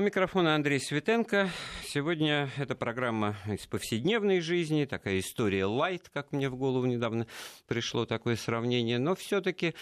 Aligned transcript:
У 0.00 0.02
микрофона 0.02 0.54
Андрей 0.54 0.78
Светенко. 0.78 1.50
Сегодня 1.84 2.48
эта 2.56 2.76
программа 2.76 3.34
из 3.48 3.66
повседневной 3.66 4.40
жизни, 4.40 4.84
такая 4.84 5.18
история 5.18 5.64
лайт, 5.64 6.08
как 6.14 6.30
мне 6.30 6.48
в 6.48 6.54
голову 6.54 6.86
недавно 6.86 7.26
пришло 7.66 8.06
такое 8.06 8.36
сравнение, 8.36 9.00
но 9.00 9.16
все-таки 9.16 9.74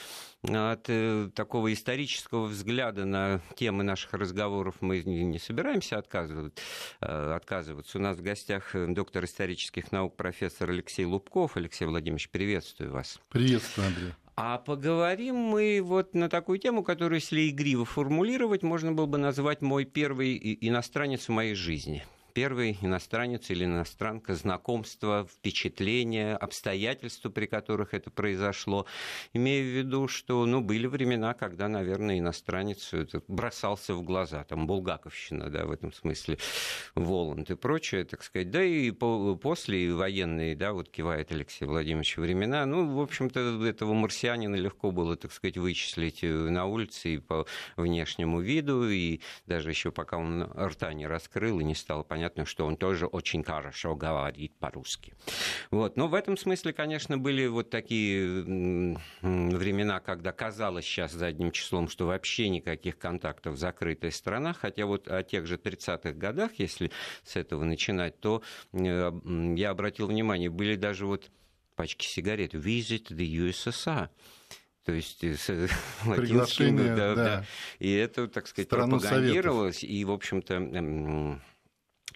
от 0.42 0.86
э, 0.88 1.28
такого 1.34 1.70
исторического 1.70 2.46
взгляда 2.46 3.04
на 3.04 3.42
темы 3.56 3.84
наших 3.84 4.14
разговоров 4.14 4.76
мы 4.80 5.02
не 5.02 5.38
собираемся 5.38 5.98
отказывать, 5.98 6.54
э, 7.02 7.34
отказываться. 7.34 7.98
У 7.98 8.00
нас 8.00 8.16
в 8.16 8.22
гостях 8.22 8.74
доктор 8.74 9.26
исторических 9.26 9.92
наук 9.92 10.16
профессор 10.16 10.70
Алексей 10.70 11.04
Лубков. 11.04 11.58
Алексей 11.58 11.84
Владимирович, 11.84 12.30
приветствую 12.30 12.90
вас. 12.90 13.20
Приветствую, 13.28 13.88
Андрей. 13.88 14.14
А 14.38 14.58
поговорим 14.58 15.34
мы 15.34 15.80
вот 15.82 16.14
на 16.14 16.28
такую 16.28 16.58
тему, 16.58 16.82
которую, 16.82 17.20
если 17.20 17.48
игриво 17.48 17.86
формулировать, 17.86 18.62
можно 18.62 18.92
было 18.92 19.06
бы 19.06 19.16
назвать 19.16 19.62
«Мой 19.62 19.86
первый 19.86 20.58
иностранец 20.60 21.28
в 21.28 21.32
моей 21.32 21.54
жизни» 21.54 22.04
первый 22.36 22.76
иностранец 22.82 23.48
или 23.48 23.64
иностранка, 23.64 24.34
знакомство, 24.34 25.26
впечатления, 25.26 26.36
обстоятельства, 26.36 27.30
при 27.30 27.46
которых 27.46 27.94
это 27.94 28.10
произошло, 28.10 28.84
имея 29.32 29.62
в 29.62 29.66
виду, 29.66 30.06
что 30.06 30.44
ну, 30.44 30.60
были 30.60 30.86
времена, 30.86 31.32
когда, 31.32 31.66
наверное, 31.66 32.18
иностранец 32.18 32.92
это 32.92 33.22
бросался 33.26 33.94
в 33.94 34.02
глаза, 34.02 34.44
там 34.44 34.66
Булгаковщина, 34.66 35.48
да, 35.48 35.64
в 35.64 35.70
этом 35.70 35.94
смысле, 35.94 36.36
Воланд 36.94 37.50
и 37.50 37.56
прочее, 37.56 38.04
так 38.04 38.22
сказать, 38.22 38.50
да 38.50 38.62
и 38.62 38.90
по, 38.90 39.34
после 39.36 39.94
военные, 39.94 40.54
да, 40.54 40.74
вот 40.74 40.90
кивает 40.90 41.32
Алексей 41.32 41.64
Владимирович, 41.64 42.18
времена, 42.18 42.66
ну, 42.66 42.96
в 42.96 43.00
общем-то, 43.00 43.64
этого 43.64 43.94
марсианина 43.94 44.56
легко 44.56 44.90
было, 44.90 45.16
так 45.16 45.32
сказать, 45.32 45.56
вычислить 45.56 46.22
э, 46.22 46.28
на 46.28 46.66
улице 46.66 47.14
и 47.14 47.18
по 47.18 47.46
внешнему 47.78 48.40
виду, 48.40 48.86
и 48.90 49.20
даже 49.46 49.70
еще 49.70 49.90
пока 49.90 50.18
он 50.18 50.42
рта 50.42 50.92
не 50.92 51.06
раскрыл 51.06 51.60
и 51.60 51.64
не 51.64 51.74
стало 51.74 52.02
понятно, 52.02 52.25
понятно, 52.26 52.44
что 52.44 52.66
он 52.66 52.76
тоже 52.76 53.06
очень 53.06 53.44
хорошо 53.44 53.94
говорит 53.94 54.52
по-русски. 54.58 55.14
Вот. 55.70 55.96
Но 55.96 56.08
в 56.08 56.14
этом 56.14 56.36
смысле, 56.36 56.72
конечно, 56.72 57.18
были 57.18 57.46
вот 57.46 57.70
такие 57.70 58.42
времена, 59.22 60.00
когда 60.00 60.32
казалось 60.32 60.84
сейчас 60.84 61.12
задним 61.12 61.52
числом, 61.52 61.88
что 61.88 62.06
вообще 62.06 62.48
никаких 62.48 62.98
контактов 62.98 63.54
в 63.54 63.58
закрытой 63.58 64.10
страна, 64.10 64.52
хотя 64.52 64.86
вот 64.86 65.08
о 65.08 65.22
тех 65.22 65.46
же 65.46 65.56
30-х 65.56 66.12
годах, 66.12 66.50
если 66.58 66.90
с 67.22 67.36
этого 67.36 67.64
начинать, 67.64 68.18
то 68.18 68.42
э, 68.72 69.12
я 69.56 69.70
обратил 69.70 70.08
внимание, 70.08 70.50
были 70.50 70.74
даже 70.76 71.06
вот 71.06 71.30
пачки 71.76 72.06
сигарет 72.06 72.54
«Visit 72.54 73.08
the 73.10 73.50
USSR», 73.50 74.08
то 74.84 74.92
есть 74.92 75.22
э, 75.24 75.36
латинскими, 76.06 76.88
да, 76.88 77.14
да. 77.14 77.14
да. 77.14 77.44
И 77.80 77.92
это, 77.92 78.28
так 78.28 78.46
сказать, 78.46 78.68
Страну 78.68 78.98
пропагандировалось, 78.98 79.80
Советов. 79.80 79.96
и, 79.96 80.04
в 80.04 80.10
общем-то, 80.12 81.40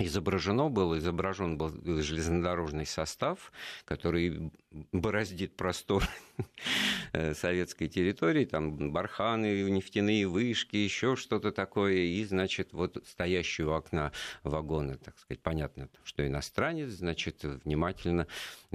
изображено 0.07 0.69
было, 0.69 0.99
изображен 0.99 1.59
был 1.59 1.71
железнодорожный 2.03 2.87
состав, 2.87 3.53
который 3.85 4.53
бороздит 4.93 5.57
простор 5.57 6.05
э, 7.13 7.35
советской 7.35 7.89
территории, 7.89 8.45
там 8.45 8.93
барханы, 8.93 9.63
нефтяные 9.71 10.27
вышки, 10.27 10.77
еще 10.77 11.17
что-то 11.17 11.53
такое, 11.53 11.95
и, 11.95 12.25
значит, 12.25 12.73
вот 12.73 13.03
стоящий 13.07 13.65
у 13.65 13.73
окна 13.73 14.13
вагона, 14.43 14.97
так 14.97 15.19
сказать, 15.19 15.43
понятно, 15.43 15.89
что 16.05 16.27
иностранец, 16.27 16.91
значит, 16.91 17.43
внимательно 17.43 18.27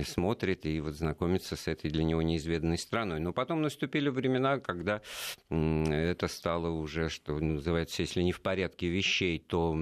смотрит 0.04 0.66
и 0.66 0.80
вот 0.82 0.96
знакомится 0.96 1.56
с 1.56 1.68
этой 1.68 1.90
для 1.90 2.04
него 2.04 2.22
неизведанной 2.22 2.78
страной. 2.78 3.20
Но 3.20 3.34
потом 3.34 3.62
наступили 3.62 4.10
времена, 4.10 4.60
когда 4.60 5.02
это 5.50 6.28
стало 6.28 6.70
уже, 6.70 7.10
что 7.10 7.40
называется, 7.40 8.02
если 8.02 8.22
не 8.22 8.32
в 8.32 8.42
порядке 8.42 8.88
вещей, 8.88 9.40
то 9.40 9.76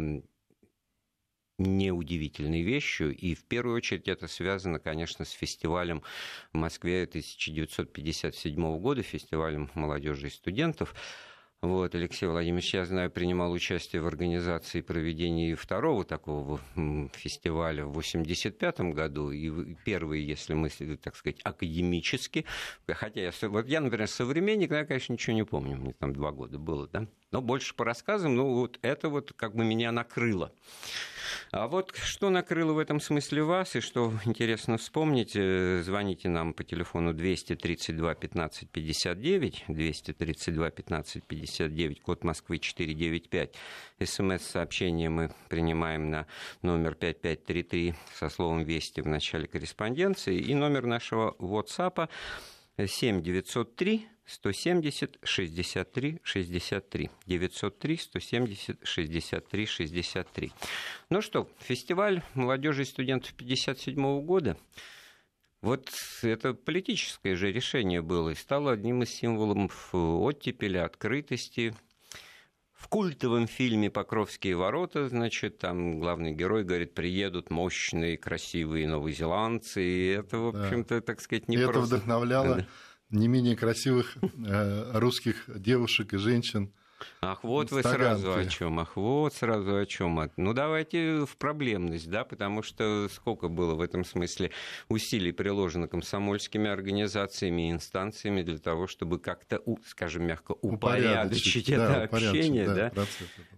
неудивительной 1.58 2.62
вещью. 2.62 3.16
И 3.16 3.36
в 3.36 3.44
первую 3.46 3.76
очередь 3.78 4.08
это 4.08 4.28
связано, 4.28 4.80
конечно, 4.80 5.26
с 5.26 5.32
фестивалем 5.32 6.02
в 6.52 6.58
Москве 6.58 7.04
1957 7.04 8.80
года, 8.80 9.04
фестивалем 9.04 9.70
молодежи 9.74 10.28
и 10.28 10.32
студентов. 10.32 10.96
Вот, 11.62 11.96
Алексей 11.96 12.26
Владимирович, 12.26 12.74
я 12.74 12.84
знаю, 12.84 13.10
принимал 13.10 13.54
участие 13.54 14.02
в 14.02 14.08
организации 14.08 14.82
проведения 14.82 15.56
второго 15.56 16.04
такого 16.04 16.60
фестиваля 17.14 17.86
в 17.86 17.92
1985 17.92 18.80
году, 18.94 19.32
и 19.32 19.74
первый, 19.86 20.22
если 20.22 20.56
мы, 20.56 20.68
так 21.02 21.16
сказать, 21.16 21.40
академически, 21.46 22.44
хотя 22.86 23.22
я, 23.22 23.32
вот 23.44 23.66
я, 23.70 23.80
например, 23.80 24.10
современник, 24.10 24.72
но 24.72 24.76
я, 24.76 24.86
конечно, 24.86 25.14
ничего 25.14 25.38
не 25.38 25.46
помню, 25.46 25.78
мне 25.78 25.94
там 25.94 26.12
два 26.12 26.34
года 26.34 26.60
было, 26.60 26.86
да, 26.90 27.08
но 27.32 27.40
больше 27.42 27.74
по 27.76 27.86
рассказам, 27.86 28.36
ну, 28.36 28.56
вот 28.56 28.78
это 28.82 29.08
вот 29.08 29.32
как 29.32 29.56
бы 29.56 29.64
меня 29.64 29.94
накрыло. 29.94 30.52
А 31.52 31.68
вот 31.68 31.96
что 31.96 32.30
накрыло 32.30 32.74
в 32.74 32.80
этом 32.80 33.00
смысле 33.00 33.44
вас, 33.44 33.76
и 33.76 33.80
что 33.80 34.14
интересно 34.26 34.78
вспомнить, 34.78 35.34
э, 35.36 35.82
звоните 35.84 36.30
нам 36.30 36.54
по 36.54 36.64
телефону 36.64 37.14
232 37.14 38.16
15 38.16 38.70
59, 38.70 39.66
232 39.68 40.70
15 40.70 41.24
59, 41.24 42.02
код 42.02 42.24
Москвы 42.24 42.60
495. 42.60 43.56
СМС-сообщение 44.04 45.10
мы 45.10 45.32
принимаем 45.50 46.10
на 46.10 46.28
номер 46.62 46.96
5533 46.96 47.96
со 48.16 48.30
словом 48.30 48.64
«Вести» 48.64 49.02
в 49.02 49.08
начале 49.08 49.48
корреспонденции, 49.48 50.38
и 50.38 50.54
номер 50.54 50.86
нашего 50.86 51.36
WhatsApp 51.40 52.10
7903 52.78 54.08
170 54.26 55.20
63 55.24 56.20
63 56.24 57.10
903 57.26 57.98
170 57.98 58.78
63 58.84 59.66
63. 59.66 60.52
Ну 61.10 61.22
что, 61.22 61.50
фестиваль 61.60 62.22
молодежи 62.34 62.84
и 62.84 62.86
студентов 62.86 63.34
57 63.34 64.22
года. 64.22 64.58
Вот 65.62 65.90
это 66.24 66.54
политическое 66.54 67.36
же 67.36 67.52
решение 67.52 68.02
было 68.02 68.32
и 68.32 68.36
стало 68.36 68.74
одним 68.74 69.04
из 69.04 69.10
символов 69.12 69.94
оттепели, 69.94 70.78
открытости. 70.78 71.74
В 72.84 72.90
культовом 72.90 73.48
фильме 73.48 73.90
«Покровские 73.90 74.58
ворота», 74.58 75.08
значит, 75.08 75.58
там 75.58 76.00
главный 76.00 76.34
герой 76.34 76.66
говорит, 76.66 76.94
приедут 76.94 77.50
мощные, 77.50 78.18
красивые 78.18 78.90
новозеландцы, 78.90 79.82
и 79.82 80.08
это, 80.08 80.38
в 80.38 80.48
общем-то, 80.50 81.00
так 81.00 81.22
сказать, 81.22 81.48
не 81.48 81.56
и 81.56 81.64
просто... 81.64 81.80
это 81.80 81.88
вдохновляло 81.96 82.68
не 83.10 83.30
менее 83.30 83.56
красивых 83.56 84.18
э, 84.22 85.00
русских 85.00 85.46
девушек 85.48 86.14
и 86.14 86.18
женщин 86.18 86.74
Ах, 87.22 87.44
вот 87.44 87.72
вы 87.72 87.84
сразу 87.84 88.34
о 88.34 88.46
чем, 88.46 88.80
ах, 88.80 88.96
вот 88.96 89.34
сразу 89.34 89.78
о 89.78 89.86
чем. 89.86 90.30
Ну, 90.38 90.54
давайте 90.54 91.26
в 91.26 91.38
проблемность, 91.38 92.10
да, 92.10 92.24
потому 92.24 92.62
что 92.64 93.08
сколько 93.10 93.48
было 93.48 93.76
в 93.76 93.82
этом 93.82 94.04
смысле 94.04 94.52
усилий 94.90 95.32
приложено 95.32 95.88
комсомольскими 95.88 96.70
организациями 96.70 97.70
и 97.70 97.72
инстанциями 97.72 98.42
для 98.42 98.58
того, 98.58 98.88
чтобы 98.88 99.20
как-то, 99.20 99.62
скажем 99.86 100.26
мягко, 100.26 100.54
упорядочить, 100.62 101.70
упорядочить 101.70 101.70
это 101.70 101.88
да, 101.88 102.04
общение, 102.04 102.68
да. 102.68 102.92
да? 102.94 103.06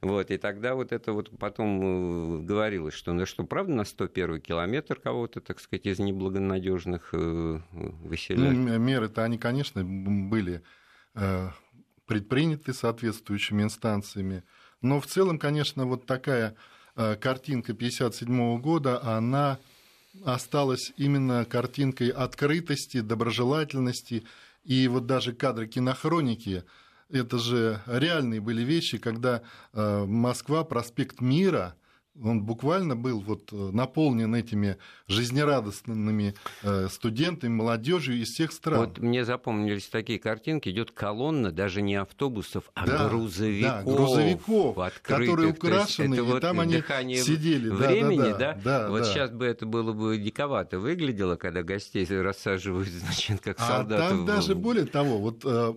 Вот, 0.02 0.32
и 0.32 0.38
тогда 0.38 0.76
вот 0.76 0.92
это 0.92 1.14
вот 1.14 1.38
потом 1.38 2.40
э, 2.40 2.42
говорилось, 2.44 2.94
что, 2.94 3.14
ну 3.14 3.26
что, 3.26 3.44
правда, 3.44 3.74
на 3.74 3.84
101 3.84 4.42
километр 4.42 5.00
кого-то, 5.00 5.42
так 5.42 5.60
сказать, 5.60 5.86
из 5.86 6.00
неблагонадежных 6.00 7.10
э, 7.14 7.60
выселяли? 7.72 8.56
Ну, 8.56 8.80
меры-то 8.80 9.24
они, 9.24 9.38
конечно, 9.38 9.84
были 9.84 10.62
э, 11.16 11.50
предприняты 12.06 12.74
соответствующими 12.74 13.64
инстанциями. 13.64 14.44
Но 14.82 15.00
в 15.00 15.08
целом, 15.08 15.40
конечно, 15.40 15.86
вот 15.86 16.06
такая 16.06 16.56
э, 16.96 17.16
картинка 17.16 17.74
1957 17.74 18.60
года, 18.62 19.02
она 19.04 19.60
осталась 20.24 20.94
именно 20.98 21.46
картинкой 21.46 22.10
открытости, 22.10 23.02
доброжелательности. 23.02 24.24
И 24.64 24.88
вот 24.88 25.06
даже 25.06 25.34
кадры 25.34 25.68
кинохроники, 25.68 26.64
это 27.10 27.38
же 27.38 27.82
реальные 27.86 28.42
были 28.42 28.64
вещи, 28.64 28.98
когда 28.98 29.42
э, 29.74 30.06
Москва, 30.06 30.64
проспект 30.64 31.22
Мира– 31.22 31.76
он 32.24 32.44
буквально 32.44 32.96
был 32.96 33.20
вот 33.20 33.52
э, 33.52 33.56
наполнен 33.56 34.34
этими 34.36 34.78
жизнерадостными 35.08 36.36
э, 36.64 36.88
студентами, 36.90 37.52
молодежью 37.52 38.22
из 38.22 38.30
всех 38.30 38.52
стран. 38.52 38.80
Вот 38.80 39.00
мне 39.00 39.26
запомнились 39.26 39.88
такие 39.88 40.20
картинки, 40.20 40.70
идет 40.70 40.92
колонна 40.92 41.52
даже 41.52 41.82
не 41.82 41.96
автобусов, 41.96 42.72
а 42.74 42.86
да, 42.86 43.10
грузовиков. 43.10 43.86
Да, 43.86 43.92
грузовиков, 43.92 44.78
открытых. 44.78 45.20
которые 45.20 45.50
украшены, 45.52 46.14
это 46.14 46.24
и 46.24 46.26
вот 46.26 46.42
там 46.42 46.60
они 46.60 46.82
сидели. 47.18 47.70
Времени, 47.70 48.32
да, 48.32 48.38
да, 48.38 48.54
да, 48.54 48.80
да 48.84 48.90
вот 48.90 49.00
да. 49.00 49.06
сейчас 49.06 49.32
бы 49.32 49.46
это 49.46 49.66
было 49.66 49.92
бы 49.92 50.18
диковато 50.18 50.80
выглядело, 50.80 51.36
когда 51.36 51.64
гостей 51.64 52.06
рассаживают, 52.06 52.88
значит, 52.90 53.42
как 53.42 53.60
а 53.60 53.68
солдатов. 53.68 54.10
там 54.10 54.26
даже 54.26 54.56
более 54.56 54.86
того, 54.86 55.18
вот 55.20 55.42
э, 55.44 55.74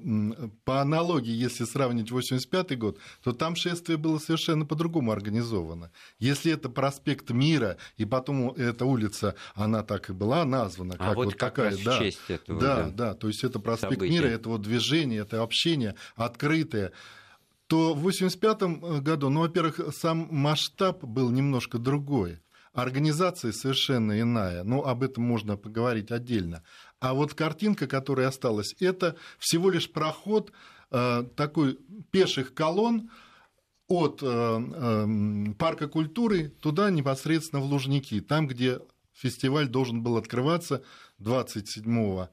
по 0.64 0.80
аналогии, 0.80 1.32
если 1.32 1.64
сравнить 1.64 2.10
85 2.10 2.78
год, 2.78 2.98
то 3.22 3.32
там 3.32 3.56
шествие 3.56 3.98
было 3.98 4.18
совершенно 4.18 4.64
по-другому 4.64 5.10
организовано 5.10 5.90
если 6.28 6.52
это 6.52 6.68
проспект 6.68 7.30
Мира, 7.30 7.76
и 7.96 8.04
потом 8.04 8.50
эта 8.50 8.84
улица, 8.84 9.34
она 9.54 9.82
так 9.82 10.10
и 10.10 10.12
была 10.12 10.44
названа, 10.44 10.94
а 10.98 11.08
как 11.08 11.16
вот, 11.16 11.24
вот 11.26 11.38
такая, 11.38 11.76
да, 11.84 11.96
в 11.96 11.98
честь 11.98 12.20
этого, 12.28 12.60
да, 12.60 12.76
да, 12.76 12.90
да, 12.90 13.14
то 13.14 13.28
есть 13.28 13.44
это 13.44 13.58
проспект 13.58 13.94
события. 13.94 14.12
Мира, 14.12 14.26
это 14.26 14.48
вот 14.48 14.62
движение, 14.62 15.22
это 15.22 15.42
общение 15.42 15.94
открытое. 16.16 16.92
то 17.66 17.94
в 17.94 17.98
1985 17.98 19.02
году, 19.02 19.28
ну, 19.30 19.40
во-первых, 19.40 19.80
сам 19.94 20.28
масштаб 20.30 21.04
был 21.04 21.30
немножко 21.30 21.78
другой. 21.78 22.40
Организация 22.72 23.52
совершенно 23.52 24.20
иная, 24.20 24.62
но 24.62 24.84
об 24.84 25.02
этом 25.02 25.24
можно 25.24 25.56
поговорить 25.56 26.12
отдельно. 26.12 26.62
А 27.00 27.14
вот 27.14 27.34
картинка, 27.34 27.86
которая 27.86 28.28
осталась, 28.28 28.74
это 28.78 29.16
всего 29.38 29.70
лишь 29.70 29.90
проход 29.90 30.52
э, 30.90 31.24
такой 31.34 31.78
пеших 32.10 32.54
колонн 32.54 33.10
от 33.88 34.22
э, 34.22 34.26
э, 34.26 35.54
парка 35.58 35.88
культуры 35.88 36.48
туда 36.60 36.90
непосредственно 36.90 37.62
в 37.62 37.64
Лужники, 37.64 38.20
там, 38.20 38.46
где 38.46 38.80
фестиваль 39.14 39.68
должен 39.68 40.02
был 40.02 40.16
открываться 40.16 40.82
27 41.18 42.28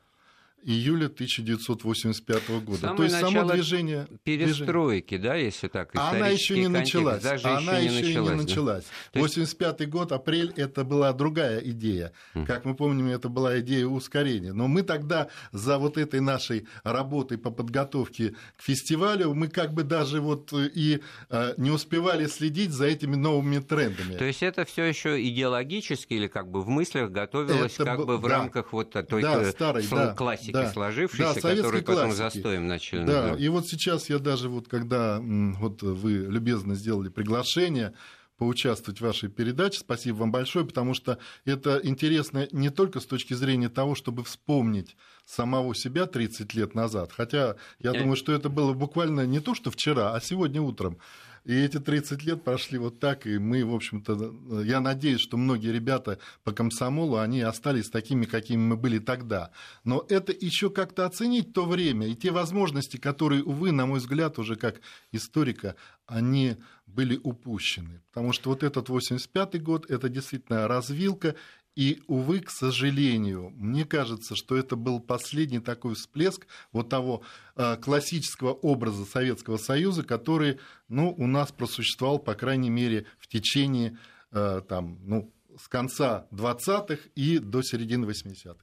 июля 0.65 1.05
1985 1.05 2.49
года. 2.63 2.79
Самое 2.79 2.97
То 2.97 3.03
есть 3.03 3.19
само 3.19 3.43
движение... 3.43 4.07
Перестройки, 4.23 5.17
движение... 5.17 5.29
да, 5.29 5.35
если 5.35 5.67
так, 5.67 5.91
Она 5.93 6.27
еще 6.27 6.57
не 6.57 6.67
началась. 6.67 7.21
Даже 7.21 7.47
Она 7.47 7.77
еще, 7.77 7.99
еще 7.99 8.21
не 8.21 8.29
началась. 8.31 8.85
Да? 9.13 9.21
85 9.21 9.79
есть... 9.79 9.91
год, 9.91 10.11
апрель, 10.11 10.51
это 10.55 10.83
была 10.83 11.13
другая 11.13 11.59
идея. 11.59 12.11
Как 12.47 12.65
мы 12.65 12.75
помним, 12.75 13.07
это 13.07 13.29
была 13.29 13.59
идея 13.59 13.85
ускорения. 13.85 14.53
Но 14.53 14.67
мы 14.67 14.81
тогда 14.81 15.29
за 15.51 15.77
вот 15.77 15.97
этой 15.97 16.19
нашей 16.19 16.67
работой 16.83 17.37
по 17.37 17.51
подготовке 17.51 18.35
к 18.57 18.61
фестивалю, 18.61 19.33
мы 19.33 19.47
как 19.47 19.73
бы 19.73 19.83
даже 19.83 20.19
вот 20.19 20.51
и 20.53 21.01
э, 21.29 21.53
не 21.57 21.69
успевали 21.69 22.25
следить 22.25 22.71
за 22.71 22.85
этими 22.85 23.15
новыми 23.15 23.59
трендами. 23.59 24.17
То 24.17 24.25
есть 24.25 24.41
это 24.41 24.65
все 24.65 24.85
еще 24.85 25.21
идеологически 25.29 26.13
или 26.13 26.27
как 26.27 26.49
бы 26.49 26.61
в 26.61 26.69
мыслях 26.69 27.11
готовилось 27.11 27.75
это 27.75 27.85
как 27.85 28.05
бы 28.05 28.17
в 28.17 28.23
да. 28.23 28.29
рамках 28.29 28.73
вот 28.73 28.91
той 28.91 29.21
да, 29.21 29.51
старой, 29.51 29.85
да, 29.89 30.13
классики 30.13 30.54
да, 30.63 30.71
сложившейся, 30.71 31.41
да, 31.41 31.55
которые 31.55 31.83
потом 31.83 32.11
классики. 32.11 32.35
застоем 32.35 32.67
начали. 32.67 33.05
Да, 33.05 33.35
и 33.37 33.47
вот 33.47 33.67
сейчас 33.67 34.09
я 34.09 34.19
даже 34.19 34.49
вот 34.49 34.67
когда 34.67 35.19
вот 35.21 35.81
вы 35.81 36.11
любезно 36.11 36.75
сделали 36.75 37.09
приглашение, 37.09 37.93
поучаствовать 38.37 38.99
в 38.99 39.03
вашей 39.03 39.29
передаче. 39.29 39.79
Спасибо 39.79 40.17
вам 40.17 40.31
большое, 40.31 40.65
потому 40.65 40.93
что 40.93 41.17
это 41.45 41.79
интересно 41.83 42.47
не 42.51 42.69
только 42.69 42.99
с 42.99 43.05
точки 43.05 43.33
зрения 43.33 43.69
того, 43.69 43.95
чтобы 43.95 44.23
вспомнить 44.23 44.95
самого 45.25 45.73
себя 45.73 46.05
30 46.05 46.53
лет 46.53 46.75
назад, 46.75 47.11
хотя 47.11 47.55
я 47.79 47.93
думаю, 47.93 48.15
что 48.15 48.33
это 48.33 48.49
было 48.49 48.73
буквально 48.73 49.25
не 49.25 49.39
то, 49.39 49.55
что 49.55 49.71
вчера, 49.71 50.13
а 50.13 50.21
сегодня 50.21 50.61
утром. 50.61 50.97
И 51.45 51.53
эти 51.53 51.79
30 51.79 52.23
лет 52.23 52.43
прошли 52.43 52.79
вот 52.79 52.99
так, 52.99 53.27
и 53.27 53.37
мы, 53.37 53.63
в 53.63 53.73
общем-то, 53.73 54.63
я 54.63 54.79
надеюсь, 54.79 55.21
что 55.21 55.37
многие 55.37 55.71
ребята 55.71 56.17
по 56.43 56.51
комсомолу, 56.51 57.17
они 57.17 57.41
остались 57.41 57.89
такими, 57.89 58.25
какими 58.25 58.59
мы 58.59 58.75
были 58.75 58.97
тогда. 58.97 59.51
Но 59.83 60.03
это 60.09 60.31
еще 60.31 60.71
как-то 60.71 61.05
оценить 61.05 61.53
то 61.53 61.65
время 61.65 62.07
и 62.07 62.15
те 62.15 62.31
возможности, 62.31 62.97
которые, 62.97 63.43
увы, 63.43 63.71
на 63.71 63.85
мой 63.85 63.99
взгляд, 63.99 64.39
уже 64.39 64.55
как 64.55 64.81
историка, 65.11 65.75
они 66.07 66.57
были 66.87 67.19
упущены. 67.23 68.01
Потому 68.11 68.33
что 68.33 68.49
вот 68.49 68.63
этот 68.63 68.89
85-й 68.89 69.59
год, 69.59 69.89
это 69.89 70.09
действительно 70.09 70.67
развилка, 70.67 71.35
и, 71.75 72.01
увы, 72.07 72.39
к 72.39 72.49
сожалению, 72.49 73.51
мне 73.57 73.83
кажется, 73.83 74.35
что 74.35 74.55
это 74.55 74.77
был 74.77 75.01
последний 75.01 75.59
такой 75.59 75.95
всплеск 75.95 76.47
вот 76.71 76.89
того 76.89 77.21
э, 77.55 77.75
классического 77.77 78.53
образа 78.53 79.05
Советского 79.05 79.57
Союза, 79.57 80.03
который 80.03 80.59
ну, 80.87 81.13
у 81.17 81.27
нас 81.27 81.51
просуществовал, 81.51 82.19
по 82.19 82.33
крайней 82.33 82.69
мере, 82.69 83.05
в 83.19 83.27
течение 83.27 83.97
э, 84.31 84.61
там, 84.67 84.99
ну, 85.03 85.33
с 85.61 85.67
конца 85.67 86.27
20-х 86.31 86.97
и 87.15 87.39
до 87.39 87.61
середины 87.61 88.05
80-х. 88.05 88.55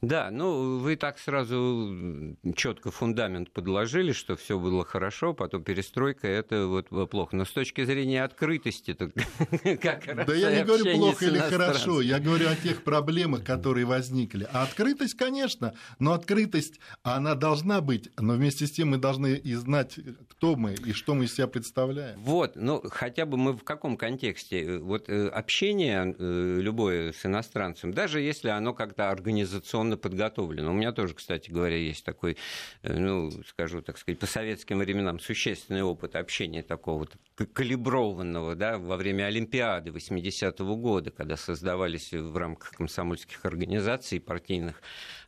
Да, 0.00 0.30
ну 0.30 0.78
вы 0.78 0.96
так 0.96 1.18
сразу 1.18 2.36
четко 2.56 2.90
фундамент 2.90 3.50
подложили, 3.52 4.12
что 4.12 4.36
все 4.36 4.58
было 4.58 4.84
хорошо, 4.84 5.34
потом 5.34 5.62
перестройка 5.62 6.26
это 6.26 6.66
вот 6.66 6.88
плохо. 7.10 7.36
Но 7.36 7.44
с 7.44 7.50
точки 7.50 7.84
зрения 7.84 8.24
открытости, 8.24 8.94
то 8.94 9.10
как 9.80 10.06
раз 10.06 10.26
Да 10.26 10.34
я 10.34 10.54
не 10.54 10.64
говорю 10.64 10.96
плохо 10.96 11.24
или 11.26 11.38
хорошо, 11.38 12.00
я 12.00 12.18
говорю 12.18 12.48
о 12.48 12.56
тех 12.56 12.82
проблемах, 12.82 13.44
которые 13.44 13.86
возникли. 13.86 14.46
А 14.52 14.62
открытость, 14.62 15.14
конечно, 15.14 15.74
но 15.98 16.12
открытость, 16.12 16.80
она 17.02 17.34
должна 17.34 17.80
быть, 17.80 18.10
но 18.18 18.34
вместе 18.34 18.66
с 18.66 18.72
тем 18.72 18.90
мы 18.90 18.98
должны 18.98 19.34
и 19.34 19.54
знать, 19.54 19.98
кто 20.28 20.56
мы 20.56 20.74
и 20.74 20.92
что 20.92 21.14
мы 21.14 21.24
из 21.24 21.34
себя 21.34 21.46
представляем. 21.46 22.20
Вот, 22.20 22.56
ну 22.56 22.82
хотя 22.90 23.26
бы 23.26 23.36
мы 23.36 23.52
в 23.52 23.64
каком 23.64 23.96
контексте? 23.96 24.78
Вот 24.78 25.08
э, 25.08 25.28
общение 25.28 26.14
э, 26.18 26.58
любое 26.60 27.12
с 27.12 27.24
иностранцем, 27.24 27.92
даже 27.92 28.20
если 28.20 28.48
оно 28.48 28.74
как-то 28.74 29.10
организационно 29.10 29.61
организационно 29.62 29.96
подготовлен. 29.96 30.66
У 30.66 30.72
меня 30.72 30.92
тоже, 30.92 31.14
кстати 31.14 31.50
говоря, 31.50 31.76
есть 31.76 32.04
такой, 32.04 32.36
э, 32.82 32.98
ну, 32.98 33.30
скажу, 33.46 33.80
так 33.80 33.98
сказать, 33.98 34.18
по 34.18 34.26
советским 34.26 34.78
временам 34.78 35.20
существенный 35.20 35.82
опыт 35.82 36.16
общения 36.16 36.62
такого 36.62 37.08
калиброванного, 37.52 38.54
да, 38.54 38.78
во 38.78 38.96
время 38.96 39.24
Олимпиады 39.24 39.90
80-го 39.90 40.76
года, 40.76 41.10
когда 41.10 41.36
создавались 41.36 42.12
в 42.12 42.36
рамках 42.36 42.72
комсомольских 42.72 43.44
организаций 43.44 44.20
партийных 44.20 44.82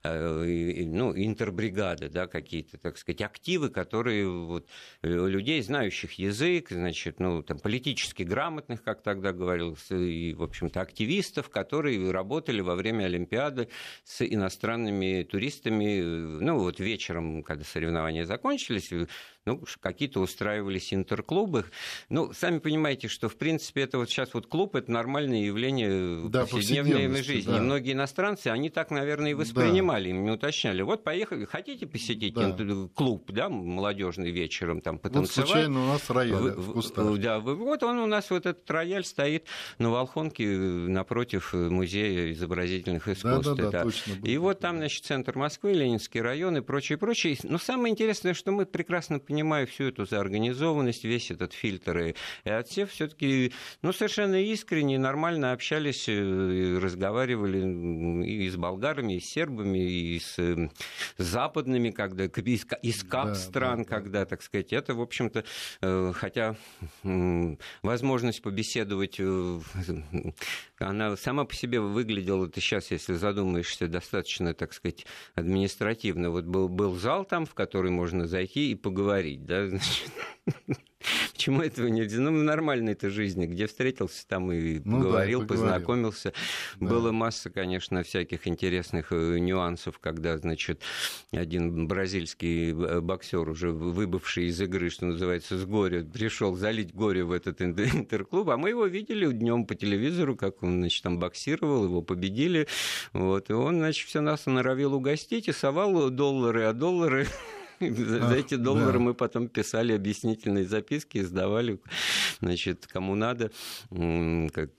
Э, 0.06 0.84
ну, 0.84 1.16
интербригады, 1.16 2.10
да, 2.10 2.26
какие-то, 2.26 2.76
так 2.76 2.98
сказать, 2.98 3.22
активы, 3.22 3.70
которые 3.70 4.28
вот, 4.28 4.68
э, 5.00 5.08
людей, 5.08 5.62
знающих 5.62 6.18
язык, 6.18 6.68
значит, 6.68 7.20
ну, 7.20 7.42
там, 7.42 7.58
политически 7.58 8.22
грамотных, 8.22 8.82
как 8.82 9.02
тогда 9.02 9.32
говорилось, 9.32 9.90
и, 9.90 10.34
в 10.34 10.42
общем-то, 10.42 10.82
активистов, 10.82 11.48
которые 11.48 12.10
работали 12.10 12.60
во 12.60 12.74
время 12.74 13.04
Олимпиады 13.04 13.70
с 14.04 14.22
иностранными 14.32 15.22
туристами, 15.22 16.00
ну, 16.00 16.58
вот 16.58 16.80
вечером, 16.80 17.42
когда 17.42 17.64
соревнования 17.64 18.24
закончились, 18.24 18.90
ну, 19.46 19.62
какие-то 19.80 20.20
устраивались 20.20 20.94
интерклубы. 20.94 21.66
Ну, 22.08 22.32
сами 22.32 22.58
понимаете, 22.58 23.08
что, 23.08 23.28
в 23.28 23.36
принципе, 23.36 23.82
это 23.82 23.98
вот 23.98 24.08
сейчас 24.08 24.32
вот 24.32 24.46
клуб– 24.46 24.74
это 24.76 24.90
нормальное 24.90 25.44
явление 25.44 26.28
да, 26.30 26.46
повседневной 26.46 27.22
жизни. 27.22 27.50
Да. 27.50 27.58
И 27.58 27.60
многие 27.60 27.92
иностранцы, 27.92 28.48
они 28.48 28.70
так, 28.70 28.90
наверное, 28.90 29.32
и 29.32 29.34
воспринимали, 29.34 30.04
да. 30.04 30.10
им 30.10 30.24
не 30.24 30.30
уточняли. 30.30 30.80
Вот 30.80 31.04
поехали, 31.04 31.44
хотите 31.44 31.86
посетить 31.86 32.32
да. 32.32 32.56
клуб, 32.94 33.30
да, 33.32 33.50
молодежный 33.50 34.30
вечером, 34.30 34.80
там, 34.80 34.98
потанцевать? 34.98 35.36
Вот 35.36 35.46
случайно 35.48 35.84
у 35.84 35.86
нас 35.88 36.08
рояль 36.08 36.34
вы, 36.34 36.50
в 36.52 36.72
кустах. 36.72 37.18
Да, 37.18 37.38
вы, 37.38 37.54
вот 37.54 37.82
он 37.82 37.98
у 37.98 38.06
нас, 38.06 38.30
вот 38.30 38.46
этот 38.46 38.70
рояль 38.70 39.04
стоит 39.04 39.44
на 39.78 39.90
Волхонке 39.90 40.46
напротив 40.48 41.52
музея 41.52 42.32
изобразительных 42.32 43.08
искусств. 43.08 43.44
Да, 43.44 43.54
да, 43.54 43.62
да, 43.64 43.70
да. 43.70 43.82
точно. 43.82 44.14
И 44.24 44.38
вот 44.38 44.60
там, 44.60 44.78
значит, 44.78 45.04
центр 45.04 45.36
Москвы, 45.36 45.74
Ленинский 45.74 46.22
район 46.22 46.56
и 46.56 46.60
прочее, 46.62 46.96
прочее. 46.96 47.36
Но 47.42 47.58
самое 47.58 47.92
интересное, 47.92 48.32
что 48.32 48.50
мы 48.50 48.64
прекрасно 48.64 49.18
понимаем, 49.18 49.33
понимаю 49.34 49.66
всю 49.66 49.88
эту 49.88 50.06
заорганизованность, 50.06 51.02
весь 51.02 51.32
этот 51.32 51.52
фильтр 51.54 51.98
и, 51.98 52.14
и 52.44 52.50
отсев, 52.50 52.92
все-таки 52.92 53.52
ну, 53.82 53.92
совершенно 53.92 54.40
искренне, 54.40 54.96
нормально 54.96 55.50
общались, 55.50 56.08
э, 56.08 56.78
разговаривали 56.80 58.24
и 58.24 58.48
с 58.48 58.54
болгарами, 58.54 59.14
и 59.14 59.20
с 59.20 59.24
сербами, 59.24 59.78
и 59.78 60.20
с 60.20 60.38
э, 60.38 60.68
западными, 61.18 61.90
когда, 61.90 62.26
из, 62.26 62.64
из 62.82 63.02
КАП 63.02 63.26
да, 63.26 63.34
стран, 63.34 63.78
да, 63.82 63.84
когда, 63.88 64.20
да. 64.20 64.26
так 64.26 64.42
сказать, 64.42 64.72
это, 64.72 64.94
в 64.94 65.00
общем-то, 65.00 65.42
э, 65.82 66.12
хотя 66.14 66.54
возможность 67.82 68.40
побеседовать, 68.40 69.20
она 70.88 71.16
сама 71.16 71.44
по 71.44 71.54
себе 71.54 71.80
выглядела, 71.80 72.48
ты 72.48 72.60
сейчас, 72.60 72.90
если 72.90 73.14
задумаешься, 73.14 73.88
достаточно, 73.88 74.54
так 74.54 74.72
сказать, 74.72 75.06
административно. 75.34 76.30
Вот 76.30 76.44
был, 76.44 76.68
был 76.68 76.94
зал 76.94 77.24
там, 77.24 77.46
в 77.46 77.54
который 77.54 77.90
можно 77.90 78.26
зайти 78.26 78.72
и 78.72 78.74
поговорить 78.74 79.04
говорить, 79.04 79.44
да, 79.44 79.68
значит. 79.68 80.10
Почему 81.32 81.62
этого 81.62 81.86
нельзя? 81.86 82.20
Ну, 82.20 82.30
в 82.30 82.42
нормальной 82.42 82.92
этой 82.92 83.10
жизни, 83.10 83.46
где 83.46 83.66
встретился, 83.66 84.26
там 84.26 84.50
и 84.52 84.80
ну, 84.84 84.98
поговорил, 84.98 85.40
да, 85.40 85.46
познакомился. 85.46 86.32
Да. 86.80 86.86
Было 86.86 87.12
масса, 87.12 87.50
конечно, 87.50 88.02
всяких 88.02 88.46
интересных 88.46 89.12
э, 89.12 89.38
нюансов, 89.38 89.98
когда, 89.98 90.36
значит, 90.38 90.82
один 91.32 91.86
бразильский 91.86 92.70
э, 92.70 93.00
боксер, 93.00 93.48
уже 93.48 93.70
выбывший 93.70 94.46
из 94.46 94.60
игры, 94.60 94.90
что 94.90 95.06
называется, 95.06 95.58
с 95.58 95.64
горя, 95.64 96.04
пришел 96.04 96.54
залить 96.54 96.94
горе 96.94 97.24
в 97.24 97.32
этот 97.32 97.60
интерклуб, 97.62 98.48
а 98.48 98.56
мы 98.56 98.70
его 98.70 98.86
видели 98.86 99.30
днем 99.30 99.66
по 99.66 99.74
телевизору, 99.74 100.36
как 100.36 100.62
он, 100.62 100.78
значит, 100.78 101.02
там 101.02 101.18
боксировал, 101.18 101.84
его 101.84 102.02
победили, 102.02 102.68
вот, 103.12 103.50
и 103.50 103.52
он, 103.52 103.76
значит, 103.76 104.08
все 104.08 104.20
нас 104.20 104.46
норовил 104.46 104.94
угостить 104.94 105.48
и 105.48 105.52
совал 105.52 106.10
доллары, 106.10 106.64
а 106.64 106.72
доллары 106.72 107.26
За 107.80 108.34
эти 108.34 108.54
доллары 108.56 108.98
мы 108.98 109.14
потом 109.14 109.48
писали 109.48 109.92
объяснительные 109.92 110.64
записки, 110.64 111.18
издавали, 111.18 111.80
значит, 112.40 112.86
кому 112.86 113.14
надо. 113.14 113.50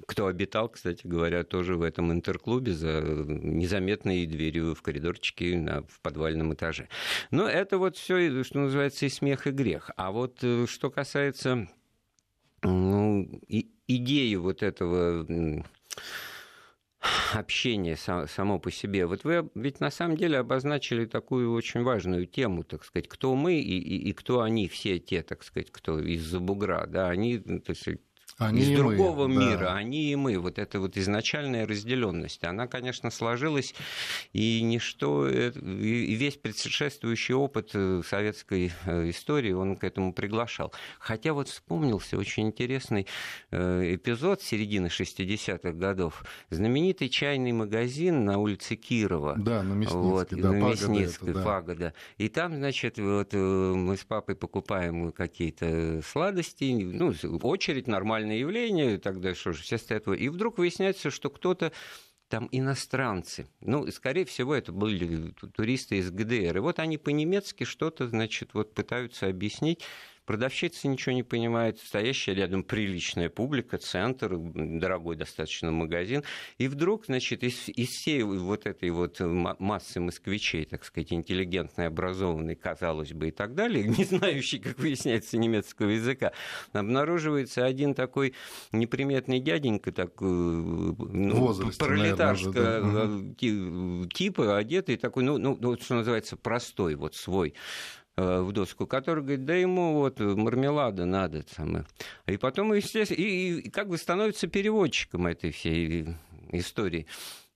Кто 0.07 0.27
обитал, 0.27 0.69
кстати 0.69 1.05
говоря, 1.05 1.43
тоже 1.43 1.75
в 1.75 1.81
этом 1.81 2.11
интерклубе 2.11 2.73
за 2.73 3.01
незаметной 3.01 4.25
дверью 4.25 4.75
в 4.75 4.81
коридорчике 4.81 5.57
на, 5.57 5.81
в 5.83 5.99
подвальном 6.01 6.53
этаже. 6.53 6.87
Но 7.31 7.47
это 7.47 7.77
вот 7.77 7.97
все, 7.97 8.43
что 8.43 8.59
называется, 8.59 9.05
и 9.05 9.09
смех, 9.09 9.47
и 9.47 9.51
грех. 9.51 9.91
А 9.97 10.11
вот 10.11 10.39
э, 10.41 10.65
что 10.67 10.89
касается 10.89 11.67
ну, 12.63 13.41
и, 13.47 13.69
идеи 13.87 14.35
вот 14.35 14.63
этого 14.63 15.25
общение 17.33 17.95
само 17.95 18.59
по 18.59 18.71
себе. 18.71 19.05
Вот 19.05 19.23
вы 19.23 19.49
ведь 19.55 19.79
на 19.79 19.91
самом 19.91 20.17
деле 20.17 20.39
обозначили 20.39 21.05
такую 21.05 21.53
очень 21.53 21.83
важную 21.83 22.25
тему, 22.25 22.63
так 22.63 22.83
сказать, 22.83 23.07
кто 23.07 23.35
мы 23.35 23.55
и, 23.55 23.77
и, 23.77 24.09
и 24.09 24.13
кто 24.13 24.41
они, 24.41 24.67
все 24.67 24.99
те, 24.99 25.23
так 25.23 25.43
сказать, 25.43 25.71
кто 25.71 25.99
из-за 25.99 26.39
бугра, 26.39 26.85
да, 26.87 27.09
они, 27.09 27.39
так 27.39 27.77
сказать, 27.77 27.99
они 28.37 28.61
из 28.63 28.77
другого 28.77 29.27
мы, 29.27 29.45
мира, 29.45 29.59
да. 29.59 29.75
они 29.75 30.11
и 30.11 30.15
мы. 30.15 30.37
Вот 30.37 30.59
эта 30.59 30.79
вот 30.81 30.97
изначальная 30.97 31.65
разделенность, 31.65 32.43
она, 32.43 32.67
конечно, 32.67 33.09
сложилась, 33.09 33.73
и 34.33 34.61
ничто, 34.61 35.25
э, 35.27 35.51
и 35.51 36.15
весь 36.15 36.35
предшествующий 36.35 37.33
опыт 37.33 37.71
э, 37.73 38.01
советской 38.05 38.73
э, 38.85 39.09
истории, 39.09 39.53
он 39.53 39.77
к 39.77 39.85
этому 39.85 40.11
приглашал. 40.11 40.73
Хотя 40.99 41.31
вот 41.33 41.47
вспомнился 41.47 42.17
очень 42.17 42.47
интересный 42.47 43.07
эпизод 43.51 44.41
середины 44.41 44.87
60-х 44.87 45.71
годов. 45.71 46.25
Знаменитый 46.49 47.07
чайный 47.07 47.53
магазин 47.53 48.25
на 48.25 48.37
улице 48.37 48.75
Кирова. 48.75 49.35
Да, 49.37 49.63
на 49.63 49.73
Мясницкой, 49.73 50.01
вот, 50.01 50.27
да, 50.31 50.51
на 50.51 50.55
Мясницкой, 50.55 51.29
это, 51.29 51.39
да. 51.39 51.45
Пагода. 51.45 51.93
И 52.17 52.27
там, 52.27 52.55
значит, 52.55 52.97
вот 52.97 53.33
мы 53.33 53.95
с 53.95 54.03
папой 54.03 54.35
покупаем 54.35 55.11
какие-то 55.11 56.01
сладости, 56.03 56.73
ну, 56.83 57.13
очередь 57.43 57.87
нормальная 57.87 58.24
нормальное 58.25 58.37
явление, 58.37 58.97
тогда 58.97 59.33
что 59.35 59.53
же, 59.53 59.63
все 59.63 59.77
стоят... 59.77 60.07
И 60.07 60.29
вдруг 60.29 60.57
выясняется, 60.57 61.11
что 61.11 61.29
кто-то 61.29 61.71
там 62.27 62.49
иностранцы. 62.51 63.47
Ну, 63.61 63.89
скорее 63.91 64.25
всего, 64.25 64.55
это 64.55 64.71
были 64.71 65.31
туристы 65.55 65.97
из 65.97 66.09
ГДР. 66.11 66.57
И 66.57 66.59
вот 66.59 66.79
они 66.79 66.97
по-немецки 66.97 67.65
что-то, 67.65 68.07
значит, 68.07 68.53
вот 68.53 68.73
пытаются 68.73 69.27
объяснить. 69.27 69.83
Продавщица 70.25 70.87
ничего 70.87 71.13
не 71.13 71.23
понимает, 71.23 71.79
стоящая 71.79 72.33
рядом 72.33 72.63
приличная 72.63 73.29
публика, 73.29 73.77
центр, 73.77 74.37
дорогой 74.37 75.15
достаточно 75.15 75.71
магазин. 75.71 76.23
И 76.57 76.67
вдруг, 76.67 77.05
значит, 77.05 77.43
из, 77.43 77.69
из 77.69 77.89
всей 77.89 78.23
вот 78.23 78.65
этой 78.65 78.89
вот 78.89 79.19
массы 79.19 79.99
москвичей, 79.99 80.65
так 80.65 80.83
сказать, 80.83 81.13
интеллигентной, 81.13 81.87
образованной, 81.87 82.55
казалось 82.55 83.13
бы, 83.13 83.27
и 83.27 83.31
так 83.31 83.53
далее, 83.53 83.83
не 83.97 84.03
знающий, 84.03 84.59
как 84.59 84.79
выясняется, 84.79 85.37
немецкого 85.37 85.89
языка, 85.89 86.31
обнаруживается 86.73 87.65
один 87.65 87.93
такой 87.93 88.33
неприметный 88.71 89.39
дяденька, 89.39 89.91
такой, 89.91 90.27
ну, 90.29 91.35
Возраст, 91.35 91.79
пролетарского 91.79 92.53
наверное, 92.53 93.07
да. 93.07 94.05
Э, 94.05 94.07
типа, 94.13 94.57
одетый 94.57 94.97
такой, 94.97 95.23
ну, 95.23 95.37
ну, 95.37 95.57
ну, 95.59 95.77
что 95.77 95.95
называется, 95.95 96.35
простой, 96.35 96.95
вот 96.95 97.15
свой 97.15 97.53
Э, 97.53 98.04
в 98.17 98.51
доску, 98.53 98.87
который 98.87 99.23
говорит, 99.23 99.45
да 99.45 99.55
ему 99.55 99.95
вот 99.95 100.19
мармелада 100.19 101.05
надо. 101.05 101.43
Самое. 101.55 101.85
И 102.27 102.37
потом, 102.37 102.73
естественно, 102.73 103.17
и, 103.17 103.59
и 103.59 103.69
как 103.69 103.89
бы 103.89 103.97
становится 103.97 104.47
переводчиком 104.47 105.27
этой 105.27 105.51
всей 105.51 106.15
истории. 106.51 107.07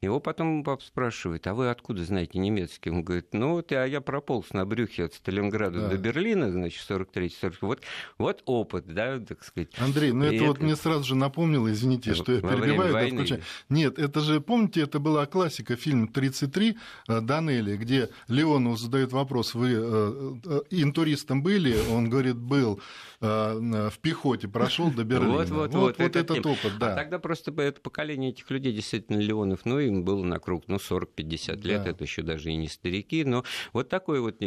Его 0.01 0.21
потом 0.21 0.63
папа 0.63 0.81
спрашивает, 0.81 1.45
а 1.47 1.53
вы 1.53 1.69
откуда 1.69 2.05
знаете 2.05 2.39
немецкий? 2.39 2.89
Он 2.89 3.03
говорит, 3.03 3.33
ну 3.33 3.55
вот 3.55 3.71
я, 3.71 3.83
я 3.83 3.99
прополз 3.99 4.53
на 4.53 4.65
брюхе 4.65 5.05
от 5.05 5.13
Сталинграда 5.13 5.81
да. 5.81 5.87
до 5.89 5.97
Берлина, 5.97 6.49
значит, 6.51 6.89
43-40. 6.89 7.55
Вот, 7.61 7.81
вот 8.17 8.41
опыт, 8.45 8.85
да, 8.87 9.19
так 9.19 9.43
сказать. 9.43 9.69
Андрей, 9.77 10.13
ну 10.13 10.23
это, 10.23 10.35
это 10.35 10.45
вот 10.45 10.61
мне 10.61 10.77
сразу 10.77 11.03
же 11.03 11.15
напомнило, 11.15 11.69
извините, 11.69 12.13
что 12.13 12.31
я 12.31 12.39
перебиваю. 12.39 12.93
Да, 12.93 13.07
включаю. 13.07 13.41
Нет, 13.67 13.99
это 13.99 14.21
же, 14.21 14.39
помните, 14.39 14.81
это 14.81 14.99
была 14.99 15.25
классика, 15.25 15.75
фильм 15.75 16.09
«33» 16.13 16.77
э, 17.09 17.19
Данелли, 17.19 17.75
где 17.75 18.09
Леону 18.29 18.77
задает 18.77 19.11
вопрос, 19.11 19.53
вы 19.53 19.73
э, 19.73 20.33
э, 20.45 20.61
интуристом 20.69 21.43
были? 21.43 21.75
Он 21.91 22.09
говорит, 22.09 22.37
был 22.37 22.81
в 23.21 23.93
пехоте, 24.01 24.47
прошел 24.47 24.91
до 24.91 25.03
Берлина. 25.03 25.33
Вот, 25.33 25.49
вот, 25.49 25.73
вот, 25.73 25.73
вот, 25.73 25.99
вот 25.99 26.15
этот 26.15 26.45
опыт, 26.45 26.77
да. 26.79 26.93
А 26.93 26.95
тогда 26.95 27.19
просто 27.19 27.51
это 27.61 27.81
поколение 27.81 28.29
этих 28.29 28.49
людей 28.49 28.71
действительно 28.71 29.17
Леонов, 29.17 29.65
ну 29.65 29.77
и 29.77 29.88
им 29.89 30.03
было 30.03 30.23
на 30.23 30.39
круг, 30.39 30.63
ну, 30.67 30.77
40-50 30.77 31.61
лет, 31.67 31.83
да. 31.83 31.89
это 31.91 32.03
еще 32.03 32.21
даже 32.21 32.51
и 32.51 32.55
не 32.55 32.67
старики, 32.67 33.23
но 33.23 33.43
вот 33.73 33.89
такой 33.89 34.21
вот 34.21 34.37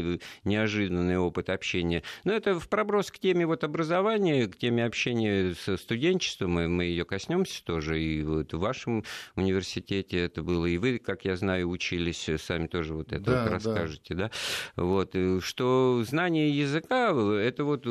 неожиданный 0.45 1.19
опыт 1.19 1.51
общения. 1.51 2.03
Но 2.25 2.33
это 2.33 2.59
в 2.59 2.69
проброс 2.69 3.11
к 3.11 3.19
теме 3.19 3.47
вот 3.47 3.65
образования, 3.65 4.47
к 4.47 4.57
теме 4.57 4.85
общения 4.85 5.55
со 5.55 5.77
студенчеством, 5.77 6.59
и 6.61 6.67
мы 6.67 6.85
ее 6.85 7.05
коснемся 7.05 7.65
тоже, 7.65 8.03
и 8.03 8.23
вот 8.23 8.53
в 8.53 8.59
вашем 8.59 9.05
университете 9.37 10.19
это 10.19 10.43
было, 10.43 10.67
и 10.67 10.79
вы, 10.79 10.99
как 10.99 11.25
я 11.25 11.37
знаю, 11.37 11.69
учились, 11.69 12.29
сами 12.39 12.67
тоже 12.67 12.95
вот 12.95 13.13
это 13.13 13.25
да, 13.25 13.43
вот 13.43 13.53
расскажете, 13.53 14.15
да. 14.15 14.31
да? 14.77 14.83
Вот, 14.83 15.15
что 15.41 16.03
знание 16.07 16.51
языка, 16.51 17.11
это 17.11 17.65
вот, 17.65 17.87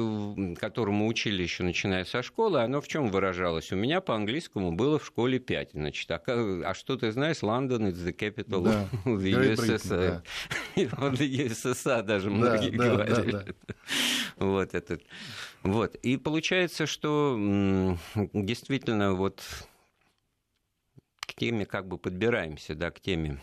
которому 0.58 1.08
учили 1.08 1.44
еще 1.44 1.64
начиная 1.64 2.06
со 2.06 2.24
школы, 2.24 2.62
оно 2.62 2.82
в 2.82 2.88
чем 2.88 3.10
выражалось? 3.10 3.72
У 3.72 3.76
меня 3.76 4.02
по 4.02 4.16
английскому 4.16 4.72
было 4.72 5.00
в 5.00 5.06
школе 5.06 5.40
5, 5.40 5.72
значит, 5.74 6.10
а, 6.12 6.22
а 6.26 6.74
что 6.74 6.98
ты 6.98 7.12
знаешь, 7.12 7.41
Лондон 7.42 7.88
is 7.88 8.04
the 8.04 8.14
capital 8.14 8.64
да. 8.64 8.88
of 9.06 9.22
the 9.22 9.32
USSR. 9.34 10.24
Да. 10.76 10.84
USSR 10.86 12.04
даже 12.04 12.30
многие 12.30 12.72
да, 12.72 12.90
говорили. 12.90 13.32
Да, 13.32 13.44
да. 13.44 13.76
Вот 14.38 14.74
этот. 14.74 15.04
Вот. 15.64 15.96
И 15.96 16.18
получается, 16.18 16.86
что 16.86 17.38
действительно 18.34 19.14
вот 19.14 19.44
к 21.20 21.34
теме 21.36 21.66
как 21.66 21.88
бы 21.88 21.98
подбираемся, 21.98 22.76
да, 22.76 22.92
к 22.92 23.00
теме 23.00 23.40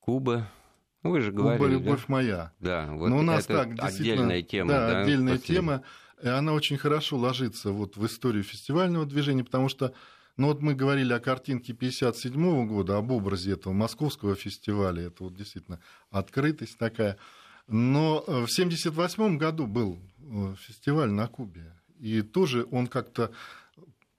Куба, 0.00 0.50
ну, 1.02 1.10
вы 1.10 1.20
же 1.20 1.32
говорили. 1.32 1.58
Куба 1.58 1.70
любовь 1.70 2.00
да? 2.00 2.04
моя. 2.08 2.52
Да, 2.60 2.88
вот 2.92 3.08
Но 3.08 3.18
у 3.18 3.22
нас 3.22 3.44
это 3.44 3.64
так, 3.64 3.84
отдельная 3.84 4.42
тема. 4.42 4.70
Да, 4.70 4.90
да 4.90 5.00
отдельная 5.02 5.36
после... 5.36 5.54
тема. 5.54 5.82
И 6.22 6.28
она 6.28 6.52
очень 6.52 6.78
хорошо 6.78 7.16
ложится 7.16 7.70
вот 7.70 7.96
в 7.96 8.06
историю 8.06 8.42
фестивального 8.42 9.04
движения, 9.04 9.44
потому 9.44 9.68
что 9.68 9.94
ну 10.36 10.48
вот 10.48 10.62
мы 10.62 10.74
говорили 10.74 11.12
о 11.12 11.20
картинке 11.20 11.72
1957 11.72 12.66
года, 12.66 12.96
об 12.96 13.12
образе 13.12 13.52
этого 13.52 13.72
московского 13.72 14.34
фестиваля. 14.34 15.06
Это 15.06 15.24
вот 15.24 15.34
действительно 15.34 15.80
открытость 16.10 16.76
такая. 16.78 17.18
Но 17.68 18.24
э, 18.26 18.30
в 18.30 18.50
1978 18.50 19.38
году 19.38 19.66
был 19.66 20.00
э, 20.18 20.54
фестиваль 20.58 21.10
на 21.10 21.28
Кубе. 21.28 21.72
И 22.00 22.22
тоже 22.22 22.66
он 22.70 22.88
как-то, 22.88 23.30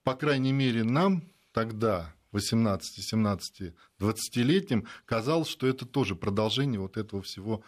по 0.04 0.16
крайней 0.16 0.54
мере, 0.54 0.84
нам 0.84 1.24
тогда, 1.52 2.14
18, 2.32 3.04
17, 3.04 3.74
20-летним, 4.00 4.88
казалось, 5.06 5.50
что 5.50 5.68
это 5.68 5.86
тоже 5.86 6.16
продолжение 6.16 6.80
вот 6.80 6.98
этого 6.98 7.22
всего 7.22 7.62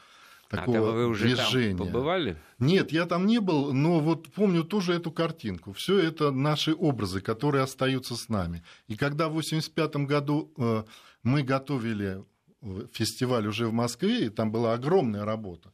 такого 0.49 0.89
а 0.89 0.91
вы 0.93 1.07
уже 1.07 1.25
движения. 1.25 1.77
Там 1.77 1.87
побывали? 1.87 2.37
Нет, 2.59 2.91
я 2.91 3.05
там 3.05 3.25
не 3.25 3.39
был, 3.39 3.73
но 3.73 3.99
вот 3.99 4.29
помню 4.29 4.63
тоже 4.63 4.93
эту 4.93 5.11
картинку. 5.11 5.73
Все 5.73 5.99
это 5.99 6.31
наши 6.31 6.73
образы, 6.73 7.21
которые 7.21 7.63
остаются 7.63 8.15
с 8.15 8.29
нами. 8.29 8.63
И 8.87 8.95
когда 8.95 9.25
в 9.27 9.37
1985 9.37 10.07
году 10.07 10.51
э, 10.57 10.83
мы 11.23 11.43
готовили 11.43 12.23
э, 12.61 12.87
фестиваль 12.93 13.47
уже 13.47 13.67
в 13.67 13.73
Москве, 13.73 14.25
и 14.25 14.29
там 14.29 14.51
была 14.51 14.73
огромная 14.73 15.25
работа, 15.25 15.71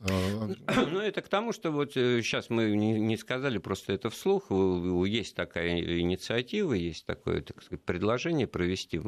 ну, 0.90 1.00
это 1.00 1.22
к 1.22 1.28
тому, 1.28 1.52
что 1.52 1.70
вот 1.70 1.94
сейчас 1.94 2.46
э, 2.50 2.54
мы 2.54 2.70
не 2.76 3.16
сказали 3.16 3.58
просто 3.58 3.92
это 3.92 4.10
вслух. 4.10 4.50
Есть 4.50 5.34
такая 5.34 5.80
инициатива, 6.00 6.72
есть 6.72 7.04
такое 7.06 7.42
так 7.42 7.62
сказать, 7.62 7.84
предложение 7.84 8.46
провести 8.46 9.00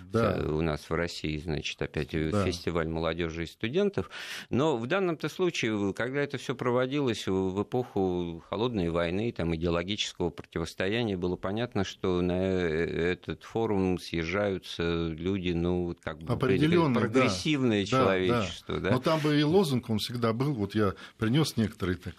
да. 0.00 0.40
у 0.48 0.60
нас 0.60 0.88
в 0.90 0.94
России, 0.94 1.36
значит, 1.38 1.80
опять 1.80 2.14
э, 2.14 2.30
да. 2.30 2.44
фестиваль 2.44 2.88
молодежи 2.88 3.44
и 3.44 3.46
студентов. 3.46 4.10
Но 4.50 4.76
в 4.76 4.86
данном-то 4.86 5.28
случае, 5.28 5.92
когда 5.94 6.20
это 6.20 6.38
все 6.38 6.54
проводилось 6.54 7.26
в 7.26 7.62
эпоху 7.62 8.42
холодной 8.48 8.90
войны, 8.90 9.32
там, 9.32 9.54
идеологического 9.54 10.30
противостояния, 10.30 11.16
было 11.16 11.36
понятно, 11.36 11.84
что 11.84 12.20
на 12.20 12.32
э, 12.32 13.12
этот 13.12 13.44
форум 13.44 13.98
съезжаются 13.98 15.08
люди, 15.08 15.50
ну, 15.50 15.94
как 16.02 16.18
бы 16.18 16.36
прогрессивное 16.36 17.82
да. 17.82 17.86
человечество. 17.86 18.74
Да, 18.76 18.80
да. 18.80 18.84
Да? 18.84 18.90
Но 18.90 18.98
там 19.00 19.20
бы 19.20 19.38
и 19.38 19.42
лозунг 19.42 19.88
он 19.88 19.98
всегда 19.98 20.23
был, 20.32 20.54
вот 20.54 20.74
я 20.74 20.94
принес 21.18 21.56
некоторые 21.56 21.96
так, 21.96 22.14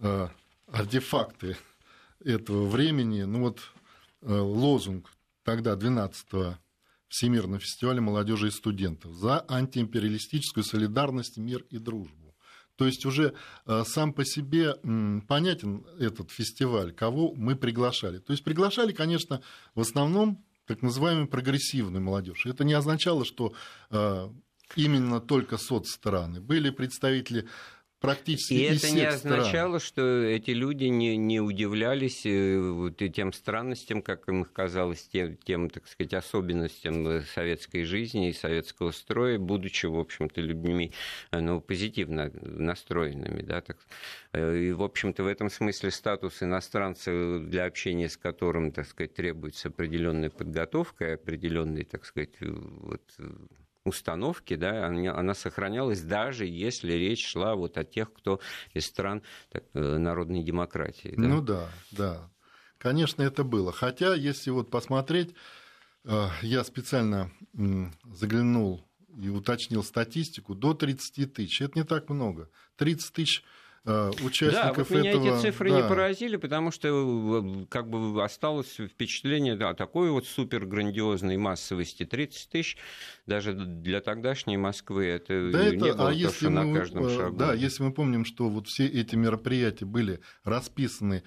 э, 0.00 0.28
артефакты 0.68 1.56
этого 2.24 2.68
времени. 2.68 3.22
Ну 3.22 3.40
вот 3.40 3.60
э, 4.22 4.32
лозунг 4.32 5.10
тогда 5.44 5.74
12-го 5.74 6.56
Всемирного 7.08 7.60
фестиваля 7.60 8.00
молодежи 8.00 8.48
и 8.48 8.50
студентов 8.50 9.12
за 9.14 9.44
антиимпериалистическую 9.46 10.64
солидарность, 10.64 11.36
мир 11.36 11.64
и 11.68 11.78
дружбу. 11.78 12.34
То 12.76 12.86
есть 12.86 13.04
уже 13.04 13.34
э, 13.66 13.82
сам 13.86 14.14
по 14.14 14.24
себе 14.24 14.74
понятен 15.28 15.84
этот 15.98 16.30
фестиваль, 16.30 16.92
кого 16.92 17.34
мы 17.34 17.54
приглашали. 17.54 18.18
То 18.18 18.32
есть 18.32 18.42
приглашали, 18.44 18.92
конечно, 18.92 19.42
в 19.74 19.80
основном 19.80 20.42
так 20.66 20.80
называемую 20.80 21.28
прогрессивную 21.28 22.02
молодежь. 22.02 22.46
Это 22.46 22.64
не 22.64 22.72
означало, 22.72 23.24
что 23.24 23.52
именно 24.76 25.20
только 25.20 25.58
соцстраны. 25.58 26.40
Были 26.40 26.70
представители 26.70 27.48
практически 28.02 28.54
И 28.54 28.62
это 28.62 28.90
не 28.90 28.96
всех 28.96 29.12
стран. 29.12 29.40
означало, 29.40 29.78
что 29.78 30.22
эти 30.22 30.50
люди 30.50 30.84
не, 30.86 31.16
не 31.16 31.40
удивлялись 31.40 32.26
э, 32.26 32.58
вот, 32.58 33.00
и 33.00 33.08
тем 33.08 33.32
странностям, 33.32 34.02
как 34.02 34.28
им 34.28 34.44
казалось, 34.44 35.08
тем, 35.10 35.36
тем, 35.36 35.70
так 35.70 35.86
сказать, 35.86 36.12
особенностям 36.12 37.06
э, 37.06 37.22
советской 37.22 37.84
жизни 37.84 38.28
и 38.28 38.32
советского 38.32 38.90
строя, 38.90 39.38
будучи, 39.38 39.86
в 39.86 39.96
общем-то, 39.96 40.40
людьми 40.40 40.92
э, 41.30 41.40
ну, 41.40 41.60
позитивно 41.60 42.30
настроенными. 42.42 43.40
Да, 43.40 43.60
так. 43.60 43.78
И, 44.34 44.72
в 44.72 44.82
общем-то, 44.82 45.22
в 45.22 45.26
этом 45.28 45.48
смысле 45.48 45.90
статус 45.92 46.42
иностранца, 46.42 47.38
для 47.38 47.66
общения 47.66 48.08
с 48.08 48.16
которым, 48.16 48.72
так 48.72 48.86
сказать, 48.86 49.14
требуется 49.14 49.68
определенная 49.68 50.30
подготовка, 50.30 51.14
определенный, 51.14 51.84
так 51.84 52.04
сказать, 52.04 52.34
вот, 52.40 53.02
установки, 53.84 54.54
да, 54.54 54.86
она, 54.86 55.16
она 55.16 55.34
сохранялась 55.34 56.02
даже 56.02 56.46
если 56.46 56.92
речь 56.92 57.26
шла 57.26 57.54
вот 57.54 57.76
о 57.78 57.84
тех, 57.84 58.12
кто 58.12 58.40
из 58.74 58.86
стран 58.86 59.22
так, 59.50 59.64
э, 59.74 59.98
народной 59.98 60.42
демократии. 60.42 61.14
Да? 61.16 61.22
Ну 61.22 61.40
да, 61.40 61.68
да. 61.90 62.30
Конечно, 62.78 63.22
это 63.22 63.44
было. 63.44 63.72
Хотя, 63.72 64.14
если 64.14 64.50
вот 64.50 64.70
посмотреть, 64.70 65.34
э, 66.04 66.28
я 66.42 66.64
специально 66.64 67.30
заглянул 68.04 68.84
и 69.20 69.28
уточнил 69.28 69.84
статистику, 69.84 70.54
до 70.54 70.74
30 70.74 71.32
тысяч. 71.32 71.60
Это 71.60 71.78
не 71.78 71.84
так 71.84 72.08
много. 72.08 72.50
30 72.76 73.12
тысяч 73.12 73.44
участников 73.84 74.76
да, 74.76 74.84
вот 74.84 74.90
меня 74.90 75.10
этого... 75.10 75.36
эти 75.36 75.42
цифры 75.42 75.70
да. 75.70 75.80
не 75.80 75.88
поразили, 75.88 76.36
потому 76.36 76.70
что 76.70 77.42
э, 77.44 77.66
как 77.68 77.90
бы 77.90 78.22
осталось 78.22 78.76
впечатление 78.76 79.56
да, 79.56 79.74
такой 79.74 80.10
вот 80.10 80.26
супер 80.26 80.66
грандиозной 80.66 81.36
массовости. 81.36 82.04
30 82.04 82.48
тысяч 82.48 82.76
даже 83.26 83.54
для 83.54 84.00
тогдашней 84.00 84.56
Москвы 84.56 85.06
это 85.06 85.50
да 85.50 85.70
не 85.70 85.76
это, 85.76 85.96
было 85.96 86.08
а 86.10 86.12
если 86.12 86.46
мы, 86.46 86.64
на 86.64 86.78
каждом 86.78 87.10
шагу. 87.10 87.36
Да, 87.36 87.54
если 87.54 87.82
мы 87.82 87.92
помним, 87.92 88.24
что 88.24 88.48
вот 88.48 88.68
все 88.68 88.86
эти 88.86 89.16
мероприятия 89.16 89.84
были 89.84 90.20
расписаны 90.44 91.24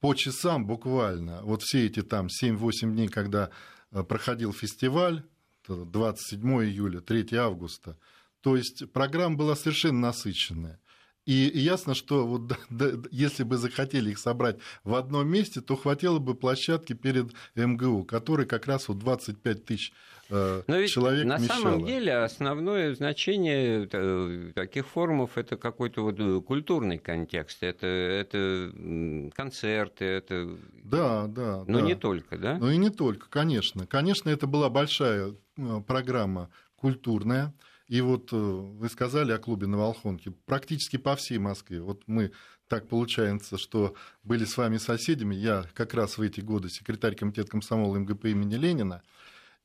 по 0.00 0.14
часам 0.14 0.66
буквально, 0.66 1.42
вот 1.42 1.62
все 1.62 1.84
эти 1.84 2.00
там 2.00 2.28
7-8 2.28 2.92
дней, 2.92 3.08
когда 3.08 3.50
э, 3.92 4.02
проходил 4.02 4.54
фестиваль, 4.54 5.22
27 5.68 6.40
июля, 6.64 7.00
3 7.00 7.36
августа, 7.36 7.98
то 8.40 8.56
есть 8.56 8.90
программа 8.92 9.36
была 9.36 9.54
совершенно 9.54 10.00
насыщенная. 10.00 10.80
И 11.26 11.50
ясно, 11.54 11.94
что 11.94 12.26
вот, 12.26 12.46
да, 12.48 12.56
да, 12.70 12.90
если 13.10 13.44
бы 13.44 13.56
захотели 13.56 14.10
их 14.10 14.18
собрать 14.18 14.56
в 14.84 14.94
одном 14.94 15.28
месте, 15.28 15.60
то 15.60 15.76
хватило 15.76 16.18
бы 16.18 16.34
площадки 16.34 16.94
перед 16.94 17.32
МГУ, 17.54 18.04
который 18.04 18.46
как 18.46 18.66
раз 18.66 18.88
вот 18.88 18.98
25 18.98 19.64
тысяч 19.64 19.92
э, 20.30 20.62
Но 20.66 20.76
ведь 20.76 20.90
человек 20.90 21.26
на 21.26 21.36
вмещало. 21.36 21.62
самом 21.62 21.86
деле 21.86 22.16
основное 22.16 22.94
значение 22.94 23.88
э, 23.92 24.52
таких 24.54 24.88
форумов 24.88 25.36
это 25.36 25.56
какой-то 25.56 26.02
вот 26.02 26.18
э, 26.18 26.40
культурный 26.40 26.98
контекст, 26.98 27.62
это, 27.62 27.86
это 27.86 28.72
концерты, 29.34 30.04
это... 30.06 30.56
Да, 30.82 31.26
да. 31.26 31.64
Но 31.66 31.80
да. 31.80 31.86
не 31.86 31.94
только, 31.94 32.38
да? 32.38 32.56
Ну 32.58 32.70
и 32.70 32.76
не 32.78 32.90
только, 32.90 33.28
конечно. 33.28 33.86
Конечно, 33.86 34.30
это 34.30 34.46
была 34.46 34.70
большая 34.70 35.34
программа 35.86 36.50
культурная. 36.76 37.52
И 37.90 38.00
вот 38.02 38.32
э, 38.32 38.36
вы 38.36 38.88
сказали 38.88 39.32
о 39.32 39.38
клубе 39.38 39.66
на 39.66 39.76
Волхонке. 39.76 40.30
Практически 40.30 40.96
по 40.96 41.16
всей 41.16 41.38
Москве. 41.38 41.80
Вот 41.80 42.04
мы 42.06 42.30
так 42.68 42.86
получается, 42.86 43.58
что 43.58 43.96
были 44.22 44.44
с 44.44 44.56
вами 44.56 44.76
соседями. 44.76 45.34
Я 45.34 45.64
как 45.74 45.92
раз 45.94 46.16
в 46.16 46.22
эти 46.22 46.40
годы 46.40 46.68
секретарь 46.68 47.16
комитета 47.16 47.50
комсомола 47.50 47.98
МГП 47.98 48.26
имени 48.26 48.54
Ленина. 48.54 49.02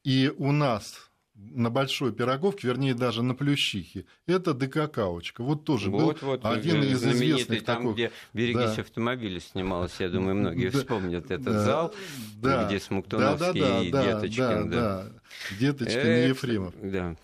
И 0.04 0.34
у 0.40 0.52
нас 0.52 1.12
на 1.36 1.70
Большой 1.70 2.14
Пироговке, 2.14 2.68
вернее, 2.68 2.94
даже 2.94 3.22
на 3.22 3.36
Плющихе, 3.36 4.06
это 4.26 4.54
ДК-каучка. 4.54 5.44
Вот 5.44 5.66
тоже 5.66 5.90
вот, 5.90 6.22
был 6.22 6.28
вот, 6.28 6.46
один 6.46 6.82
из 6.82 7.04
известных 7.04 7.64
там, 7.64 7.78
таких... 7.84 7.94
где 7.94 8.12
«Берегись 8.34 8.76
да. 8.76 8.82
автомобиля» 8.82 9.40
снималась, 9.40 9.96
я 10.00 10.10
думаю, 10.10 10.36
многие 10.36 10.70
да, 10.72 10.80
вспомнят 10.80 11.26
этот 11.32 11.46
да, 11.46 11.64
зал, 11.64 11.96
да, 12.42 12.66
где 12.66 12.80
Смоктуновский 12.80 13.62
да, 13.62 13.70
да, 13.70 13.82
и 13.82 13.92
да, 13.92 14.04
Деточкин. 14.04 14.38
Да, 14.38 14.64
да. 14.64 15.04
да, 15.04 15.12
Деточкин 15.60 16.00
это, 16.00 16.26
и 16.26 16.30
Ефремов. 16.30 16.74
Да. 16.82 17.16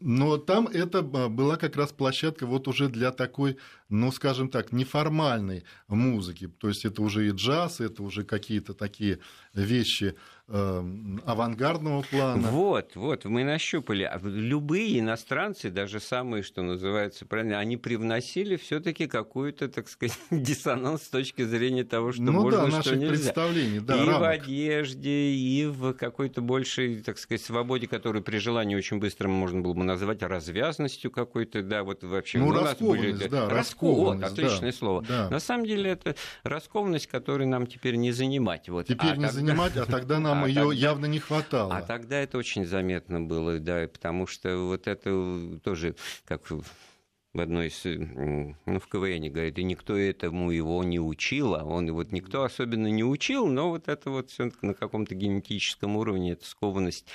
Но 0.00 0.38
там 0.38 0.66
это 0.66 1.02
была 1.02 1.56
как 1.56 1.76
раз 1.76 1.92
площадка 1.92 2.46
вот 2.46 2.66
уже 2.66 2.88
для 2.88 3.12
такой, 3.12 3.58
ну, 3.88 4.10
скажем 4.10 4.48
так, 4.48 4.72
неформальной 4.72 5.64
музыки. 5.86 6.48
То 6.48 6.68
есть 6.68 6.84
это 6.84 7.00
уже 7.00 7.28
и 7.28 7.30
джаз, 7.30 7.80
это 7.80 8.02
уже 8.02 8.24
какие-то 8.24 8.74
такие 8.74 9.20
вещи 9.54 10.14
э, 10.14 10.16
авангардного 10.50 12.02
плана. 12.02 12.48
Вот, 12.48 12.96
вот, 12.96 13.26
мы 13.26 13.44
нащупали. 13.44 14.04
А 14.04 14.18
любые 14.22 14.98
иностранцы, 14.98 15.68
даже 15.70 16.00
самые, 16.00 16.42
что 16.42 16.62
называется, 16.62 17.26
правильно, 17.26 17.58
они 17.58 17.76
привносили 17.76 18.56
все-таки 18.56 19.06
какую-то, 19.06 19.68
так 19.68 19.88
сказать, 19.88 20.18
диссонанс 20.30 21.02
с 21.02 21.08
точки 21.08 21.42
зрения 21.42 21.84
того, 21.84 22.12
что 22.12 22.22
ну, 22.22 22.32
можно, 22.32 22.66
да, 22.66 22.80
что 22.80 22.96
нельзя. 22.96 23.08
представлений, 23.08 23.80
да, 23.80 23.96
и 23.96 24.06
рамок. 24.06 24.20
в 24.20 24.24
одежде, 24.24 25.32
и 25.32 25.66
в 25.66 25.92
какой-то 25.92 26.40
большей, 26.40 27.02
так 27.02 27.18
сказать, 27.18 27.42
свободе, 27.42 27.86
которую 27.86 28.22
при 28.22 28.38
желании 28.38 28.74
очень 28.74 28.98
быстро 28.98 29.28
можно 29.28 29.60
было 29.60 29.74
бы 29.74 29.84
назвать 29.84 30.22
развязностью 30.22 31.10
какой-то, 31.10 31.62
да, 31.62 31.82
вот 31.82 32.04
вообще. 32.04 32.38
Ну, 32.38 32.52
раскованность, 32.52 33.18
были, 33.18 33.28
да, 33.28 33.50
раскованность, 33.50 34.30
вот, 34.30 34.38
отличное 34.38 34.72
да, 34.72 34.78
слово. 34.78 35.04
Да. 35.06 35.28
На 35.28 35.40
самом 35.40 35.66
деле 35.66 35.90
это 35.90 36.14
раскованность, 36.42 37.06
которую 37.06 37.48
нам 37.48 37.66
теперь 37.66 37.96
не 37.96 38.12
занимать. 38.12 38.70
Вот. 38.70 38.86
Теперь 38.86 39.10
а 39.10 39.16
не 39.16 39.26
тогда... 39.26 39.32
занимать, 39.32 39.76
а 39.76 39.84
тогда 39.84 40.18
нам 40.18 40.37
а 40.44 40.48
ее 40.48 40.54
тогда... 40.54 40.74
явно 40.74 41.06
не 41.06 41.18
хватало. 41.18 41.76
А 41.76 41.82
тогда 41.82 42.18
это 42.18 42.38
очень 42.38 42.64
заметно 42.66 43.20
было, 43.20 43.58
да, 43.58 43.88
потому 43.88 44.26
что 44.26 44.56
вот 44.66 44.86
это 44.86 45.58
тоже, 45.62 45.94
как 46.24 46.50
в 46.50 47.40
одной 47.40 47.68
из, 47.68 47.82
ну, 47.84 48.80
в 48.80 48.88
КВН 48.88 49.30
говорит, 49.30 49.58
и 49.58 49.62
никто 49.62 49.96
этому 49.96 50.50
его 50.50 50.82
не 50.82 50.98
учил, 50.98 51.54
а 51.54 51.64
он 51.64 51.90
вот 51.92 52.10
никто 52.12 52.42
особенно 52.42 52.88
не 52.88 53.04
учил, 53.04 53.46
но 53.46 53.70
вот 53.70 53.88
это 53.88 54.10
вот 54.10 54.30
все 54.30 54.50
на 54.62 54.74
каком-то 54.74 55.14
генетическом 55.14 55.96
уровне, 55.96 56.32
эта 56.32 56.46
скованность, 56.46 57.06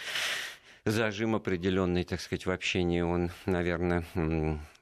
зажим 0.86 1.36
определенный, 1.36 2.04
так 2.04 2.22
сказать, 2.22 2.46
в 2.46 2.52
общении, 2.52 3.02
он, 3.02 3.32
наверное, 3.46 4.06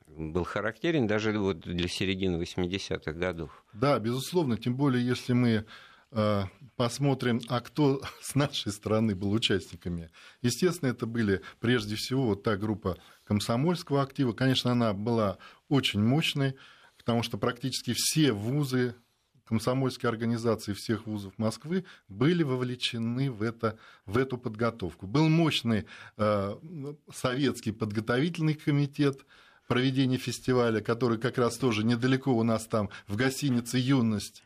был 0.08 0.44
характерен 0.44 1.08
даже 1.08 1.38
вот 1.40 1.60
для 1.60 1.88
середины 1.88 2.42
80-х 2.42 3.12
годов. 3.14 3.64
Да, 3.74 3.98
безусловно, 4.00 4.58
тем 4.58 4.76
более, 4.76 5.06
если 5.06 5.34
мы 5.34 5.66
посмотрим, 6.76 7.42
а 7.48 7.62
кто 7.62 8.02
с 8.22 8.36
нашей 8.36 8.72
стороны 8.72 9.16
был 9.16 9.32
участниками. 9.32 10.10
Естественно, 10.42 10.90
это 10.90 11.06
были 11.06 11.42
прежде 11.60 11.96
всего 11.96 12.28
вот 12.28 12.44
та 12.44 12.58
группа 12.58 12.98
комсомольского 13.24 14.02
актива. 14.02 14.34
Конечно, 14.34 14.72
она 14.72 14.94
была 14.94 15.38
очень 15.70 16.02
мощной, 16.02 16.56
потому 16.98 17.24
что 17.24 17.38
практически 17.38 17.94
все 17.96 18.34
вузы, 18.34 18.96
комсомольские 19.46 20.10
организации 20.10 20.74
всех 20.74 21.06
вузов 21.08 21.38
Москвы 21.38 21.86
были 22.08 22.44
вовлечены 22.44 23.30
в, 23.30 23.42
это, 23.42 23.78
в 24.06 24.18
эту 24.18 24.38
подготовку. 24.38 25.08
Был 25.08 25.30
мощный 25.30 25.86
э, 26.18 26.56
советский 27.14 27.72
подготовительный 27.72 28.54
комитет, 28.54 29.26
проведения 29.72 30.18
фестиваля, 30.18 30.82
который 30.82 31.18
как 31.18 31.38
раз 31.38 31.58
тоже 31.58 31.86
недалеко 31.86 32.34
у 32.34 32.44
нас 32.44 32.66
там 32.66 32.90
в 33.08 33.16
гостинице 33.16 33.78
«Юность» 33.78 34.44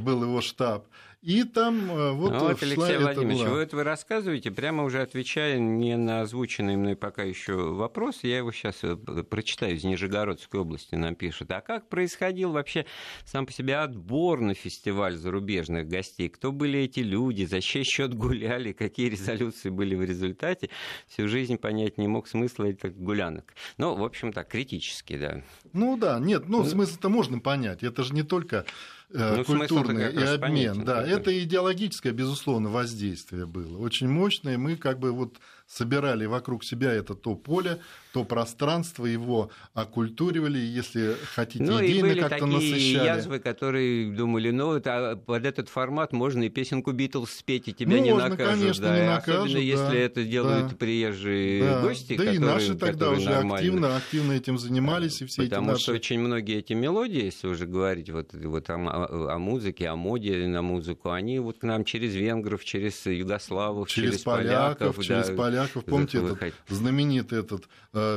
был 0.00 0.24
его 0.24 0.40
штаб. 0.40 0.88
И 1.24 1.44
там 1.44 1.86
вот, 1.86 2.32
ну, 2.32 2.38
вот 2.38 2.62
Алексей 2.62 2.98
Владимирович, 2.98 3.40
была... 3.44 3.54
вы 3.54 3.60
это 3.60 3.76
вы 3.76 3.82
рассказываете, 3.82 4.50
прямо 4.50 4.84
уже 4.84 5.00
отвечая 5.00 5.58
не 5.58 5.96
на 5.96 6.20
озвученный 6.20 6.76
мной 6.76 6.96
пока 6.96 7.22
еще 7.22 7.54
вопрос, 7.54 8.18
я 8.24 8.36
его 8.36 8.52
сейчас 8.52 8.80
э, 8.82 8.94
прочитаю 8.94 9.76
из 9.76 9.84
Нижегородской 9.84 10.60
области, 10.60 10.96
нам 10.96 11.14
пишут. 11.14 11.50
А 11.52 11.62
как 11.62 11.88
происходил 11.88 12.52
вообще 12.52 12.84
сам 13.24 13.46
по 13.46 13.52
себе 13.52 13.78
отбор 13.78 14.42
на 14.42 14.52
фестиваль 14.52 15.16
зарубежных 15.16 15.88
гостей? 15.88 16.28
Кто 16.28 16.52
были 16.52 16.80
эти 16.80 17.00
люди, 17.00 17.46
за 17.46 17.62
чей 17.62 17.84
счет 17.84 18.12
гуляли, 18.12 18.72
какие 18.72 19.08
резолюции 19.08 19.70
были 19.70 19.94
в 19.94 20.04
результате? 20.04 20.68
Всю 21.08 21.26
жизнь 21.26 21.56
понять 21.56 21.96
не 21.96 22.06
мог 22.06 22.28
смысла 22.28 22.64
этих 22.64 22.98
гулянок. 22.98 23.54
Ну, 23.78 23.94
в 23.94 24.04
общем 24.04 24.30
так, 24.30 24.48
критически, 24.48 25.16
да. 25.16 25.42
Ну 25.72 25.96
да, 25.96 26.18
нет, 26.18 26.50
ну, 26.50 26.58
ну 26.58 26.68
смысл-то 26.68 27.08
можно 27.08 27.38
понять. 27.38 27.82
Это 27.82 28.02
же 28.02 28.12
не 28.12 28.24
только 28.24 28.66
ну, 29.10 29.44
культурный 29.44 30.12
и 30.12 30.16
обмен. 30.16 30.40
Понятен, 30.40 30.84
да, 30.84 31.06
это 31.06 31.36
идеологическое, 31.42 32.12
безусловно, 32.12 32.70
воздействие 32.70 33.46
было. 33.46 33.78
Очень 33.78 34.08
мощное. 34.08 34.58
Мы 34.58 34.76
как 34.76 34.98
бы 34.98 35.12
вот 35.12 35.38
собирали 35.66 36.26
вокруг 36.26 36.64
себя 36.64 36.92
это 36.92 37.14
то 37.14 37.34
поле, 37.34 37.80
то 38.12 38.24
пространство, 38.24 39.06
его 39.06 39.50
оккультуривали, 39.72 40.58
если 40.58 41.16
хотите, 41.34 41.64
ну, 41.64 41.78
идейно 41.84 42.06
и 42.06 42.10
были 42.10 42.20
как-то 42.20 42.38
такие 42.38 42.72
насыщали. 42.72 43.06
язвы, 43.06 43.38
которые 43.40 44.12
думали, 44.12 44.50
ну, 44.50 44.74
это, 44.74 45.20
под 45.26 45.44
этот 45.44 45.68
формат 45.68 46.12
можно 46.12 46.44
и 46.44 46.48
песенку 46.48 46.92
Битлз 46.92 47.30
спеть, 47.32 47.68
и 47.68 47.72
тебя 47.72 47.96
можно, 47.96 48.04
не 48.04 48.12
накажут. 48.12 48.54
конечно, 48.54 48.86
да, 48.86 48.98
не 49.00 49.06
накажут, 49.06 49.44
Особенно, 49.44 49.54
да, 49.54 49.60
если 49.60 49.98
это 49.98 50.24
делают 50.24 50.68
да, 50.70 50.76
приезжие 50.76 51.62
да, 51.64 51.80
гости, 51.82 52.16
Да 52.16 52.24
которые, 52.24 52.36
и 52.36 52.38
наши 52.38 52.74
тогда 52.74 53.10
уже 53.10 53.30
нормальные. 53.30 53.70
активно, 53.70 53.96
активно 53.96 54.32
этим 54.32 54.58
занимались, 54.58 55.22
и 55.22 55.26
все 55.26 55.42
Потому 55.42 55.66
эти 55.66 55.72
наши... 55.72 55.82
что 55.82 55.92
очень 55.92 56.20
многие 56.20 56.58
эти 56.58 56.72
мелодии, 56.74 57.24
если 57.24 57.48
уже 57.48 57.66
говорить 57.66 58.10
вот, 58.10 58.32
вот 58.34 58.70
о, 58.70 58.74
о, 58.74 59.34
о 59.34 59.38
музыке, 59.38 59.88
о 59.88 59.96
моде 59.96 60.46
на 60.46 60.62
музыку, 60.62 61.10
они 61.10 61.38
вот 61.40 61.58
к 61.58 61.62
нам 61.64 61.84
через 61.84 62.14
венгров, 62.14 62.64
через 62.64 63.04
югославов, 63.06 63.88
через, 63.88 64.10
через 64.10 64.22
поляков, 64.22 64.78
поляков 64.78 65.04
через 65.04 65.28
да, 65.28 65.34
поляков, 65.34 65.53
поляков. 65.54 65.84
Помните 65.84 66.18
этот 66.18 66.54
знаменитый 66.68 67.40
этот 67.40 67.68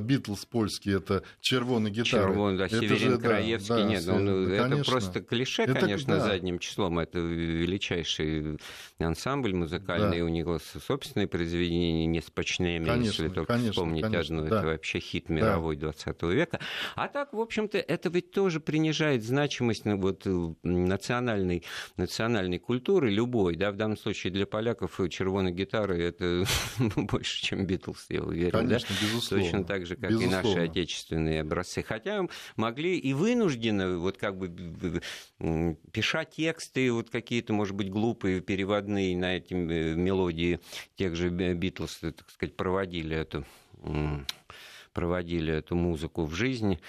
Битлз 0.02 0.46
польский, 0.46 0.96
это 0.96 1.24
червоный 1.40 1.92
гитара. 1.92 2.24
Червоный, 2.24 2.58
да, 2.58 2.66
это 2.66 2.80
Северин 2.80 3.12
же, 3.12 3.18
Краевский, 3.18 3.70
да, 3.70 3.84
нет, 3.84 4.04
ну, 4.08 4.20
ну, 4.20 4.50
это 4.50 4.84
просто 4.84 5.22
клише, 5.22 5.64
это, 5.64 5.76
конечно, 5.76 6.16
да. 6.16 6.26
задним 6.26 6.60
числом. 6.60 7.00
Это 7.00 7.20
величайший 7.20 8.60
ансамбль 9.00 9.54
музыкальный, 9.54 10.20
да. 10.20 10.26
у 10.26 10.28
него 10.28 10.60
собственные 10.60 11.28
произведения 11.28 12.06
не 12.06 12.22
с 12.22 12.30
почными, 12.30 13.06
если 13.06 13.28
только 13.28 13.54
конечно, 13.54 13.72
вспомнить 13.72 14.04
конечно, 14.04 14.38
одну, 14.38 14.50
да. 14.50 14.58
это 14.58 14.68
вообще 14.68 15.00
хит 15.00 15.30
мировой 15.30 15.76
да. 15.76 15.92
20 15.92 16.24
века. 16.24 16.60
А 16.96 17.08
так, 17.08 17.34
в 17.34 17.40
общем-то, 17.40 17.78
это 17.78 18.10
ведь 18.10 18.32
тоже 18.32 18.60
принижает 18.60 19.24
значимость 19.24 19.86
ну, 19.86 19.98
вот, 19.98 20.24
э, 20.26 20.54
национальной, 20.64 21.64
национальной 21.98 22.60
культуры 22.60 23.10
любой, 23.12 23.56
да, 23.56 23.72
в 23.72 23.76
данном 23.76 23.98
случае 23.98 24.34
для 24.34 24.48
поляков 24.48 25.00
червоная 25.10 25.52
гитара 25.52 25.94
это 25.94 26.46
больше, 26.96 27.42
чем 27.44 27.66
Битлз, 27.66 28.08
я 28.10 28.24
уверен. 28.24 28.52
Конечно, 28.52 28.90
да? 28.90 29.06
безусловно. 29.06 29.46
Точно 29.46 29.67
так 29.68 29.86
же, 29.86 29.96
как 29.96 30.10
безусловно. 30.10 30.36
и 30.36 30.44
наши 30.44 30.60
отечественные 30.60 31.42
образцы. 31.42 31.84
Хотя 31.84 32.28
могли 32.56 32.98
и 32.98 33.14
вынуждены, 33.14 33.98
вот 33.98 34.18
как 34.18 34.38
бы 34.38 35.02
пиша 35.92 36.26
тексты, 36.26 36.92
вот 36.92 37.10
какие-то, 37.10 37.54
может 37.54 37.76
быть, 37.76 37.90
глупые 37.90 38.42
переводные 38.42 39.16
на 39.18 39.38
эти 39.38 39.54
э, 39.54 39.96
мелодии 39.96 40.60
тех 40.96 41.16
же 41.16 41.30
Битлз, 41.30 42.00
так 42.00 42.30
сказать, 42.30 42.56
проводили 42.56 43.16
эту 43.16 43.46
проводили 44.94 45.54
эту 45.54 45.76
музыку 45.76 46.24
в 46.24 46.34
жизнь. 46.34 46.80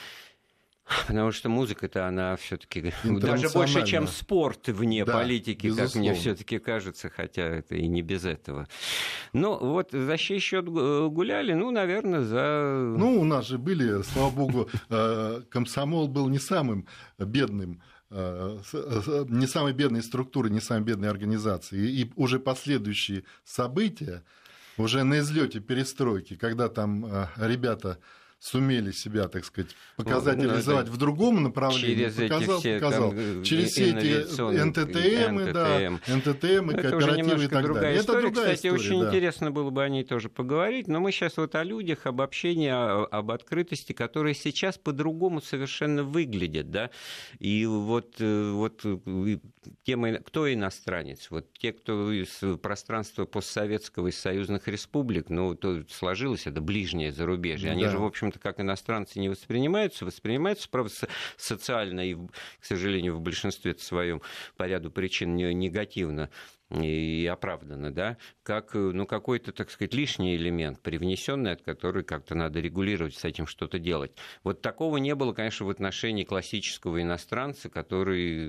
Потому 1.06 1.32
что 1.32 1.48
музыка-то 1.48 2.06
она 2.06 2.36
все-таки 2.36 2.92
даже 3.04 3.48
больше, 3.50 3.86
чем 3.86 4.08
спорт 4.08 4.68
вне 4.68 5.04
да, 5.04 5.12
политики, 5.12 5.66
безусловно. 5.66 5.90
как 5.90 6.00
мне 6.00 6.14
все-таки 6.14 6.58
кажется, 6.58 7.10
хотя 7.10 7.42
это 7.42 7.74
и 7.74 7.86
не 7.86 8.02
без 8.02 8.24
этого. 8.24 8.66
Ну, 9.32 9.58
вот 9.58 9.90
за 9.92 10.16
чей 10.16 10.38
счет 10.38 10.66
гуляли, 10.66 11.52
ну, 11.52 11.70
наверное, 11.70 12.22
за. 12.22 12.94
Ну, 12.98 13.20
у 13.20 13.24
нас 13.24 13.46
же 13.46 13.58
были, 13.58 14.02
слава 14.02 14.30
богу, 14.30 14.68
э, 14.88 15.42
комсомол 15.50 16.08
был 16.08 16.28
не 16.28 16.38
самым 16.38 16.86
бедным 17.18 17.82
э, 18.10 18.58
не 19.28 19.46
самой 19.46 19.72
бедной 19.72 20.02
структуры, 20.02 20.50
не 20.50 20.60
самой 20.60 20.84
бедной 20.84 21.10
организации. 21.10 21.78
И 21.78 22.12
уже 22.16 22.38
последующие 22.38 23.24
события, 23.44 24.22
уже 24.78 25.02
на 25.04 25.18
излете 25.18 25.60
перестройки, 25.60 26.36
когда 26.36 26.68
там 26.68 27.04
э, 27.04 27.26
ребята 27.36 27.98
сумели 28.38 28.92
себя, 28.92 29.28
так 29.28 29.44
сказать, 29.44 29.74
показать, 29.96 30.36
ну, 30.36 30.44
реализовать 30.44 30.88
в 30.88 30.96
другом 30.96 31.42
направлении. 31.42 32.08
Через 32.08 32.14
показал, 32.14 32.58
эти 32.58 32.60
все 32.60 32.80
показал. 32.80 33.10
Кон... 33.10 33.42
Через 33.42 33.70
все 33.70 33.90
эти 33.90 34.64
НТТМ, 34.64 35.38
НТТМ. 35.38 35.52
да, 35.52 35.90
НТТМ, 36.16 36.66
ну, 36.66 36.72
кооперативы 36.72 37.44
и 37.44 37.48
так 37.48 37.64
другая 37.64 37.82
далее. 37.82 38.00
История. 38.00 38.18
Это 38.18 38.32
другая 38.32 38.54
Кстати, 38.54 38.66
история, 38.68 38.72
очень 38.74 39.00
да. 39.00 39.08
интересно 39.08 39.50
было 39.50 39.70
бы 39.70 39.82
о 39.82 39.88
ней 39.88 40.04
тоже 40.04 40.28
поговорить, 40.28 40.86
но 40.86 41.00
мы 41.00 41.10
сейчас 41.10 41.36
вот 41.36 41.54
о 41.56 41.64
людях, 41.64 42.06
об 42.06 42.20
общении, 42.20 42.70
об 42.70 43.30
открытости, 43.30 43.92
которые 43.92 44.34
сейчас 44.34 44.78
по-другому 44.78 45.40
совершенно 45.40 46.04
выглядят, 46.04 46.70
да, 46.70 46.90
и 47.40 47.66
вот, 47.66 48.16
э, 48.20 48.50
вот 48.52 48.84
тема, 49.84 50.12
кто 50.18 50.52
иностранец, 50.52 51.30
вот 51.30 51.52
те, 51.54 51.72
кто 51.72 52.12
из 52.12 52.42
пространства 52.60 53.24
постсоветского, 53.24 54.08
из 54.08 54.18
союзных 54.18 54.68
республик, 54.68 55.30
ну, 55.30 55.54
то 55.54 55.82
сложилось 55.88 56.46
это 56.46 56.60
ближнее 56.60 57.10
зарубежье, 57.10 57.70
они 57.70 57.84
да. 57.84 57.90
же, 57.90 57.98
в 57.98 58.04
общем 58.04 58.18
общем-то, 58.18 58.38
как 58.38 58.60
иностранцы 58.60 59.18
не 59.20 59.28
воспринимаются, 59.28 60.04
воспринимаются, 60.04 60.68
правда, 60.68 60.92
социально 61.36 62.00
и, 62.00 62.14
к 62.14 62.64
сожалению, 62.64 63.16
в 63.16 63.20
большинстве 63.20 63.74
своем 63.78 64.22
по 64.56 64.66
ряду 64.66 64.90
причин 64.90 65.36
негативно 65.36 66.30
и 66.70 67.26
оправданно, 67.30 67.90
да, 67.90 68.18
как 68.42 68.74
ну, 68.74 69.06
какой-то, 69.06 69.52
так 69.52 69.70
сказать, 69.70 69.94
лишний 69.94 70.36
элемент, 70.36 70.80
привнесенный, 70.80 71.52
от 71.52 71.62
которого 71.62 72.02
как-то 72.02 72.34
надо 72.34 72.60
регулировать, 72.60 73.16
с 73.16 73.24
этим 73.24 73.46
что-то 73.46 73.78
делать. 73.78 74.12
Вот 74.44 74.60
такого 74.60 74.98
не 74.98 75.14
было, 75.14 75.32
конечно, 75.32 75.64
в 75.64 75.70
отношении 75.70 76.24
классического 76.24 77.00
иностранца, 77.00 77.70
который 77.70 78.48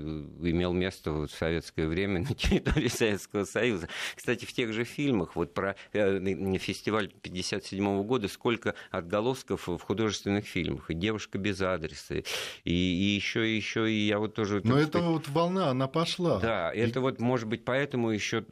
имел 0.50 0.72
место 0.74 1.12
в 1.12 1.28
советское 1.28 1.86
время 1.86 2.20
на 2.20 2.34
территории 2.34 2.88
Советского 2.88 3.44
Союза. 3.44 3.88
Кстати, 4.14 4.44
в 4.44 4.52
тех 4.52 4.72
же 4.72 4.84
фильмах, 4.84 5.34
вот 5.34 5.54
про 5.54 5.76
э, 5.92 6.58
фестиваль 6.58 7.06
1957 7.06 8.02
года, 8.02 8.28
сколько 8.28 8.74
отголосков 8.90 9.66
в 9.66 9.78
художественных 9.78 10.44
фильмах, 10.44 10.90
и 10.90 10.94
«Девушка 10.94 11.38
без 11.38 11.60
адреса», 11.62 12.16
и, 12.16 12.22
и 12.64 13.14
еще, 13.14 13.48
и 13.48 13.56
еще, 13.56 13.90
и 13.90 14.06
я 14.06 14.18
вот 14.18 14.34
тоже... 14.34 14.60
Но 14.62 14.78
это 14.78 15.00
вот 15.00 15.28
волна, 15.28 15.70
она 15.70 15.88
пошла. 15.88 16.38
Да, 16.38 16.70
и... 16.70 16.80
это 16.80 17.00
вот, 17.00 17.18
может 17.18 17.48
быть, 17.48 17.64
поэтому 17.64 18.09
еще 18.10 18.44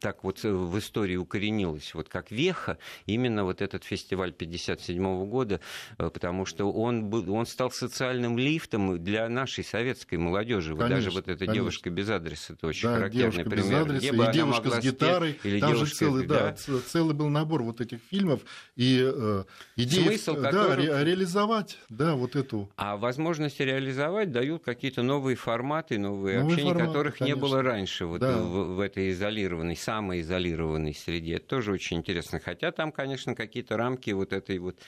так 0.00 0.24
вот 0.24 0.42
в 0.42 0.78
истории 0.78 1.16
укоренилось, 1.16 1.94
вот 1.94 2.08
как 2.08 2.30
веха, 2.30 2.78
именно 3.06 3.44
вот 3.44 3.62
этот 3.62 3.84
фестиваль 3.84 4.32
57 4.32 5.26
года, 5.26 5.60
э, 5.98 6.10
потому 6.10 6.46
что 6.46 6.70
он, 6.72 7.06
был, 7.06 7.32
он 7.32 7.46
стал 7.46 7.70
социальным 7.70 8.38
лифтом 8.38 9.02
для 9.02 9.28
нашей 9.28 9.64
советской 9.64 10.16
молодежи. 10.16 10.74
Вот 10.74 10.88
даже 10.88 11.10
вот 11.10 11.28
эта 11.28 11.38
конечно. 11.38 11.54
девушка 11.54 11.90
без 11.90 12.08
адреса, 12.08 12.54
это 12.54 12.66
очень 12.66 12.88
да, 12.88 12.96
характерный 12.96 13.44
пример. 13.44 13.56
Без 13.56 13.70
адреса, 13.72 14.12
Где 14.12 14.30
и 14.30 14.32
девушка 14.32 14.70
с 14.70 14.84
гитарой, 14.84 15.38
или 15.42 15.60
там 15.60 15.76
же 15.76 15.86
целый, 15.86 16.26
да, 16.26 16.54
да, 16.66 16.78
целый 16.86 17.14
был 17.14 17.28
набор 17.28 17.62
вот 17.62 17.80
этих 17.80 17.98
фильмов, 18.10 18.40
и 18.76 19.00
э, 19.02 19.44
идея 19.76 20.08
Смысл, 20.08 20.34
да, 20.34 20.50
которых... 20.50 20.78
ре, 20.78 21.04
реализовать, 21.04 21.78
да, 21.88 22.14
вот 22.14 22.36
эту. 22.36 22.70
А 22.76 22.96
возможности 22.96 23.62
реализовать 23.62 24.32
дают 24.32 24.64
какие-то 24.64 25.02
новые 25.02 25.36
форматы, 25.36 25.98
новые, 25.98 26.40
новые 26.40 26.54
общения, 26.54 26.72
форматы, 26.72 26.86
которых 26.88 27.18
конечно. 27.18 27.34
не 27.34 27.40
было 27.40 27.62
раньше 27.62 28.06
вот 28.06 28.20
да. 28.20 28.38
в, 28.38 28.76
в 28.76 28.81
этой 28.82 29.10
изолированной, 29.12 29.76
самой 29.76 30.20
изолированной 30.20 30.94
среде. 30.94 31.36
Это 31.36 31.46
тоже 31.46 31.72
очень 31.72 31.98
интересно. 31.98 32.40
Хотя 32.40 32.72
там, 32.72 32.92
конечно, 32.92 33.34
какие-то 33.34 33.76
рамки 33.76 34.10
вот 34.10 34.32
этой 34.32 34.58
вот 34.58 34.78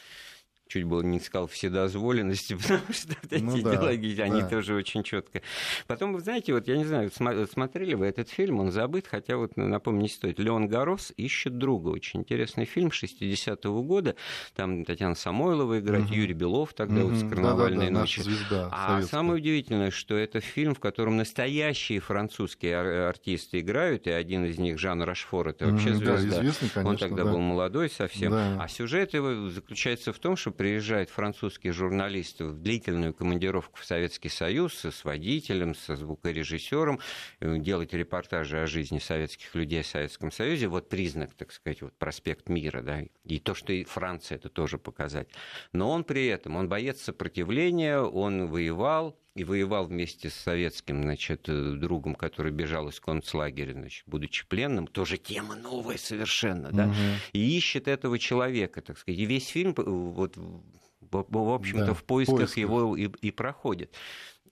чуть 0.68 0.84
было 0.84 1.02
не 1.02 1.20
сказал 1.20 1.46
вседозволенности, 1.46 2.54
потому 2.62 2.92
что 2.92 3.16
вот 3.22 3.32
эти 3.32 3.42
ну, 3.42 3.62
да, 3.62 3.74
идеологии, 3.74 4.14
да. 4.14 4.24
они 4.24 4.42
тоже 4.42 4.74
очень 4.74 5.02
четко. 5.02 5.42
Потом, 5.86 6.14
вы 6.14 6.20
знаете, 6.20 6.52
вот 6.52 6.66
я 6.68 6.76
не 6.76 6.84
знаю, 6.84 7.10
смотрели 7.12 7.94
вы 7.94 8.06
этот 8.06 8.28
фильм, 8.28 8.60
он 8.60 8.70
забыт, 8.70 9.06
хотя 9.08 9.36
вот 9.36 9.56
напомню, 9.56 10.02
не 10.02 10.08
стоит. 10.08 10.38
Леон 10.38 10.68
Горос 10.68 11.12
ищет 11.16 11.58
друга. 11.58 11.88
Очень 11.88 12.20
интересный 12.20 12.64
фильм 12.64 12.88
60-го 12.88 13.82
года. 13.82 14.16
Там 14.54 14.84
Татьяна 14.84 15.14
Самойлова 15.14 15.78
играет, 15.78 16.06
угу. 16.06 16.14
Юрий 16.14 16.34
Белов 16.34 16.74
тогда 16.74 17.02
угу. 17.02 17.10
вот 17.10 17.18
с 17.18 17.28
карнавальной 17.28 17.86
да, 17.88 17.92
да, 17.92 18.00
ночи. 18.00 18.20
Звезда, 18.20 18.68
а 18.72 18.88
советская. 18.88 19.18
самое 19.18 19.40
удивительное, 19.40 19.90
что 19.90 20.16
это 20.16 20.40
фильм, 20.40 20.74
в 20.74 20.80
котором 20.80 21.16
настоящие 21.16 22.00
французские 22.00 23.08
артисты 23.08 23.60
играют, 23.60 24.06
и 24.06 24.10
один 24.10 24.44
из 24.44 24.58
них, 24.58 24.78
Жан 24.78 25.02
Рашфор, 25.02 25.48
это 25.48 25.66
вообще 25.66 25.90
угу, 25.90 25.96
звезда. 25.98 26.16
Да, 26.16 26.40
известный, 26.40 26.68
конечно, 26.70 26.90
он 26.90 26.96
тогда 26.96 27.24
да. 27.24 27.32
был 27.32 27.40
молодой 27.40 27.90
совсем. 27.90 28.30
Да. 28.32 28.58
А 28.62 28.68
сюжет 28.68 29.14
его 29.14 29.50
заключается 29.50 30.12
в 30.12 30.18
том, 30.18 30.36
что 30.36 30.50
приезжает 30.56 31.10
французский 31.10 31.70
журналист 31.70 32.40
в 32.40 32.58
длительную 32.60 33.12
командировку 33.14 33.78
в 33.78 33.84
Советский 33.84 34.28
Союз 34.28 34.84
с 34.84 35.04
водителем, 35.04 35.74
со 35.74 35.96
звукорежиссером, 35.96 37.00
э, 37.40 37.58
делать 37.58 37.92
репортажи 37.92 38.60
о 38.60 38.66
жизни 38.66 38.98
советских 38.98 39.54
людей 39.54 39.82
в 39.82 39.86
Советском 39.86 40.30
Союзе. 40.30 40.68
Вот 40.68 40.88
признак, 40.88 41.34
так 41.34 41.52
сказать, 41.52 41.82
вот 41.82 41.94
проспект 41.98 42.48
мира, 42.48 42.82
да, 42.82 43.02
и 43.24 43.38
то, 43.38 43.54
что 43.54 43.72
и 43.72 43.84
Франция 43.84 44.36
это 44.36 44.48
тоже 44.48 44.78
показать. 44.78 45.28
Но 45.72 45.90
он 45.90 46.04
при 46.04 46.26
этом, 46.26 46.56
он 46.56 46.68
боец 46.68 47.00
сопротивления, 47.00 47.98
он 47.98 48.46
воевал, 48.48 49.18
и 49.34 49.42
воевал 49.42 49.86
вместе 49.86 50.30
с 50.30 50.34
советским 50.34 51.02
значит, 51.02 51.48
э, 51.48 51.72
другом, 51.72 52.14
который 52.14 52.52
бежал 52.52 52.88
из 52.88 53.00
концлагеря, 53.00 53.72
значит, 53.72 54.04
будучи 54.06 54.46
пленным, 54.46 54.86
тоже 54.86 55.18
тема 55.18 55.56
новая 55.56 55.98
совершенно, 55.98 56.70
да, 56.70 56.86
угу. 56.86 56.94
и 57.32 57.56
ищет 57.56 57.88
этого 57.88 58.18
человека, 58.18 58.80
так 58.80 58.98
сказать. 58.98 59.18
И 59.18 59.24
весь 59.24 59.48
фильм, 59.48 59.74
э, 59.76 59.82
вот, 59.82 60.36
в 60.36 61.52
общем-то, 61.52 61.86
да, 61.86 61.94
в 61.94 62.04
поисках, 62.04 62.38
поисках. 62.38 62.58
его 62.58 62.96
и, 62.96 63.08
и 63.20 63.30
проходит. 63.30 63.94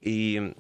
И 0.00 0.52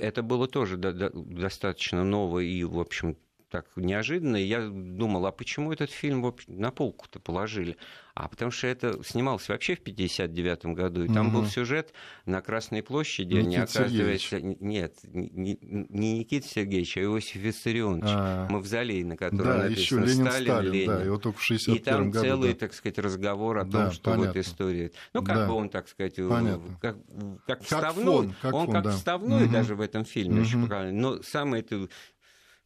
это 0.00 0.22
было 0.22 0.46
тоже 0.46 0.76
достаточно 0.76 2.04
ново 2.04 2.38
и, 2.38 2.62
в 2.62 2.78
общем, 2.78 3.16
так 3.50 3.66
неожиданно. 3.74 4.36
Я 4.36 4.68
думал, 4.68 5.26
а 5.26 5.32
почему 5.32 5.72
этот 5.72 5.90
фильм 5.90 6.34
на 6.46 6.70
полку-то 6.70 7.18
положили? 7.18 7.76
А 8.22 8.28
потому 8.28 8.50
что 8.50 8.66
это 8.66 9.02
снималось 9.02 9.48
вообще 9.48 9.74
в 9.74 9.80
59 9.80 10.66
году, 10.66 11.04
и 11.04 11.08
там 11.08 11.28
угу. 11.28 11.38
был 11.38 11.46
сюжет 11.46 11.94
на 12.26 12.42
Красной 12.42 12.82
площади, 12.82 13.32
Никит 13.32 13.46
они 13.46 13.56
оказывается... 13.56 14.36
Сергеевич. 14.36 14.60
Нет, 14.60 14.98
не, 15.04 15.58
не 15.62 16.18
Никита 16.18 16.46
Сергеевич, 16.46 16.98
а 16.98 17.00
Иосиф 17.00 17.36
Виссарионович, 17.36 18.04
а, 18.06 18.46
мавзолей, 18.50 19.04
на 19.04 19.16
котором 19.16 19.44
да, 19.44 19.56
написано 19.64 20.04
еще 20.04 20.12
Ленин, 20.12 20.26
Сталин, 20.26 20.46
Сталин, 20.46 20.72
Ленин. 20.72 20.86
Да, 20.88 21.02
его 21.02 21.18
только 21.18 21.38
в 21.38 21.42
61 21.42 21.76
И 21.76 21.82
там 21.82 22.10
году, 22.10 22.26
целый, 22.26 22.52
да. 22.52 22.58
так 22.58 22.74
сказать, 22.74 22.98
разговор 22.98 23.58
о 23.58 23.64
том, 23.64 23.90
что 23.90 24.10
понятно. 24.10 24.26
вот 24.26 24.36
история... 24.36 24.92
Ну, 25.14 25.22
как 25.22 25.36
да. 25.36 25.46
бы 25.46 25.54
он, 25.54 25.68
так 25.70 25.88
сказать, 25.88 26.16
понятно. 26.16 26.78
как, 26.82 26.96
как 27.46 27.62
вставной, 27.62 28.04
фон, 28.04 28.34
как 28.42 28.54
он 28.54 28.66
фон, 28.66 28.74
как 28.74 28.84
да. 28.84 28.90
вставной 28.90 29.44
угу. 29.44 29.52
даже 29.52 29.74
в 29.74 29.80
этом 29.80 30.04
фильме, 30.04 30.42
угу. 30.42 30.68
но 30.92 31.22
самое 31.22 31.62
это 31.62 31.88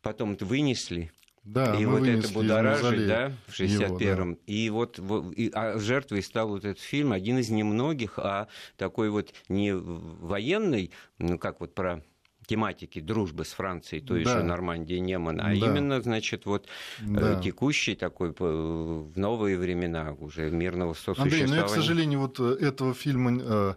потом 0.02 0.32
это 0.32 0.44
вынесли, 0.44 1.12
да, 1.44 1.78
и 1.78 1.84
вот 1.84 2.06
это 2.06 2.28
будоражит, 2.32 3.06
да, 3.06 3.32
в 3.46 3.58
61-м. 3.58 4.34
Да. 4.34 4.40
И 4.46 4.70
вот 4.70 4.98
и, 5.36 5.50
а 5.54 5.78
жертвой 5.78 6.22
стал 6.22 6.48
вот 6.48 6.64
этот 6.64 6.80
фильм, 6.80 7.12
один 7.12 7.38
из 7.38 7.50
немногих, 7.50 8.18
а 8.18 8.48
такой 8.76 9.10
вот 9.10 9.34
не 9.48 9.74
военный, 9.74 10.90
ну 11.18 11.38
как 11.38 11.60
вот 11.60 11.74
про 11.74 12.02
тематики 12.46 13.00
дружбы 13.00 13.44
с 13.44 13.52
Францией, 13.52 14.02
той 14.02 14.24
да. 14.24 14.38
же 14.38 14.44
Нормандии 14.44 14.96
Неман, 14.96 15.40
а 15.40 15.44
да. 15.44 15.52
именно, 15.52 16.00
значит, 16.00 16.46
вот 16.46 16.66
да. 17.00 17.40
текущий 17.40 17.94
такой 17.94 18.34
в 18.38 19.12
новые 19.16 19.58
времена 19.58 20.14
уже 20.18 20.50
мирного 20.50 20.94
сосуществования. 20.94 21.44
Андрей, 21.44 21.56
ну 21.56 21.56
я, 21.56 21.62
к 21.62 21.70
сожалению, 21.70 22.20
вот 22.20 22.40
этого 22.40 22.94
фильма 22.94 23.76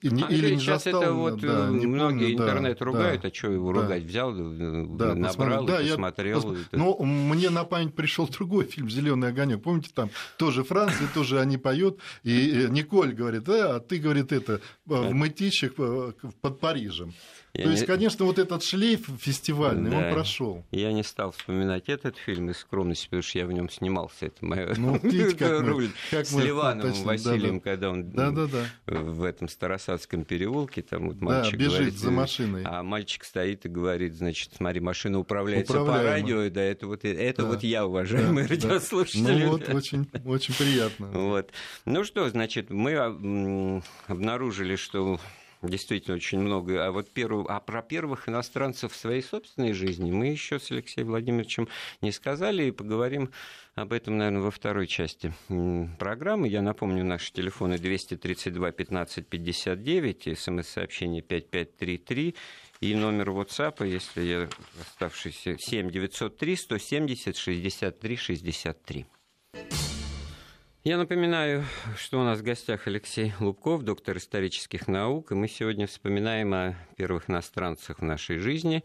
и, 0.00 0.10
не, 0.10 0.22
Андрей, 0.22 0.38
или 0.38 0.54
не 0.54 0.60
сейчас 0.60 0.84
застал, 0.84 1.02
это 1.02 1.12
вот 1.12 1.40
да, 1.40 1.66
многие 1.66 2.32
помню, 2.32 2.32
интернет 2.32 2.78
да, 2.78 2.84
ругают, 2.84 3.22
да, 3.22 3.28
а 3.28 3.34
что 3.34 3.50
его 3.52 3.72
да, 3.72 3.82
ругать? 3.82 4.02
Взял, 4.04 4.32
да, 4.32 5.14
набрал, 5.14 5.64
да, 5.64 5.78
посмотрел. 5.78 6.54
Я, 6.54 6.78
но 6.78 6.96
мне 6.98 7.50
на 7.50 7.64
память 7.64 7.94
пришел 7.94 8.28
другой 8.32 8.64
фильм 8.64 8.90
Зеленый 8.90 9.28
огонек. 9.28 9.62
Помните, 9.62 9.90
там 9.94 10.10
тоже 10.38 10.64
Франция, 10.64 11.08
тоже 11.14 11.40
они 11.40 11.58
поют, 11.58 11.98
и 12.22 12.66
Николь 12.70 13.12
говорит, 13.12 13.48
а 13.48 13.80
ты 13.80 13.98
говорит 13.98 14.32
это 14.32 14.60
в 14.86 15.12
мытищах 15.12 15.74
под 15.74 16.60
Парижем. 16.60 17.12
Я 17.54 17.64
То 17.64 17.68
не... 17.68 17.74
есть, 17.74 17.86
конечно, 17.86 18.24
вот 18.24 18.38
этот 18.38 18.62
шлейф 18.62 19.06
фестивальный, 19.18 19.90
да. 19.90 19.98
он 19.98 20.14
прошел. 20.14 20.64
Я 20.70 20.90
не 20.92 21.02
стал 21.02 21.32
вспоминать 21.32 21.90
этот 21.90 22.16
фильм 22.16 22.48
из 22.48 22.56
скромности, 22.58 23.04
потому 23.04 23.22
что 23.22 23.38
я 23.40 23.46
в 23.46 23.52
нем 23.52 23.68
снимался. 23.68 24.26
Это 24.26 24.42
моя 24.42 24.72
ну, 24.78 24.98
видите, 25.02 25.36
как 25.36 25.60
роль 25.66 25.88
мы, 25.88 25.90
как 26.10 26.26
с 26.26 26.32
Ливановым 26.32 26.92
точно, 26.92 27.06
Василием, 27.06 27.58
да, 27.58 27.64
да. 27.64 27.70
когда 27.70 27.90
он 27.90 28.10
да, 28.10 28.30
да, 28.30 28.46
да. 28.46 28.64
в 28.86 29.22
этом 29.22 29.48
Старосадском 29.48 30.24
переулке, 30.24 30.80
там 30.80 31.08
вот 31.08 31.20
мальчик 31.20 31.52
да, 31.52 31.58
бежит 31.58 31.72
говорит, 31.72 31.94
за 31.98 32.10
машиной. 32.10 32.62
А 32.64 32.82
мальчик 32.82 33.22
стоит 33.22 33.66
и 33.66 33.68
говорит, 33.68 34.14
значит, 34.14 34.52
смотри, 34.56 34.80
машина 34.80 35.18
управляется 35.18 35.74
по 35.74 36.02
радио, 36.02 36.48
да, 36.48 36.62
это 36.62 36.86
вот, 36.86 37.04
это 37.04 37.42
да, 37.42 37.48
вот 37.48 37.62
я, 37.62 37.86
уважаемые 37.86 38.48
да, 38.48 38.54
радиослушатели. 38.54 39.44
Ну 39.44 39.50
вот, 39.50 39.68
очень, 39.68 40.08
очень 40.24 40.54
приятно. 40.54 41.08
Вот. 41.08 41.50
Ну 41.84 42.04
что, 42.04 42.30
значит, 42.30 42.70
мы 42.70 43.82
обнаружили, 44.06 44.76
что 44.76 45.20
действительно 45.62 46.16
очень 46.16 46.38
много. 46.38 46.84
А 46.84 46.90
вот 46.90 47.10
первую, 47.10 47.50
а 47.50 47.60
про 47.60 47.82
первых 47.82 48.28
иностранцев 48.28 48.92
в 48.92 48.96
своей 48.96 49.22
собственной 49.22 49.72
жизни 49.72 50.10
мы 50.10 50.26
еще 50.26 50.58
с 50.58 50.70
Алексеем 50.70 51.08
Владимировичем 51.08 51.68
не 52.00 52.12
сказали, 52.12 52.64
и 52.64 52.70
поговорим 52.70 53.30
об 53.74 53.92
этом, 53.92 54.18
наверное, 54.18 54.42
во 54.42 54.50
второй 54.50 54.86
части 54.86 55.32
программы. 55.98 56.48
Я 56.48 56.62
напомню, 56.62 57.04
наши 57.04 57.32
телефоны 57.32 57.78
232 57.78 58.72
15 58.72 59.26
59, 59.26 60.38
смс-сообщение 60.38 61.22
5533 61.22 62.34
и 62.80 62.94
номер 62.94 63.30
WhatsApp, 63.30 63.86
если 63.86 64.22
я 64.22 64.48
оставшийся 64.80 65.56
7 65.58 65.90
903 65.90 66.56
170 66.56 67.36
63 67.36 68.16
63. 68.16 69.06
Я 70.84 70.98
напоминаю, 70.98 71.64
что 71.96 72.20
у 72.20 72.24
нас 72.24 72.40
в 72.40 72.42
гостях 72.42 72.88
Алексей 72.88 73.32
Лубков, 73.38 73.84
доктор 73.84 74.16
исторических 74.16 74.88
наук, 74.88 75.30
и 75.30 75.36
мы 75.36 75.46
сегодня 75.46 75.86
вспоминаем 75.86 76.52
о 76.52 76.74
первых 76.96 77.30
иностранцах 77.30 78.00
в 78.00 78.02
нашей 78.02 78.38
жизни, 78.38 78.82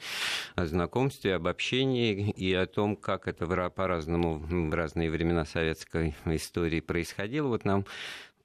о 0.54 0.68
знакомстве, 0.68 1.34
об 1.34 1.48
общении 1.48 2.30
и 2.30 2.54
о 2.54 2.68
том, 2.68 2.98
как 2.98 3.28
это 3.28 3.48
по-разному 3.72 4.38
в 4.38 4.74
разные 4.76 5.10
времена 5.10 5.44
советской 5.44 6.14
истории 6.26 6.82
происходило. 6.82 7.48
Вот 7.48 7.66
нам 7.66 7.84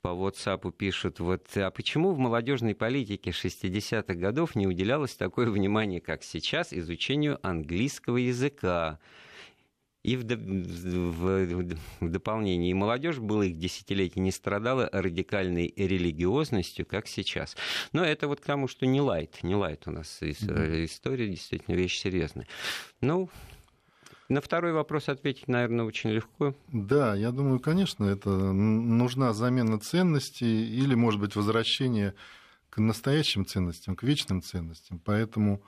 по 0.00 0.08
WhatsApp 0.08 0.72
пишут, 0.72 1.20
вот, 1.20 1.46
а 1.54 1.70
почему 1.70 2.12
в 2.12 2.18
молодежной 2.18 2.74
политике 2.74 3.32
60-х 3.32 4.14
годов 4.14 4.54
не 4.54 4.66
уделялось 4.66 5.14
такое 5.14 5.50
внимание, 5.50 6.00
как 6.00 6.22
сейчас, 6.22 6.72
изучению 6.72 7.38
английского 7.46 8.16
языка? 8.16 8.98
И 10.02 10.16
в, 10.16 10.24
в, 10.24 11.76
в 12.00 12.08
дополнение, 12.08 12.72
и 12.72 12.74
молодежь 12.74 13.18
было 13.18 13.42
их 13.42 13.56
десятилетий 13.56 14.18
не 14.18 14.32
страдала 14.32 14.88
радикальной 14.92 15.72
религиозностью, 15.76 16.84
как 16.86 17.06
сейчас. 17.06 17.56
Но 17.92 18.04
это 18.04 18.26
вот 18.26 18.40
к 18.40 18.44
тому, 18.44 18.66
что 18.66 18.84
не 18.84 19.00
лайт, 19.00 19.38
не 19.42 19.54
лайт 19.54 19.86
у 19.86 19.92
нас 19.92 20.18
mm-hmm. 20.20 20.84
история, 20.86 21.28
действительно 21.28 21.76
вещь 21.76 21.98
серьезная. 21.98 22.48
Ну, 23.00 23.30
на 24.28 24.40
второй 24.40 24.72
вопрос 24.72 25.08
ответить, 25.08 25.46
наверное, 25.46 25.84
очень 25.84 26.10
легко. 26.10 26.54
Да, 26.72 27.14
я 27.14 27.30
думаю, 27.30 27.60
конечно, 27.60 28.04
это 28.04 28.30
нужна 28.30 29.32
замена 29.34 29.78
ценностей 29.78 30.68
или, 30.68 30.94
может 30.94 31.20
быть, 31.20 31.36
возвращение 31.36 32.14
к 32.70 32.78
настоящим 32.78 33.44
ценностям, 33.44 33.94
к 33.94 34.02
вечным 34.02 34.42
ценностям. 34.42 34.98
Поэтому 35.04 35.62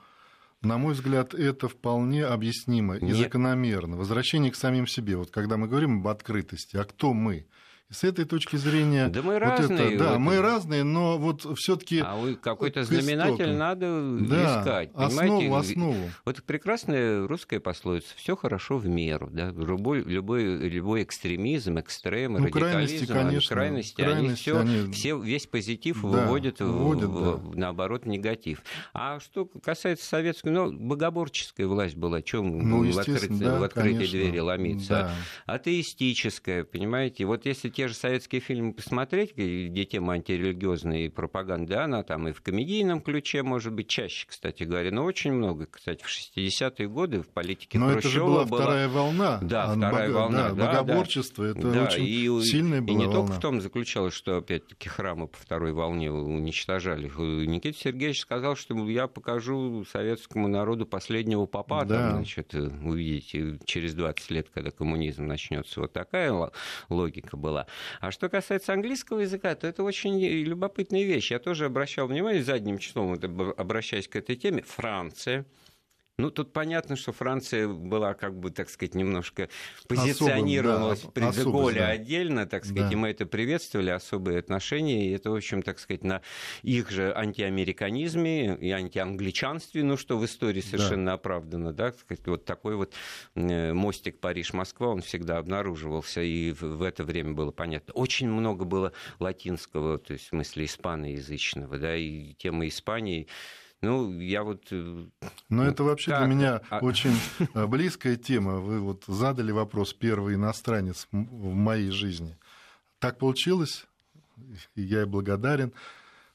на 0.65 0.77
мой 0.77 0.93
взгляд, 0.93 1.33
это 1.33 1.67
вполне 1.67 2.25
объяснимо 2.25 2.97
и 2.97 3.11
закономерно. 3.11 3.97
Возвращение 3.97 4.51
к 4.51 4.55
самим 4.55 4.87
себе. 4.87 5.15
Вот 5.15 5.31
когда 5.31 5.57
мы 5.57 5.67
говорим 5.67 5.99
об 5.99 6.07
открытости, 6.07 6.77
а 6.77 6.83
кто 6.83 7.13
мы? 7.13 7.45
С 7.91 8.03
этой 8.03 8.25
точки 8.25 8.55
зрения... 8.55 9.09
Да 9.09 9.21
мы 9.21 9.33
вот 9.33 9.43
разные. 9.43 9.93
Это, 9.93 9.97
да, 9.99 10.11
вот... 10.13 10.19
мы 10.19 10.41
разные, 10.41 10.83
но 10.83 11.19
вот 11.19 11.45
все 11.55 11.75
таки 11.75 12.01
А 12.03 12.35
какой-то 12.41 12.83
знаменатель 12.83 13.53
надо 13.53 14.17
да, 14.21 14.59
искать. 14.59 14.89
Основу, 14.95 15.55
основу. 15.55 15.95
Вот 16.25 16.43
прекрасная 16.43 17.27
русская 17.27 17.59
пословица 17.59 18.07
«все 18.15 18.35
хорошо 18.35 18.79
в 18.79 18.87
меру». 18.87 19.29
Да? 19.31 19.51
Любой, 19.51 20.03
любой, 20.03 20.67
любой 20.67 21.03
экстремизм, 21.03 21.77
экстрем, 21.77 22.33
ну, 22.33 22.45
радикализм, 22.45 22.71
крайности, 22.71 23.05
конечно, 23.05 23.55
крайности, 23.55 24.01
крайности 24.01 24.21
они, 24.25 24.35
все, 24.35 24.59
они... 24.59 24.91
все, 24.91 25.19
весь 25.19 25.45
позитив 25.45 26.01
да, 26.01 26.07
выводят, 26.07 26.59
выводят 26.61 27.09
в, 27.09 27.51
да. 27.51 27.59
наоборот, 27.59 28.07
негатив. 28.07 28.63
А 28.95 29.19
что 29.19 29.45
касается 29.45 30.07
советской, 30.07 30.49
ну, 30.49 30.71
богоборческая 30.71 31.67
власть 31.67 31.95
была, 31.95 32.23
чем 32.23 32.67
ну, 32.67 32.91
в, 32.91 32.97
открытые, 32.97 33.39
да, 33.39 33.59
в 33.59 33.63
открытые 33.63 34.07
двери 34.07 34.39
ломиться. 34.39 34.89
Да. 34.89 35.53
Атеистическая, 35.53 36.63
понимаете? 36.63 37.25
Вот 37.25 37.45
если 37.45 37.74
те 37.75 37.89
же 37.89 37.93
советские 37.93 38.39
фильмы 38.39 38.73
посмотреть, 38.73 39.35
где 39.35 39.85
тема 39.85 40.13
антирелигиозная 40.13 41.05
и 41.05 41.09
пропаганда, 41.09 41.83
она 41.83 42.03
там 42.03 42.27
и 42.29 42.31
в 42.31 42.41
комедийном 42.41 43.01
ключе, 43.01 43.43
может 43.43 43.73
быть, 43.73 43.89
чаще, 43.89 44.25
кстати 44.27 44.63
говоря, 44.63 44.91
но 44.91 45.03
очень 45.03 45.33
много, 45.33 45.67
кстати, 45.69 46.01
в 46.03 46.07
60-е 46.07 46.87
годы 46.87 47.21
в 47.21 47.27
политике 47.27 47.77
но 47.77 47.89
Хрущева 47.89 47.99
это 47.99 48.09
же 48.09 48.23
была, 48.23 48.45
была 48.45 48.61
вторая 48.61 48.87
волна. 48.87 49.39
Да, 49.41 49.75
вторая 49.75 50.07
бого... 50.07 50.19
волна. 50.19 50.49
Да, 50.49 50.55
да, 50.55 50.83
богоборчество, 50.83 51.43
да. 51.43 51.51
это 51.51 51.71
да, 51.71 51.83
очень 51.83 52.05
и, 52.05 52.41
сильная 52.43 52.81
была 52.81 52.91
И 52.93 52.95
не 52.95 53.05
волна. 53.07 53.19
только 53.19 53.33
в 53.33 53.39
том 53.41 53.61
заключалось, 53.61 54.13
что, 54.13 54.37
опять-таки, 54.37 54.87
храмы 54.87 55.27
по 55.27 55.37
второй 55.37 55.73
волне 55.73 56.11
уничтожали. 56.11 57.11
Никита 57.45 57.77
Сергеевич 57.77 58.21
сказал, 58.21 58.55
что 58.55 58.75
я 58.89 59.07
покажу 59.07 59.83
советскому 59.91 60.47
народу 60.47 60.85
последнего 60.85 61.45
папа, 61.45 61.83
да. 61.83 62.11
там, 62.11 62.15
значит, 62.17 62.53
увидите 62.53 63.59
через 63.65 63.93
20 63.93 64.31
лет, 64.31 64.47
когда 64.53 64.71
коммунизм 64.71 65.25
начнется. 65.25 65.81
Вот 65.81 65.91
такая 65.91 66.33
логика 66.89 67.35
была. 67.35 67.64
А 67.99 68.11
что 68.11 68.29
касается 68.29 68.73
английского 68.73 69.19
языка, 69.19 69.55
то 69.55 69.67
это 69.67 69.83
очень 69.83 70.19
любопытная 70.19 71.03
вещь. 71.03 71.31
Я 71.31 71.39
тоже 71.39 71.65
обращал 71.65 72.07
внимание 72.07 72.43
задним 72.43 72.77
числом, 72.77 73.13
обращаясь 73.57 74.07
к 74.07 74.15
этой 74.15 74.35
теме, 74.35 74.61
Франция– 74.63 75.45
ну, 76.17 76.31
тут 76.31 76.53
понятно, 76.53 76.95
что 76.95 77.11
Франция 77.11 77.67
была, 77.67 78.13
как 78.13 78.39
бы, 78.39 78.49
так 78.49 78.69
сказать, 78.69 78.95
немножко 78.95 79.49
позиционировалась 79.87 81.01
да, 81.01 81.09
при 81.09 81.31
Деголе 81.31 81.79
да. 81.81 81.89
отдельно, 81.89 82.45
так 82.45 82.63
сказать, 82.63 82.87
да. 82.87 82.93
и 82.93 82.95
мы 82.95 83.09
это 83.09 83.25
приветствовали, 83.25 83.89
особые 83.89 84.39
отношения, 84.39 85.09
и 85.09 85.11
это, 85.11 85.29
в 85.29 85.35
общем, 85.35 85.61
так 85.61 85.77
сказать, 85.77 86.05
на 86.05 86.21
их 86.61 86.89
же 86.89 87.13
антиамериканизме 87.13 88.55
и 88.55 88.71
антиангличанстве, 88.71 89.83
ну, 89.83 89.97
что 89.97 90.17
в 90.17 90.23
истории 90.23 90.61
совершенно 90.61 91.07
да. 91.07 91.13
оправдано, 91.13 91.73
да, 91.73 91.91
так 91.91 91.99
сказать, 91.99 92.25
вот 92.27 92.45
такой 92.45 92.77
вот 92.77 92.93
э, 93.35 93.73
мостик 93.73 94.19
Париж-Москва, 94.21 94.87
он 94.87 95.01
всегда 95.01 95.37
обнаруживался, 95.37 96.21
и 96.21 96.53
в 96.53 96.81
это 96.81 97.03
время 97.03 97.33
было 97.33 97.51
понятно. 97.51 97.93
Очень 97.93 98.29
много 98.29 98.63
было 98.63 98.93
латинского, 99.19 99.97
то 99.97 100.13
есть 100.13 100.27
в 100.27 100.29
смысле 100.29 100.63
испаноязычного, 100.63 101.77
да, 101.77 101.93
и 101.95 102.33
тема 102.35 102.67
Испании, 102.67 103.27
ну, 103.81 104.19
я 104.19 104.43
вот... 104.43 104.67
Э, 104.71 105.05
Но 105.49 105.63
это 105.63 105.83
вообще 105.83 106.11
как? 106.11 106.25
для 106.25 106.35
меня 106.35 106.61
а... 106.69 106.79
очень 106.79 107.15
э, 107.53 107.65
близкая 107.67 108.15
тема. 108.15 108.59
Вы 108.59 108.79
вот 108.79 109.03
задали 109.07 109.51
вопрос 109.51 109.93
«Первый 109.93 110.35
иностранец 110.35 111.07
в 111.11 111.53
моей 111.53 111.91
жизни». 111.91 112.37
Так 112.99 113.19
получилось, 113.19 113.85
я 114.75 114.99
ей 114.99 115.05
благодарен. 115.05 115.73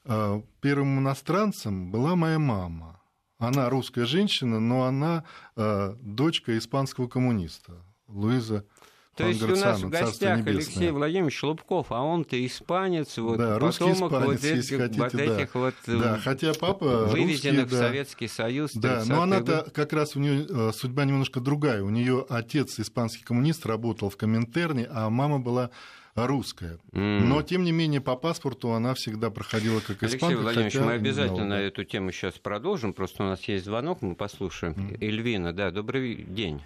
Э, 0.05 0.41
первым 0.61 0.99
иностранцем 0.99 1.91
была 1.91 2.15
моя 2.15 2.39
мама. 2.39 3.01
Она 3.37 3.69
русская 3.69 4.05
женщина, 4.05 4.59
но 4.59 4.83
она 4.83 5.23
дочка 5.55 6.55
испанского 6.59 7.07
коммуниста, 7.07 7.73
Луиза 8.07 8.67
то 9.15 9.27
есть 9.27 9.43
у 9.43 9.55
нас 9.55 9.81
в 9.81 9.89
гостях 9.89 10.45
Алексей 10.47 10.89
Владимирович 10.89 11.43
Лубков, 11.43 11.87
а 11.91 12.01
он-то 12.01 12.43
испанец, 12.45 13.17
вот, 13.17 13.37
да, 13.37 13.59
русский 13.59 13.91
испанец, 13.91 14.25
вот, 14.25 14.43
если 14.43 14.77
хотите, 14.77 15.01
вот 15.01 15.11
да. 15.11 15.23
этих 15.23 15.55
вот 15.55 15.73
да, 15.85 16.19
хотя 16.23 16.53
папа 16.53 17.05
вывезенных 17.05 17.63
русский, 17.63 17.75
в 17.75 17.79
Советский 17.79 18.27
Союз. 18.27 18.71
Да, 18.73 19.03
но 19.05 19.21
она-то 19.21 19.69
как 19.73 19.91
раз 19.93 20.15
у 20.15 20.19
нее 20.19 20.45
э, 20.49 20.71
судьба 20.73 21.05
немножко 21.05 21.41
другая. 21.41 21.83
У 21.83 21.89
нее 21.89 22.25
отец 22.29 22.79
испанский 22.79 23.23
коммунист 23.23 23.65
работал 23.65 24.09
в 24.09 24.15
Коминтерне, 24.15 24.87
а 24.89 25.09
мама 25.09 25.39
была 25.39 25.71
русская. 26.15 26.79
Mm. 26.91 27.19
Но, 27.21 27.41
тем 27.41 27.63
не 27.63 27.71
менее, 27.71 28.01
по 28.01 28.15
паспорту 28.15 28.71
она 28.71 28.93
всегда 28.93 29.29
проходила 29.29 29.79
как 29.79 30.03
испанка. 30.03 30.25
Алексей 30.25 30.35
Владимирович, 30.35 30.75
мы 30.75 30.91
обязательно 30.93 31.45
на 31.45 31.59
эту 31.59 31.83
тему 31.83 32.11
сейчас 32.11 32.35
продолжим. 32.35 32.93
Просто 32.93 33.23
у 33.23 33.25
нас 33.27 33.41
есть 33.43 33.65
звонок, 33.65 34.01
мы 34.01 34.15
послушаем. 34.15 34.73
Mm. 34.73 34.97
Эльвина, 35.01 35.53
да, 35.53 35.71
добрый 35.71 36.15
день. 36.15 36.61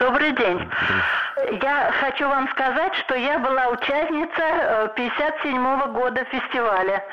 Добрый 0.00 0.32
день. 0.32 0.66
Я 1.60 1.92
хочу 2.00 2.26
вам 2.26 2.48
сказать, 2.52 2.94
что 2.96 3.14
я 3.14 3.38
была 3.38 3.68
участница 3.68 4.92
57 4.96 5.58
-го 5.58 5.92
года 5.92 6.24
фестиваля. 6.24 7.04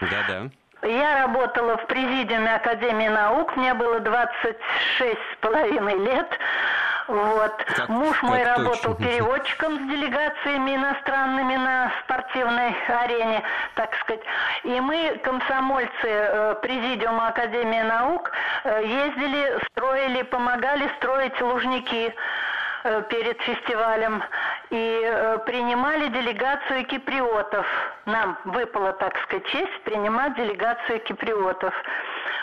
Да-да. 0.00 0.50
Я 0.82 1.20
работала 1.20 1.76
в 1.76 1.86
президиуме 1.86 2.56
Академии 2.56 3.06
наук, 3.08 3.56
мне 3.56 3.72
было 3.72 4.00
26 4.00 4.58
с 5.00 5.36
половиной 5.40 5.96
лет. 6.04 6.28
Вот. 7.06 7.52
Как, 7.64 7.88
Муж 7.88 8.22
мой 8.22 8.42
как 8.42 8.58
работал 8.58 8.94
точно. 8.94 9.06
переводчиком 9.06 9.76
с 9.76 9.90
делегациями 9.90 10.76
иностранными 10.76 11.56
на 11.56 11.92
спортивной 12.04 12.74
арене, 12.88 13.42
так 13.74 13.94
сказать. 13.96 14.22
И 14.64 14.80
мы, 14.80 15.20
комсомольцы 15.22 15.90
э, 16.02 16.54
Президиума 16.62 17.28
Академии 17.28 17.82
наук, 17.82 18.30
э, 18.64 18.82
ездили, 18.84 19.58
строили, 19.70 20.22
помогали 20.22 20.90
строить 20.96 21.38
лужники 21.42 22.14
э, 22.84 23.02
перед 23.10 23.40
фестивалем 23.42 24.22
и 24.70 25.00
э, 25.04 25.38
принимали 25.46 26.08
делегацию 26.08 26.84
киприотов. 26.86 27.66
Нам 28.06 28.38
выпала, 28.44 28.92
так 28.92 29.16
сказать, 29.24 29.46
честь 29.46 29.82
принимать 29.84 30.36
делегацию 30.36 31.00
киприотов. 31.00 31.74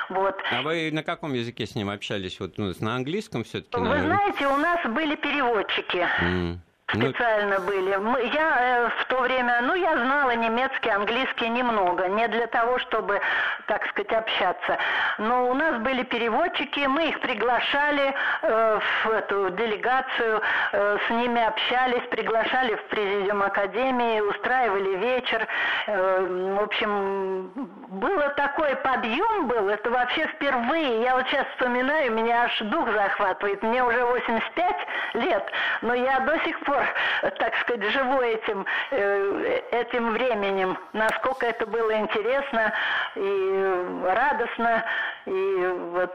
Вот. 0.09 0.35
А 0.51 0.61
вы 0.61 0.91
на 0.91 1.03
каком 1.03 1.33
языке 1.33 1.65
с 1.65 1.75
ним 1.75 1.89
общались? 1.89 2.39
Вот 2.39 2.57
ну, 2.57 2.71
на 2.79 2.95
английском 2.95 3.43
все-таки? 3.43 3.77
Вы 3.77 3.99
знаете, 3.99 4.47
у 4.47 4.57
нас 4.57 4.85
были 4.85 5.15
переводчики. 5.15 6.05
Ну, 6.21 6.59
Специально 6.93 7.59
были. 7.59 7.95
Мы- 7.95 8.21
Я 8.33 8.57
э, 8.59 8.89
в 8.99 9.05
то 9.05 9.21
время, 9.21 9.59
ну, 9.61 9.75
я 9.75 9.95
знала 9.97 10.31
немецкий, 10.35 10.89
английский 10.89 11.49
немного, 11.49 12.07
не 12.07 12.27
для 12.27 12.47
того, 12.47 12.79
чтобы, 12.79 13.19
так 13.67 13.85
сказать, 13.87 14.11
общаться. 14.13 14.77
Но 15.17 15.49
у 15.49 15.53
нас 15.53 15.77
были 15.81 16.03
переводчики, 16.03 16.81
мы 16.87 17.09
их 17.09 17.19
приглашали 17.21 18.13
э, 18.41 18.79
в 19.05 19.09
эту 19.09 19.49
делегацию, 19.51 20.41
э, 20.73 20.97
с 21.07 21.09
ними 21.09 21.41
общались, 21.43 22.03
приглашали 22.09 22.75
в 22.75 22.83
президиум 22.85 23.41
академии, 23.43 24.19
устраивали 24.21 24.95
вечер. 24.97 25.47
Э, 25.87 26.55
в 26.57 26.63
общем, 26.63 27.51
было 27.89 28.29
такой 28.29 28.75
подъем 28.77 29.47
был, 29.47 29.69
это 29.69 29.89
вообще 29.89 30.27
впервые. 30.27 31.01
Я 31.03 31.15
вот 31.15 31.27
сейчас 31.27 31.45
вспоминаю, 31.55 32.11
меня 32.11 32.43
аж 32.43 32.59
дух 32.59 32.89
захватывает. 32.91 33.61
Мне 33.63 33.83
уже 33.83 34.03
85 34.05 34.75
лет, 35.13 35.51
но 35.81 35.93
я 35.93 36.19
до 36.21 36.37
сих 36.39 36.59
пор, 36.61 36.80
так 37.37 37.55
сказать, 37.61 37.83
живу 37.91 38.21
этим, 38.21 38.65
э, 38.91 39.61
этим 39.71 40.11
временем. 40.11 40.77
Насколько 40.93 41.47
это 41.47 41.65
было 41.65 41.97
интересно 41.97 42.73
и 43.15 44.03
радостно, 44.05 44.83
и 45.25 45.67
вот, 45.91 46.11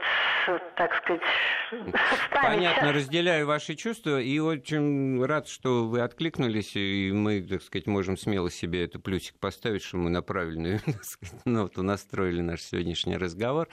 так 0.77 0.95
сказать, 0.97 1.23
в 1.71 2.31
память. 2.31 2.43
Понятно, 2.43 2.93
разделяю 2.93 3.47
ваши 3.47 3.75
чувства 3.75 4.21
и 4.21 4.39
очень 4.39 5.25
рад, 5.25 5.49
что 5.49 5.87
вы 5.87 6.01
откликнулись, 6.01 6.73
и 6.75 7.13
мы, 7.13 7.41
так 7.43 7.63
сказать, 7.63 7.87
можем 7.87 8.17
смело 8.17 8.51
себе 8.51 8.85
этот 8.85 9.03
плюсик 9.03 9.39
поставить, 9.39 9.83
что 9.83 9.97
мы 9.97 10.11
на 10.11 10.23
правильную 10.23 10.81
сказать, 11.03 11.45
ноту 11.45 11.83
настроили 11.83 12.41
наш 12.41 12.63
сегодняшний 12.63 13.17
разговор. 13.17 13.69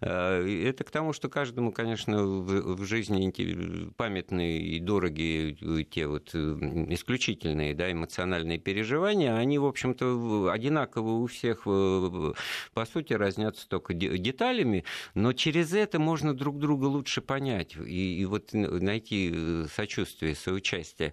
Э, 0.00 0.46
Это 0.68 0.84
к 0.84 0.90
тому, 0.90 1.12
что 1.12 1.28
каждому, 1.28 1.72
конечно, 1.72 2.22
в 2.24 2.84
жизни 2.84 3.16
памятные 3.96 4.60
и 4.60 4.80
дорогие 4.80 5.56
э, 5.60 5.84
те 5.84 6.06
вот 6.06 6.30
э, 6.34 6.38
исключительные 6.90 7.74
да, 7.74 7.90
эмоциональные 7.90 8.58
переживания, 8.58 9.34
они, 9.36 9.58
в 9.58 9.64
общем-то, 9.64 10.50
одинаковы 10.52 11.22
у 11.22 11.26
всех, 11.26 11.64
по 11.64 12.84
сути, 12.84 13.12
разнятся 13.14 13.68
только 13.68 13.94
де- 13.94 14.16
деталями, 14.66 14.84
но 15.14 15.32
через 15.32 15.72
это 15.72 15.98
можно 15.98 16.34
друг 16.34 16.58
друга 16.58 16.86
лучше 16.86 17.20
понять 17.20 17.76
и, 17.76 18.20
и 18.20 18.24
вот 18.24 18.52
найти 18.52 19.32
э, 19.34 19.66
сочувствие, 19.74 20.34
соучастие. 20.34 21.12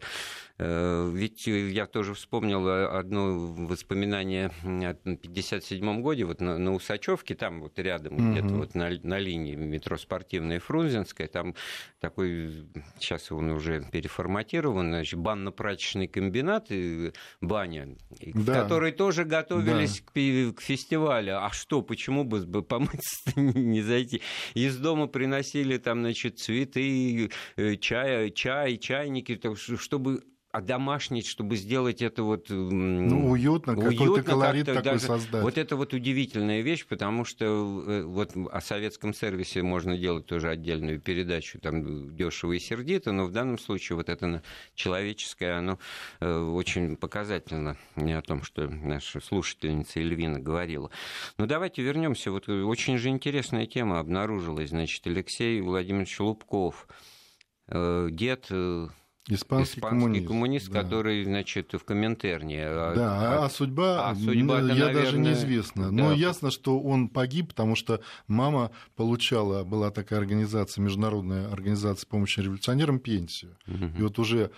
Э, 0.65 1.11
Ведь 1.13 1.45
я 1.47 1.85
тоже 1.87 2.13
вспомнил 2.13 2.67
одно 2.67 3.53
воспоминание 3.67 4.47
о 4.63 4.91
1957 4.91 6.01
году, 6.01 6.27
вот 6.27 6.39
на, 6.41 6.57
на 6.57 6.73
Усачевке, 6.73 7.35
там 7.35 7.61
вот 7.61 7.77
рядом, 7.79 8.13
Мгм. 8.13 8.31
где-то 8.31 8.47
вот 8.55 8.75
на, 8.75 8.89
на 9.03 9.19
линии 9.19 9.55
метро 9.55 9.97
Спортивная 9.97 10.57
и 10.57 10.59
Фрунзенская, 10.59 11.27
там 11.27 11.55
такой, 11.99 12.65
сейчас 12.99 13.31
он 13.31 13.51
уже 13.51 13.83
переформатирован, 13.91 14.87
значит, 14.89 15.19
банно-прачечный 15.19 16.07
комбинат, 16.07 16.67
и 16.69 17.11
баня, 17.41 17.89
и 18.19 18.31
в 18.31 18.45
Да. 18.45 18.61
которой 18.61 18.91
тоже 18.93 19.25
готовились 19.25 20.01
к, 20.01 20.11
пи- 20.13 20.51
к 20.53 20.61
фестивалю. 20.61 21.43
А 21.43 21.49
что, 21.51 21.81
почему 21.81 22.23
бы 22.23 22.63
помыться 22.63 23.31
не 23.35 23.81
зайти? 23.81 24.21
Из 24.53 24.77
дома 24.77 25.07
приносили 25.07 25.77
там, 25.77 26.01
значит, 26.01 26.39
цветы, 26.39 27.29
э, 27.57 27.75
чай, 27.77 28.31
чай, 28.31 28.77
чайники, 28.77 29.39
чтобы 29.77 30.23
одомашнить, 30.53 31.25
чтобы 31.25 31.55
сделать 31.55 32.03
это 32.03 32.21
вот... 32.21 32.45
Ну, 32.49 33.31
уютно, 33.31 33.73
какой-то 33.75 34.03
уютно 34.03 34.23
колорит 34.23 34.67
как-то 34.67 34.81
такой 34.83 34.93
даже. 34.93 35.05
создать. 35.07 35.41
Вот 35.41 35.57
это 35.57 35.75
вот 35.75 35.93
удивительная 35.95 36.61
вещь, 36.61 36.85
потому 36.85 37.25
что 37.25 37.45
э, 37.87 38.03
вот 38.03 38.33
о 38.51 38.61
советском 38.61 39.15
сервисе 39.15 39.63
можно 39.63 39.97
делать 39.97 40.27
тоже 40.27 40.49
отдельную 40.49 41.01
передачу, 41.01 41.59
там 41.59 42.15
дешево 42.15 42.53
и 42.53 42.59
сердито, 42.59 43.11
но 43.11 43.25
в 43.25 43.31
данном 43.31 43.57
случае 43.57 43.95
вот 43.95 44.09
это 44.09 44.43
человеческое, 44.75 45.57
оно 45.57 45.79
э, 46.19 46.39
очень 46.39 46.97
показательно 46.97 47.75
не 47.95 48.13
о 48.13 48.21
том, 48.21 48.43
что 48.43 48.69
наша 48.69 49.21
слушательница 49.21 50.01
Эльвина 50.01 50.39
говорила. 50.39 50.91
Но 51.39 51.47
давайте 51.47 51.81
вернемся. 51.81 52.29
Вот 52.29 52.47
э, 52.47 52.61
очень 52.61 52.99
же 52.99 53.09
интересная 53.09 53.65
тема 53.65 53.99
обнаружилась. 53.99 54.69
Значит, 54.69 55.07
Алексей 55.07 55.61
Владимирович 55.61 56.19
Лубков, 56.19 56.87
э, 57.69 58.09
дед 58.11 58.45
э, 58.51 58.87
Испанский, 59.29 59.79
испанский 59.79 60.25
коммунист. 60.25 60.69
да. 60.69 60.81
который, 60.81 61.23
значит, 61.23 61.71
в 61.73 61.83
Коминтерне. 61.85 62.65
а- 62.67 62.93
Да, 62.93 63.41
а, 63.43 63.45
а 63.45 63.49
судьба, 63.49 64.09
а 64.09 64.15
судьба-то, 64.15 64.67
м, 64.69 64.75
я 64.77 64.87
даже 64.87 64.95
наверное, 65.17 65.31
неизвестна. 65.31 65.91
Но 65.91 66.09
да. 66.09 66.15
ясно, 66.15 66.51
что 66.51 66.77
он 66.79 67.07
погиб, 67.07 67.49
потому 67.49 67.75
что 67.75 68.01
мама 68.27 68.71
получала, 68.97 69.63
была 69.63 69.91
такая 69.91 70.19
организация, 70.19 70.81
международная 70.81 71.49
организация 71.51 72.05
помощи 72.07 72.41
революционерам, 72.41 72.99
пенсию. 72.99 73.55
Мгм. 73.65 73.93
И 73.97 74.01
вот 74.01 74.19
уже 74.19 74.51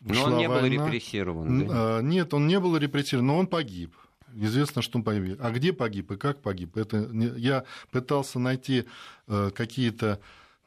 Но 0.00 0.24
он 0.24 0.36
не 0.36 0.48
был 0.48 0.54
война. 0.56 0.84
репрессирован. 0.86 1.62
Н- 1.62 1.66
да? 1.68 1.74
а, 1.98 2.00
Нет, 2.02 2.34
он 2.34 2.46
не 2.46 2.60
был 2.60 2.76
репрессирован, 2.76 3.26
но 3.26 3.38
он 3.38 3.46
погиб. 3.46 3.94
Известно, 4.34 4.80
что 4.82 4.98
он 4.98 5.04
погиб. 5.04 5.38
А 5.40 5.50
где 5.50 5.72
погиб 5.72 6.12
и 6.12 6.16
как 6.16 6.40
погиб? 6.42 6.76
Это 6.76 7.08
я 7.36 7.64
пытался 7.90 8.38
найти 8.38 8.84
э, 9.28 9.50
какие-то 9.54 10.20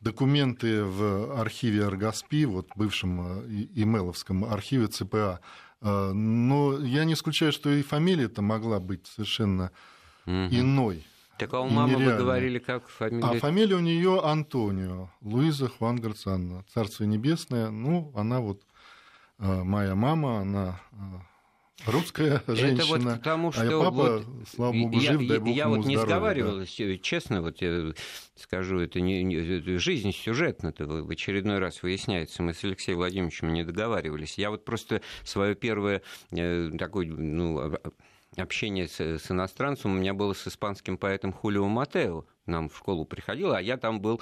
документы 0.03 0.83
в 0.83 1.39
архиве 1.39 1.85
Аргоспи, 1.85 2.45
вот 2.45 2.67
бывшем 2.75 3.21
э, 3.21 3.47
и- 3.49 3.83
имейловском 3.83 4.43
архиве 4.45 4.87
ЦПА. 4.87 5.39
Э, 5.81 6.11
Но 6.13 6.77
я 6.79 7.05
не 7.05 7.13
исключаю, 7.13 7.51
что 7.51 7.69
и 7.69 7.81
фамилия-то 7.81 8.41
могла 8.41 8.79
быть 8.79 9.07
совершенно 9.07 9.71
Мгм. 10.25 10.49
иной. 10.51 11.05
Так 11.37 11.53
а 11.53 11.61
у 11.61 11.67
мамы 11.69 11.97
вы 11.97 12.15
говорили, 12.17 12.59
как 12.59 12.87
фамилия? 12.87 13.25
А 13.25 13.39
фамилия 13.39 13.75
у 13.75 13.79
нее 13.79 14.21
Антонио, 14.23 15.09
Луиза 15.21 15.67
Хуан 15.67 15.95
Гарцанна, 15.99 16.63
Царство 16.73 17.05
Небесное. 17.05 17.69
Ну, 17.71 18.11
она 18.15 18.39
вот 18.39 18.61
э, 19.39 19.63
моя 19.63 19.95
мама, 19.95 20.41
она 20.41 20.79
русская 21.85 22.41
женщина. 22.47 22.81
Это 22.81 22.85
вот 22.85 23.19
к 23.19 23.23
тому, 23.23 23.51
что 23.51 23.61
а 23.61 23.65
я 23.65 23.71
папа, 23.71 23.91
вот 23.91 24.25
слава 24.47 24.73
богу, 24.73 24.99
я, 24.99 25.11
жив, 25.13 25.27
дай 25.27 25.39
бог 25.39 25.55
я 25.55 25.63
ему 25.63 25.75
вот 25.77 25.85
не 25.85 25.95
здоровья, 25.95 25.97
да. 25.97 26.05
сговаривалась, 26.05 26.81
честно, 27.01 27.41
вот 27.41 27.61
я 27.61 27.93
скажу, 28.35 28.79
это 28.79 29.01
не, 29.01 29.23
не- 29.23 29.77
жизнь 29.77 30.11
сюжетно-то 30.11 30.85
в 30.85 31.09
очередной 31.09 31.59
раз 31.59 31.83
выясняется. 31.83 32.43
Мы 32.43 32.53
с 32.53 32.63
Алексеем 32.63 32.97
Владимировичем 32.97 33.53
не 33.53 33.63
договаривались. 33.63 34.37
Я 34.37 34.49
вот 34.49 34.65
просто 34.65 35.01
свое 35.23 35.55
первое 35.55 36.01
э, 36.31 36.71
такое, 36.77 37.07
ну, 37.07 37.59
об- 37.59 37.93
общение 38.37 38.87
с, 38.87 38.99
с 38.99 39.31
иностранцем 39.31 39.91
у 39.91 39.95
меня 39.95 40.13
было 40.13 40.33
с 40.33 40.47
испанским 40.47 40.97
поэтом 40.97 41.33
Хулио 41.33 41.67
Матео. 41.67 42.25
Нам 42.45 42.67
в 42.67 42.75
школу 42.77 43.05
приходил, 43.05 43.53
а 43.53 43.61
я 43.61 43.77
там 43.77 44.01
был 44.01 44.19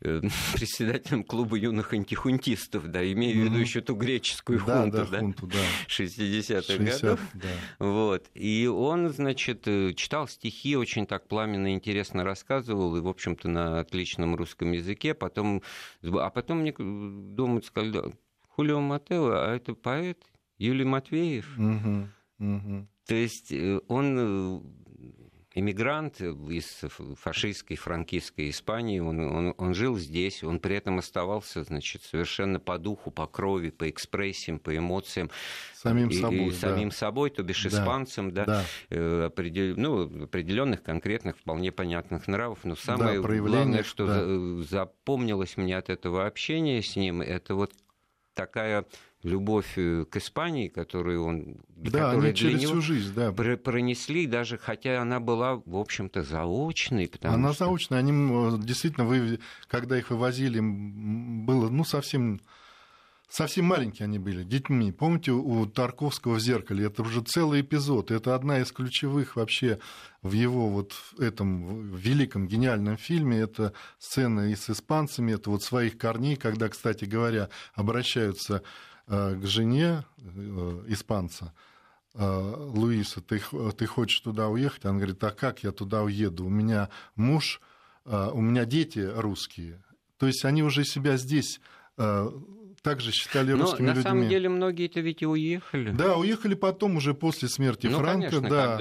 э, 0.00 0.20
председателем 0.54 1.24
клуба 1.24 1.56
юных 1.56 1.92
антихунтистов, 1.92 2.86
да, 2.88 3.04
имею 3.12 3.34
в 3.34 3.38
виду 3.44 3.54
Мгм. 3.54 3.60
еще 3.62 3.80
ту 3.80 3.96
греческую 3.96 4.62
Да, 4.64 4.82
хунту, 4.82 4.98
да, 4.98 5.06
да, 5.06 5.18
хунту, 5.18 5.46
да. 5.48 5.58
60-х 5.88 6.62
60, 6.62 7.02
годов. 7.02 7.20
да. 7.34 7.48
Вот. 7.80 8.30
И 8.34 8.66
он, 8.68 9.08
значит, 9.08 9.66
э, 9.66 9.92
читал 9.94 10.28
стихи, 10.28 10.76
очень 10.76 11.06
так 11.06 11.26
пламенно 11.26 11.68
и 11.72 11.74
интересно 11.74 12.22
рассказывал, 12.22 12.96
и, 12.96 13.00
в 13.00 13.08
общем-то, 13.08 13.48
на 13.48 13.80
отличном 13.80 14.36
русском 14.36 14.70
языке. 14.70 15.14
Потом... 15.14 15.62
А 16.02 16.30
потом 16.30 16.58
мне 16.60 16.72
дома 16.78 17.60
сказали, 17.62 17.90
«Да, 17.92 18.04
Хулио 18.50 18.80
Матео, 18.80 19.30
а 19.32 19.56
это 19.56 19.74
поэт 19.74 20.22
Юлий 20.58 20.84
Матвеев. 20.84 21.56
Мгм. 21.58 22.88
То 23.06 23.14
есть 23.14 23.52
э, 23.52 23.80
он 23.88 24.16
э, 24.18 24.60
эмигрант 25.54 26.20
из 26.20 26.80
фашистской, 27.16 27.76
франкистской 27.76 28.50
Испании, 28.50 28.98
он, 28.98 29.20
он, 29.20 29.54
он 29.56 29.74
жил 29.74 29.96
здесь, 29.98 30.42
он 30.42 30.58
при 30.58 30.76
этом 30.76 30.98
оставался, 30.98 31.62
значит, 31.62 32.02
совершенно 32.02 32.58
по 32.58 32.76
духу, 32.78 33.10
по 33.10 33.26
крови, 33.26 33.70
по 33.70 33.88
экспрессиям, 33.88 34.58
по 34.58 34.76
эмоциям. 34.76 35.30
Самим 35.74 36.08
и, 36.08 36.14
собой, 36.14 36.46
и 36.46 36.50
да. 36.50 36.56
самим 36.56 36.90
собой, 36.90 37.30
то 37.30 37.42
бишь 37.42 37.62
Да. 37.62 37.68
испанцем, 37.68 38.32
да, 38.32 38.44
Да. 38.46 38.64
э, 38.90 39.26
определ- 39.30 39.74
ну, 39.76 40.24
определенных 40.24 40.82
конкретных, 40.82 41.36
вполне 41.38 41.70
понятных 41.70 42.26
нравов. 42.26 42.60
Но 42.64 42.74
самое 42.74 43.22
проявление 43.22 43.62
главное, 43.64 43.82
что 43.84 44.06
да. 44.06 44.24
за- 44.24 44.62
запомнилось 44.64 45.56
мне 45.56 45.76
от 45.76 45.88
этого 45.90 46.26
общения 46.26 46.82
с 46.82 46.96
ним, 46.96 47.20
это 47.20 47.54
вот 47.54 47.72
такая 48.34 48.84
любовь 49.24 49.72
э, 49.76 50.04
к 50.04 50.16
Испании, 50.16 50.68
которую 50.68 51.24
он 51.24 51.56
да, 51.76 52.12
они 52.12 52.34
через 52.34 52.62
всю 52.62 52.80
жизнь, 52.80 53.12
да. 53.14 53.32
пронесли, 53.32 54.26
даже 54.26 54.58
хотя 54.58 55.00
она 55.00 55.18
была, 55.18 55.56
в 55.56 55.76
общем-то, 55.76 56.22
заочной. 56.22 57.10
Она 57.22 57.52
что... 57.52 57.64
заочная, 57.64 57.98
они 57.98 58.58
действительно, 58.62 59.06
вы, 59.06 59.40
когда 59.66 59.98
их 59.98 60.10
вывозили, 60.10 60.60
было, 60.60 61.68
ну, 61.70 61.84
совсем 61.84 62.40
совсем 63.34 63.64
маленькие 63.64 64.04
они 64.04 64.18
были, 64.18 64.44
детьми. 64.44 64.92
Помните, 64.92 65.32
у 65.32 65.66
Тарковского 65.66 66.34
в 66.34 66.40
«Зеркале» 66.40 66.86
это 66.86 67.02
уже 67.02 67.20
целый 67.22 67.62
эпизод. 67.62 68.10
Это 68.10 68.34
одна 68.34 68.60
из 68.60 68.70
ключевых 68.70 69.36
вообще 69.36 69.80
в 70.22 70.32
его 70.32 70.68
вот 70.68 70.92
этом 71.18 71.90
великом 71.96 72.46
гениальном 72.46 72.96
фильме. 72.96 73.38
Это 73.38 73.72
сцена 73.98 74.50
и 74.50 74.54
с 74.54 74.70
испанцами, 74.70 75.32
это 75.32 75.50
вот 75.50 75.62
своих 75.62 75.98
корней, 75.98 76.36
когда, 76.36 76.68
кстати 76.68 77.06
говоря, 77.06 77.48
обращаются 77.74 78.56
э, 78.56 78.93
к 79.06 79.46
жене 79.46 80.04
э, 80.18 80.84
испанца, 80.88 81.52
э, 82.14 82.54
Луиса, 82.74 83.20
ты, 83.20 83.40
ты 83.76 83.86
хочешь 83.86 84.20
туда 84.20 84.48
уехать? 84.48 84.84
Он 84.84 84.96
говорит, 84.96 85.22
а 85.24 85.30
как 85.30 85.62
я 85.62 85.72
туда 85.72 86.02
уеду? 86.02 86.46
У 86.46 86.50
меня 86.50 86.88
муж, 87.14 87.60
у 88.04 88.40
меня 88.40 88.64
дети 88.64 88.98
русские. 88.98 89.82
То 90.18 90.26
есть 90.26 90.44
они 90.44 90.62
уже 90.62 90.84
себя 90.84 91.16
здесь 91.16 91.60
также 92.84 93.12
считали 93.12 93.52
Но 93.52 93.62
русскими 93.62 93.86
на 93.86 93.90
людьми. 93.94 94.04
На 94.04 94.10
самом 94.10 94.28
деле 94.28 94.48
многие-то 94.50 95.00
ведь 95.00 95.22
и 95.22 95.26
уехали. 95.26 95.90
Да, 95.90 96.16
уехали 96.18 96.54
потом 96.54 96.96
уже 96.96 97.14
после 97.14 97.48
смерти 97.48 97.86
ну, 97.86 97.98
Франка, 97.98 98.28
конечно, 98.28 98.48
да. 98.48 98.76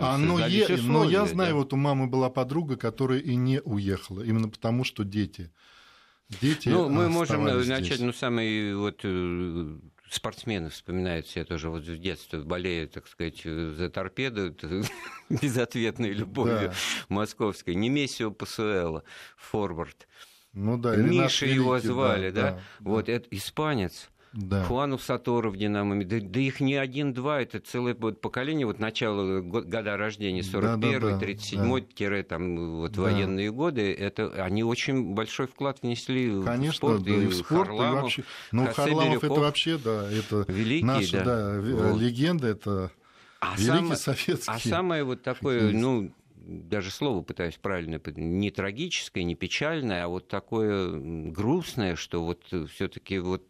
А, 0.00 0.16
но, 0.16 0.38
е... 0.38 0.62
условия, 0.62 0.82
но 0.82 1.04
я 1.04 1.26
знаю, 1.26 1.50
да. 1.50 1.56
вот 1.56 1.72
у 1.72 1.76
мамы 1.76 2.06
была 2.06 2.30
подруга, 2.30 2.76
которая 2.76 3.18
и 3.18 3.34
не 3.34 3.60
уехала, 3.60 4.22
именно 4.22 4.48
потому 4.48 4.84
что 4.84 5.02
дети. 5.02 5.50
Дети 6.40 6.68
ну, 6.68 6.88
мы 6.88 7.08
можем 7.08 7.44
начать, 7.44 7.84
здесь. 7.84 8.00
ну, 8.00 8.12
самый 8.12 8.74
вот 8.74 9.00
э, 9.02 9.78
спортсмены 10.10 10.68
вспоминаются, 10.68 11.38
я 11.38 11.44
тоже 11.46 11.70
вот 11.70 11.84
в 11.84 11.98
детстве 11.98 12.40
болею, 12.40 12.88
так 12.88 13.08
сказать, 13.08 13.42
за 13.42 13.88
торпеду, 13.88 14.54
безответной 15.30 16.12
любовью 16.12 16.68
да. 16.68 16.74
московской. 17.08 17.74
Немесио 17.74 18.30
Пасуэла, 18.30 19.04
форвард. 19.36 20.06
Ну 20.52 20.76
да, 20.76 20.96
Миша 20.96 21.46
его 21.46 21.76
Великий, 21.76 21.88
звали, 21.88 22.30
да, 22.30 22.42
да? 22.42 22.50
да? 22.52 22.62
Вот 22.80 23.08
это 23.08 23.26
испанец. 23.30 24.10
Да. 24.32 24.64
Хуану 24.64 24.98
Сатору 24.98 25.50
в 25.50 25.56
«Динамо». 25.56 26.04
Да, 26.04 26.18
да 26.20 26.40
их 26.40 26.60
не 26.60 26.74
один-два, 26.74 27.40
это 27.40 27.60
целое 27.60 27.94
вот, 27.94 28.20
поколение, 28.20 28.66
вот 28.66 28.78
начало 28.78 29.40
года 29.40 29.96
рождения, 29.96 30.42
41-й, 30.42 31.00
да, 31.00 31.18
да, 31.18 31.26
37-й, 31.26 32.22
да. 32.22 32.22
там 32.22 32.76
вот 32.76 32.92
да. 32.92 33.02
военные 33.02 33.50
годы, 33.50 33.92
это, 33.92 34.44
они 34.44 34.62
очень 34.64 35.14
большой 35.14 35.46
вклад 35.46 35.78
внесли 35.82 36.42
Конечно, 36.42 36.72
в 36.72 36.76
спорт. 36.76 37.02
Да, 37.04 37.14
и, 37.14 37.26
в 37.26 37.34
спорт, 37.34 37.68
Харламов, 37.68 37.98
и 37.98 38.02
вообще. 38.02 38.24
Ну, 38.52 38.66
Харламов 38.66 39.24
это 39.24 39.34
вообще, 39.34 39.78
да, 39.78 40.10
это 40.10 40.44
великий, 40.48 40.84
наша, 40.84 41.24
да, 41.24 41.60
да 41.60 41.60
вот. 41.60 42.00
легенда, 42.00 42.48
это 42.48 42.90
а 43.40 43.54
великий 43.56 43.66
самое, 43.66 43.96
советский. 43.96 44.50
А 44.50 44.58
самое 44.58 45.04
вот 45.04 45.22
такое, 45.22 45.72
ну, 45.72 46.12
даже 46.34 46.90
слово 46.90 47.22
пытаюсь 47.22 47.56
правильно, 47.56 48.00
не 48.16 48.50
трагическое, 48.50 49.24
не 49.24 49.34
печальное, 49.34 50.04
а 50.04 50.08
вот 50.08 50.28
такое 50.28 50.90
грустное, 51.30 51.96
что 51.96 52.24
вот 52.24 52.42
все-таки 52.70 53.18
вот 53.18 53.46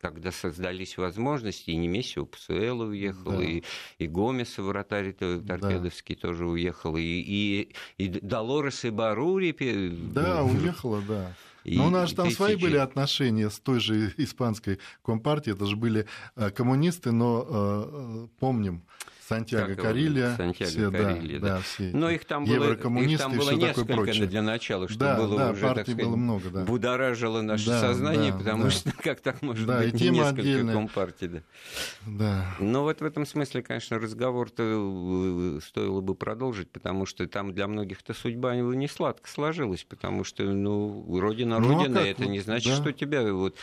когда 0.00 0.32
создались 0.32 0.96
возможности, 0.96 1.70
и 1.70 1.76
Немесио 1.76 2.24
Пасуэлла 2.24 2.84
уехал, 2.84 3.32
да. 3.32 3.44
и, 3.44 3.62
и 3.98 4.06
Гомес, 4.06 4.58
вратарь 4.58 5.12
торпедовский, 5.12 6.14
да. 6.14 6.28
тоже 6.28 6.46
уехал, 6.46 6.96
и, 6.96 7.02
и, 7.02 7.74
и 7.98 8.08
Долорес 8.08 8.84
и 8.84 8.90
Барури. 8.90 9.54
Да, 10.12 10.42
уехала, 10.42 11.02
да. 11.06 11.34
И, 11.64 11.76
Но 11.76 11.88
у 11.88 11.90
нас 11.90 12.12
там 12.14 12.26
тысячи... 12.26 12.36
свои 12.36 12.56
были 12.56 12.76
отношения 12.76 13.50
с 13.50 13.58
той 13.58 13.80
же 13.80 14.14
испанской 14.16 14.78
компартией, 15.02 15.54
это 15.54 15.66
же 15.66 15.76
были 15.76 16.06
э, 16.36 16.50
коммунисты, 16.50 17.12
но 17.12 17.46
э, 17.46 18.24
э 18.24 18.28
помним, 18.38 18.82
Сантьяго 19.30 19.76
Карилья. 19.76 20.34
Сантьяго 20.36 20.70
все, 20.70 20.90
Карилья, 20.90 21.38
да. 21.38 21.48
да. 21.48 21.60
все. 21.60 21.90
Но 21.94 22.10
их 22.10 22.24
там 22.24 22.44
было, 22.44 22.72
их 22.72 23.18
там 23.18 23.36
было 23.36 23.50
несколько 23.52 24.26
для 24.26 24.42
начала, 24.42 24.88
что 24.88 24.98
да, 24.98 25.16
было 25.16 25.38
да, 25.38 25.50
уже, 25.52 25.60
так 25.60 25.86
сказать, 25.86 26.04
было 26.04 26.16
много, 26.16 26.50
да. 26.50 26.64
будоражило 26.64 27.40
наше 27.40 27.66
да, 27.66 27.80
сознание, 27.80 28.32
да, 28.32 28.38
потому 28.38 28.64
да. 28.64 28.70
что 28.70 28.92
как 29.02 29.20
так 29.20 29.42
может 29.42 29.66
да, 29.66 29.78
быть 29.78 30.00
и 30.00 30.10
несколько 30.10 30.40
отдельная. 30.40 30.74
компартий. 30.74 31.28
Да. 31.28 31.42
Да. 32.06 32.56
Но 32.58 32.82
вот 32.82 33.00
в 33.00 33.04
этом 33.04 33.24
смысле, 33.24 33.62
конечно, 33.62 34.00
разговор-то 34.00 34.62
э, 34.62 35.60
стоило 35.64 36.00
бы 36.00 36.16
продолжить, 36.16 36.70
потому 36.70 37.06
что 37.06 37.26
там 37.28 37.52
для 37.52 37.68
многих-то 37.68 38.14
судьба 38.14 38.56
не 38.56 38.88
сладко 38.88 39.28
сложилась, 39.30 39.84
потому 39.84 40.24
что, 40.24 40.42
ну, 40.42 41.20
родина 41.20 41.60
ну, 41.60 41.76
а 41.76 41.82
родина, 41.82 41.98
это 41.98 42.26
не 42.26 42.40
значит, 42.40 42.72
да. 42.72 42.76
что 42.82 42.92
тебя 42.92 43.32
вот 43.32 43.54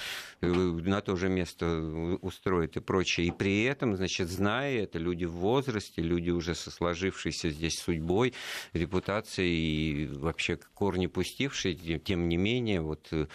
э, 0.41 0.47
на 0.47 1.01
то 1.01 1.17
же 1.17 1.27
место 1.27 2.17
устроит 2.21 2.77
и 2.77 2.79
прочее. 2.79 3.27
И 3.27 3.31
при 3.31 3.63
этом, 3.63 3.97
значит, 3.97 4.29
зная 4.29 4.83
это, 4.83 4.97
люди 4.97 5.25
в 5.25 5.35
возрасте, 5.57 6.01
люди 6.01 6.29
уже 6.29 6.53
со 6.53 6.69
сложившейся 6.69 7.49
здесь 7.49 7.79
судьбой, 7.79 8.33
репутацией 8.73 10.03
и 10.03 10.07
вообще 10.07 10.57
корни 10.73 11.07
пустившие, 11.07 11.99
тем 11.99 12.29
не 12.29 12.37
менее, 12.37 12.81
вот 12.81 13.07
э, 13.11 13.27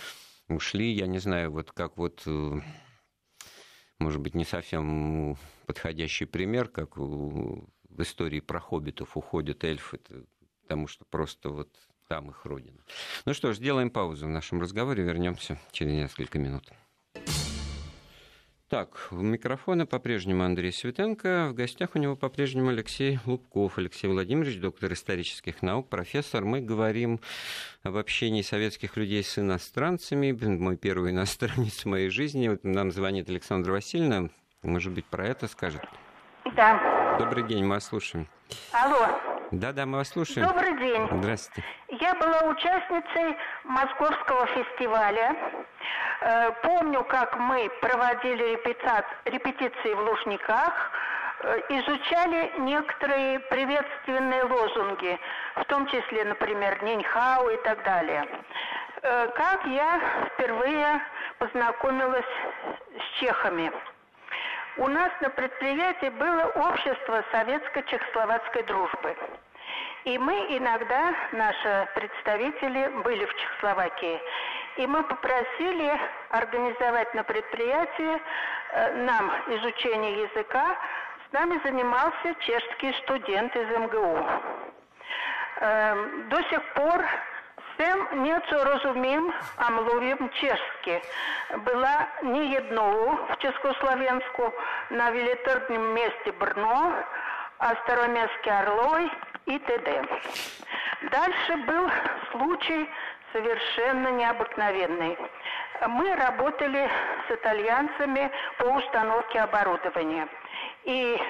ушли, 0.49 0.93
я 0.93 1.07
не 1.07 1.19
знаю, 1.19 1.51
вот 1.51 1.73
как 1.73 1.97
вот, 1.97 2.23
э, 2.27 2.61
может 3.99 4.21
быть, 4.21 4.35
не 4.35 4.45
совсем 4.45 5.37
подходящий 5.67 6.27
пример, 6.27 6.69
как 6.69 6.97
в 6.97 7.67
истории 7.99 8.41
про 8.41 8.61
хоббитов 8.61 9.17
уходят 9.17 9.65
эльфы, 9.65 9.99
потому 10.63 10.87
что 10.87 11.05
просто 11.05 11.51
вот 11.51 11.71
там 12.09 12.31
их 12.31 12.45
родина. 12.45 12.79
Ну 13.25 13.35
что 13.35 13.53
ж, 13.53 13.57
сделаем 13.57 13.91
паузу 13.91 14.27
в 14.27 14.31
нашем 14.31 14.61
разговоре, 14.61 15.03
вернемся 15.03 15.59
через 15.73 15.93
несколько 15.93 16.39
минут. 16.39 16.71
Так, 18.73 19.09
у 19.11 19.17
микрофона 19.17 19.85
по-прежнему 19.85 20.45
Андрей 20.45 20.73
Светенко. 20.73 21.49
В 21.51 21.53
гостях 21.53 21.91
у 21.93 21.99
него 21.99 22.17
по-прежнему 22.17 22.71
Алексей 22.71 23.19
Лубков. 23.27 23.77
Алексей 23.77 24.09
Владимирович, 24.09 24.59
доктор 24.59 24.95
исторических 24.95 25.61
наук, 25.61 25.91
профессор. 25.91 26.47
Мы 26.47 26.63
говорим 26.63 27.21
об 27.83 27.99
общении 27.99 28.41
советских 28.41 28.97
людей 28.97 29.23
с 29.25 29.39
иностранцами. 29.39 30.33
Мой 30.33 30.79
первый 30.79 31.11
иностранец 31.11 31.85
в 31.85 31.87
моей 31.87 32.09
жизни. 32.09 32.49
Вот 32.49 32.65
нам 32.65 32.93
звонит 32.93 33.29
Александра 33.29 33.73
Васильевна. 33.73 34.31
Может 34.63 34.95
быть, 34.95 35.05
про 35.05 35.27
это 35.27 35.49
скажет? 35.49 35.83
Да. 36.57 37.19
Добрый 37.19 37.47
день, 37.47 37.65
мы 37.65 37.75
вас 37.75 37.85
слушаем. 37.85 38.27
Алло. 38.73 39.07
Да-да, 39.51 39.85
мы 39.85 39.99
вас 39.99 40.09
слушаем. 40.09 40.49
Добрый 40.49 40.79
день. 40.79 41.09
Здравствуйте. 41.13 41.63
Я 42.01 42.15
была 42.15 42.51
участницей 42.51 43.37
Московского 43.65 44.47
фестиваля. 44.47 45.37
Э, 46.21 46.53
помню, 46.63 47.05
как 47.05 47.37
мы 47.39 47.71
проводили 47.81 48.59
репетиции 49.25 49.95
в 49.95 50.01
Лужниках, 50.01 50.91
э, 51.41 51.61
изучали 51.69 52.53
некоторые 52.59 53.41
приветственные 53.41 54.45
лозунги, 54.45 55.19
в 55.57 55.65
том 55.65 55.87
числе, 55.87 56.25
например, 56.25 56.83
Ниньхау 56.83 57.49
и 57.49 57.57
так 57.65 57.83
далее. 57.85 58.27
Э, 59.03 59.29
как 59.35 59.67
я 59.67 60.01
впервые 60.35 61.01
познакомилась 61.39 62.33
с 62.99 63.21
чехами– 63.21 63.73
у 64.79 64.89
нас 64.89 65.13
на 65.21 65.29
предприятии 65.29 66.09
было 66.09 66.45
общество 66.55 67.23
советско-чехословацкой 67.31 68.63
дружбы. 68.63 69.15
И 70.05 70.17
мы 70.17 70.35
иногда, 70.49 71.15
наши 71.33 71.89
представители 71.95 72.89
были 73.05 73.27
в 73.27 73.35
Чехословакии, 73.37 74.19
и 74.77 74.87
мы 74.87 75.03
попросили 75.03 75.99
организовать 76.31 77.15
на 77.15 77.25
предприятии 77.25 78.23
э, 78.73 78.97
нам 79.05 79.31
изучение 79.49 80.23
языка. 80.23 80.77
С 81.29 81.33
нами 81.33 81.61
занимался 81.65 82.35
чешский 82.41 82.93
студент 83.03 83.55
из 83.57 83.69
МГУ. 83.77 84.27
Э, 85.61 85.95
до 86.29 86.43
сих 86.45 86.63
пор 86.75 87.05
Тем 87.83 88.23
nieco 88.23 88.65
rozumiem, 88.65 89.33
a 89.59 89.71
mówię 89.71 90.17
czeski. 90.41 91.09
Była 91.59 92.07
niejedną 92.23 93.17
w 93.31 93.37
Czechosłowensku 93.39 94.53
na 94.91 95.11
велитурном 95.11 95.95
месте 95.95 96.33
Брно, 96.33 96.93
а 97.59 97.75
Староместский 97.75 98.53
Орлой 98.53 99.11
и 99.47 99.59
т.д. 99.59 100.03
Дальше 101.11 101.57
был 101.67 101.91
случай 102.31 102.89
совершенно 103.33 104.09
необыкновенный. 104.09 105.19
Мы 105.89 106.15
работали 106.17 106.89
с 107.27 107.31
итальянцами 107.33 108.31
по 108.59 108.65
установке 108.65 109.41
оборудования. 109.41 110.29
И 110.85 111.21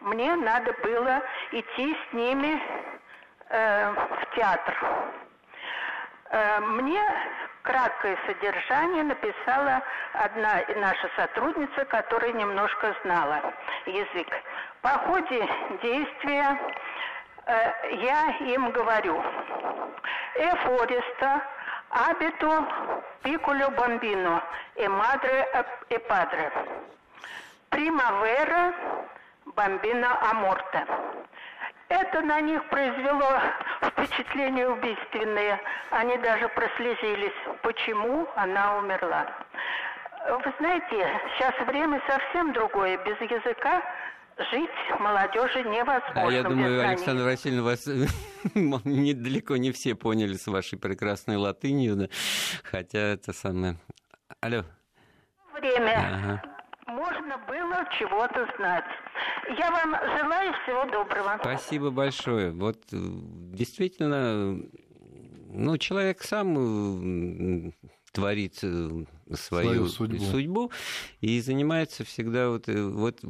мне 0.00 0.34
надо 0.36 0.72
было 0.82 1.22
идти 1.52 1.96
с 1.96 2.12
ними 2.12 2.60
э, 3.48 3.90
в 3.92 4.34
театр. 4.36 4.76
Э, 6.30 6.60
мне 6.60 7.02
краткое 7.62 8.16
содержание 8.26 9.02
написала 9.02 9.82
одна 10.12 10.62
наша 10.76 11.10
сотрудница, 11.16 11.84
которая 11.86 12.32
немножко 12.32 12.94
знала 13.02 13.40
язык. 13.86 14.28
По 14.82 14.90
ходе 14.90 15.48
действия 15.82 16.58
я 17.46 18.36
им 18.40 18.70
говорю, 18.70 19.22
«Э, 20.34 20.56
Фореста, 20.56 21.42
Абиту 21.90 22.66
пикулю 23.22 23.70
бомбино 23.70 24.42
и 24.74 24.88
мадре 24.88 25.48
и 25.88 25.98
падре. 25.98 26.52
Примавера 27.70 28.74
бомбина 29.54 30.18
аморте. 30.30 30.86
Это 31.88 32.20
на 32.22 32.40
них 32.40 32.64
произвело 32.68 33.40
впечатление 33.80 34.68
убийственное. 34.68 35.60
Они 35.90 36.18
даже 36.18 36.48
прослезились. 36.48 37.38
Почему 37.62 38.26
она 38.34 38.78
умерла? 38.78 39.26
Вы 40.28 40.52
знаете, 40.58 41.20
сейчас 41.36 41.54
время 41.66 42.02
совсем 42.08 42.52
другое. 42.52 42.96
Без 42.98 43.20
языка 43.20 43.80
жить 44.38 45.00
молодежи 45.00 45.62
невозможно. 45.62 46.28
А 46.28 46.30
я 46.30 46.42
думаю, 46.42 46.88
Александр 46.88 47.24
Васильевна, 47.24 47.62
вас 47.62 47.86
недалеко 48.54 49.56
не 49.56 49.72
все 49.72 49.94
поняли 49.94 50.34
с 50.34 50.46
вашей 50.46 50.78
прекрасной 50.78 51.36
латынью, 51.36 51.96
да? 51.96 52.08
хотя 52.62 52.98
это 52.98 53.32
самое... 53.32 53.76
Алло. 54.40 54.64
Время. 55.54 56.10
Ага. 56.14 56.42
Можно 56.86 57.38
было 57.48 57.84
чего-то 57.98 58.48
знать. 58.56 58.84
Я 59.58 59.70
вам 59.70 59.96
желаю 60.18 60.52
всего 60.62 60.84
доброго. 60.84 61.36
Спасибо 61.40 61.90
большое. 61.90 62.52
Вот 62.52 62.76
э, 62.92 62.96
действительно, 62.96 64.60
ну, 65.48 65.78
человек 65.78 66.22
сам 66.22 67.72
творит 68.12 68.58
э, 68.62 69.04
свою, 69.34 69.86
свою 69.86 69.88
судьбу. 69.88 70.24
судьбу 70.24 70.70
и 71.20 71.40
занимается 71.40 72.04
всегда 72.04 72.50
вот, 72.50 72.68
э, 72.68 72.82
вот 72.82 73.20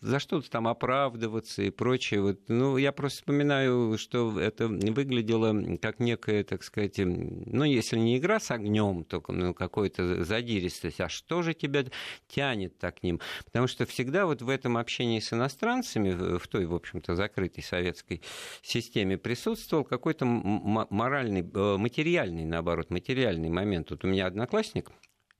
за 0.00 0.18
что-то 0.18 0.50
там 0.50 0.68
оправдываться 0.68 1.62
и 1.62 1.70
прочее. 1.70 2.22
Вот, 2.22 2.40
ну, 2.48 2.76
я 2.76 2.92
просто 2.92 3.18
вспоминаю, 3.18 3.96
что 3.98 4.38
это 4.40 4.68
выглядело 4.68 5.76
как 5.80 6.00
некая, 6.00 6.44
так 6.44 6.62
сказать, 6.62 6.98
ну, 6.98 7.64
если 7.64 7.98
не 7.98 8.18
игра 8.18 8.40
с 8.40 8.50
огнем, 8.50 9.04
то 9.04 9.22
ну, 9.28 9.54
какой-то 9.54 10.24
задиристость. 10.24 11.00
А 11.00 11.08
что 11.08 11.42
же 11.42 11.54
тебя 11.54 11.84
тянет 12.28 12.78
так 12.78 13.00
к 13.00 13.02
ним? 13.02 13.20
Потому 13.44 13.66
что 13.66 13.86
всегда 13.86 14.26
вот 14.26 14.42
в 14.42 14.48
этом 14.48 14.76
общении 14.76 15.20
с 15.20 15.32
иностранцами, 15.32 16.38
в 16.38 16.46
той, 16.48 16.66
в 16.66 16.74
общем-то, 16.74 17.14
закрытой 17.14 17.62
советской 17.62 18.22
системе 18.62 19.18
присутствовал 19.18 19.84
какой-то 19.84 20.24
моральный, 20.24 21.40
э, 21.42 21.76
материальный, 21.76 22.44
наоборот, 22.44 22.90
материальный 22.90 23.48
момент. 23.48 23.90
Вот 23.90 24.04
у 24.04 24.08
меня 24.08 24.26
одноклассник, 24.26 24.90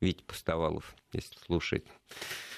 Витя 0.00 0.22
Пустовалов, 0.24 0.94
если 1.12 1.36
слушать. 1.38 1.84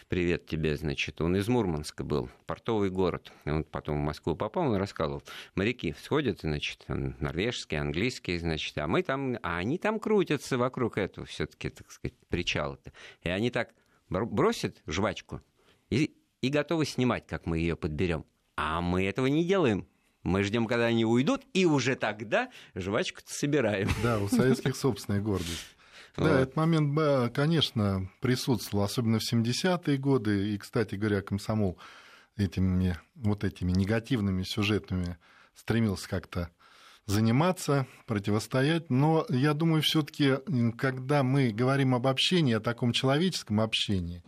Привет 0.08 0.46
тебе, 0.46 0.76
значит. 0.76 1.20
Он 1.20 1.36
из 1.36 1.48
Мурманска 1.48 2.02
был, 2.02 2.30
портовый 2.46 2.90
город. 2.90 3.30
Он 3.44 3.62
потом 3.62 4.00
в 4.00 4.04
Москву 4.04 4.34
попал, 4.34 4.70
он 4.70 4.76
рассказывал. 4.76 5.22
Моряки 5.54 5.94
сходят, 6.02 6.40
значит, 6.40 6.84
норвежские, 6.88 7.80
английские, 7.80 8.40
значит, 8.40 8.76
а 8.78 8.86
мы 8.88 9.02
там, 9.02 9.36
а 9.42 9.58
они 9.58 9.78
там 9.78 10.00
крутятся 10.00 10.56
вокруг 10.56 10.98
этого 10.98 11.26
все-таки, 11.26 11.68
так 11.68 11.90
сказать, 11.90 12.16
причала-то. 12.28 12.92
И 13.22 13.28
они 13.28 13.50
так 13.50 13.74
бросят 14.08 14.82
жвачку 14.86 15.42
и, 15.90 16.16
и 16.40 16.48
готовы 16.48 16.86
снимать, 16.86 17.26
как 17.26 17.46
мы 17.46 17.58
ее 17.58 17.76
подберем. 17.76 18.24
А 18.56 18.80
мы 18.80 19.04
этого 19.04 19.26
не 19.26 19.44
делаем. 19.44 19.86
Мы 20.24 20.42
ждем, 20.42 20.66
когда 20.66 20.86
они 20.86 21.04
уйдут, 21.04 21.42
и 21.52 21.64
уже 21.64 21.94
тогда 21.94 22.50
жвачку-то 22.74 23.32
собираем. 23.32 23.88
Да, 24.02 24.18
у 24.18 24.28
советских 24.28 24.74
собственная 24.74 25.20
гордость. 25.20 25.76
Да, 26.18 26.24
вот. 26.24 26.40
этот 26.40 26.56
момент, 26.56 27.32
конечно, 27.32 28.10
присутствовал, 28.20 28.84
особенно 28.84 29.18
в 29.18 29.32
70-е 29.32 29.96
годы. 29.96 30.50
И, 30.54 30.58
кстати 30.58 30.96
говоря, 30.96 31.22
комсомол 31.22 31.78
этими 32.36 32.98
вот 33.14 33.44
этими 33.44 33.72
негативными 33.72 34.42
сюжетами 34.42 35.16
стремился 35.54 36.08
как-то 36.08 36.50
заниматься, 37.06 37.86
противостоять. 38.06 38.90
Но 38.90 39.26
я 39.28 39.54
думаю, 39.54 39.82
все-таки, 39.82 40.34
когда 40.76 41.22
мы 41.22 41.50
говорим 41.50 41.94
об 41.94 42.06
общении, 42.06 42.54
о 42.54 42.60
таком 42.60 42.92
человеческом 42.92 43.60
общении, 43.60 44.22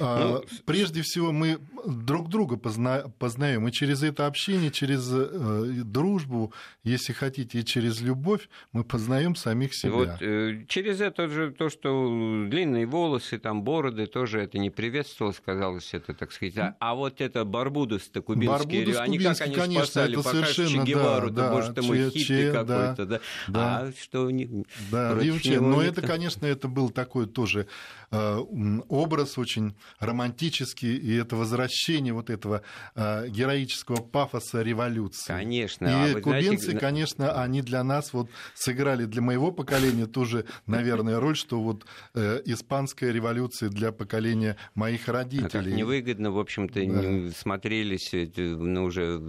ну, 0.00 0.42
Прежде 0.64 1.02
всего, 1.02 1.32
мы 1.32 1.58
друг 1.84 2.28
друга 2.28 2.56
позна... 2.56 3.04
познаем, 3.18 3.68
и 3.68 3.72
через 3.72 4.02
это 4.02 4.26
общение, 4.26 4.70
через 4.70 5.10
э, 5.12 5.82
дружбу, 5.84 6.52
если 6.82 7.12
хотите, 7.12 7.60
и 7.60 7.64
через 7.64 8.00
любовь, 8.00 8.48
мы 8.72 8.84
познаем 8.84 9.36
самих 9.36 9.74
себя. 9.74 9.92
Вот 9.92 10.22
э, 10.22 10.64
через 10.68 11.00
это 11.00 11.28
же 11.28 11.50
то, 11.50 11.68
что 11.68 12.46
длинные 12.48 12.86
волосы, 12.86 13.38
там 13.38 13.62
бороды, 13.62 14.06
тоже 14.06 14.40
это 14.40 14.58
не 14.58 14.70
приветствовалось, 14.70 15.40
казалось, 15.44 15.92
это, 15.92 16.14
так 16.14 16.32
сказать. 16.32 16.56
А, 16.56 16.76
а 16.80 16.94
вот 16.94 17.20
это 17.20 17.44
барбудос-то 17.44 18.22
кубинские, 18.22 18.86
барбудос 18.86 18.96
они 19.00 19.18
как 19.18 19.40
они 19.40 19.54
конечно, 19.54 19.84
спасали, 19.84 20.12
это 20.18 20.28
совершенно, 20.28 20.68
Че 20.68 20.84
Гевару, 20.84 21.30
да, 21.30 21.48
да, 21.48 21.52
боже 21.52 21.72
ты 21.72 21.82
мой, 21.82 22.10
хиппи 22.10 22.50
какой-то, 22.50 23.06
да, 23.06 23.20
да. 23.48 23.78
А 23.78 23.92
что 24.00 24.30
не, 24.30 24.64
да, 24.90 25.14
Но 25.60 25.82
это, 25.82 26.02
конечно, 26.02 26.46
это 26.46 26.68
был 26.68 26.90
такой 26.90 27.26
тоже 27.26 27.66
э, 28.10 28.38
образ 28.88 29.38
очень 29.38 29.65
романтический, 29.98 30.96
и 30.96 31.14
это 31.16 31.36
возвращение 31.36 32.12
вот 32.12 32.30
этого 32.30 32.62
э, 32.94 33.28
героического 33.28 33.96
пафоса 33.96 34.62
революции. 34.62 35.28
Конечно. 35.28 35.86
И 35.86 36.14
а 36.14 36.20
кубинцы, 36.20 36.64
знаете... 36.64 36.78
конечно, 36.78 37.42
они 37.42 37.62
для 37.62 37.82
нас 37.84 38.12
вот 38.12 38.30
сыграли, 38.54 39.04
для 39.04 39.22
моего 39.22 39.50
поколения 39.50 40.06
тоже, 40.06 40.44
наверное, 40.66 41.20
роль, 41.20 41.36
что 41.36 41.60
вот 41.60 41.86
э, 42.14 42.42
испанская 42.44 43.12
революция 43.12 43.68
для 43.68 43.92
поколения 43.92 44.56
моих 44.74 45.08
родителей. 45.08 45.46
А 45.46 45.50
как 45.50 45.66
невыгодно, 45.66 46.30
в 46.30 46.38
общем-то, 46.38 46.80
да. 46.84 47.34
смотрелись 47.36 48.10
ну, 48.36 48.84
уже 48.84 49.20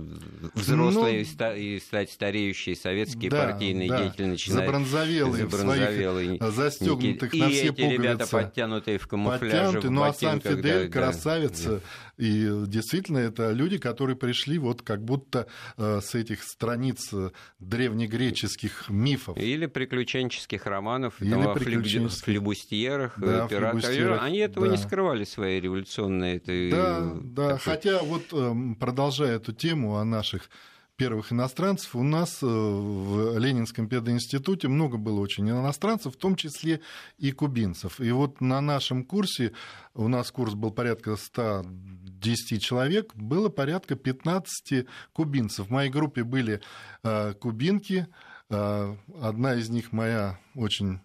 взрослые 0.53 1.25
ну, 1.39 1.53
и 1.53 1.79
стать 1.79 2.11
стареющие 2.11 2.75
советские 2.75 3.29
да, 3.29 3.47
партийные 3.47 3.89
да. 3.89 4.03
деятели 4.03 4.25
начинают. 4.25 4.65
Забронзовелые, 4.65 5.47
забронзовелые 5.47 6.38
в 6.39 6.51
застегнутых 6.51 7.33
на 7.33 7.49
все 7.49 7.67
эти 7.69 7.81
ребята 7.81 8.27
подтянутые 8.27 8.97
в 8.97 9.07
камуфляже, 9.07 9.55
Подтянуты, 9.55 9.88
в 9.88 9.91
ну, 9.91 10.01
сам 10.30 10.41
Фидель, 10.41 10.88
да, 10.88 10.89
красавица. 10.89 11.69
Да. 12.17 12.23
И 12.23 12.49
действительно, 12.67 13.19
это 13.19 13.51
люди, 13.51 13.78
которые 13.78 14.15
пришли 14.15 14.57
вот 14.57 14.82
как 14.82 15.03
будто 15.03 15.47
э, 15.78 15.99
с 16.01 16.15
этих 16.15 16.43
страниц 16.43 17.09
э, 17.13 17.32
древнегреческих 17.59 18.89
мифов. 18.89 19.38
Или 19.38 19.67
приключенческих 19.67 20.65
романов, 20.65 21.21
Или 21.21 21.32
там, 21.32 21.53
приключенческих... 21.53 22.25
флебустьерах, 22.25 23.19
да, 23.19 23.47
пиратах. 23.47 24.21
Они 24.21 24.39
этого 24.39 24.65
да. 24.65 24.71
не 24.71 24.78
скрывали, 24.78 25.23
своей 25.25 25.61
революционной 25.61 26.38
этой... 26.38 26.71
Да, 26.71 27.11
да. 27.21 27.57
Такой... 27.57 27.59
Хотя 27.59 27.99
вот 28.03 28.34
эм, 28.34 28.75
продолжая 28.75 29.36
эту 29.36 29.53
тему 29.53 29.97
о 29.97 30.05
наших 30.05 30.49
первых 30.97 31.31
иностранцев. 31.31 31.95
У 31.95 32.03
нас 32.03 32.41
э, 32.41 32.45
в 32.45 33.37
Ленинском 33.37 33.87
пединституте 33.87 34.67
много 34.67 34.97
было 34.97 35.19
очень 35.19 35.49
иностранцев, 35.49 36.15
в 36.15 36.17
том 36.17 36.35
числе 36.35 36.81
и 37.17 37.31
кубинцев. 37.31 38.01
И 38.01 38.11
вот 38.11 38.41
на 38.41 38.59
нашем 38.61 39.05
курсе, 39.05 39.53
у 39.93 40.07
нас 40.07 40.31
курс 40.31 40.55
был 40.55 40.71
порядка 40.71 41.15
110 41.15 42.61
человек, 42.61 43.15
было 43.15 43.49
порядка 43.49 43.95
15 43.95 44.87
кубинцев. 45.13 45.67
В 45.67 45.71
моей 45.71 45.91
группе 45.91 46.23
были 46.23 46.61
э, 47.03 47.33
кубинки, 47.39 48.07
э, 48.49 48.95
одна 49.21 49.53
из 49.53 49.69
них 49.69 49.91
моя 49.91 50.39
очень 50.55 50.99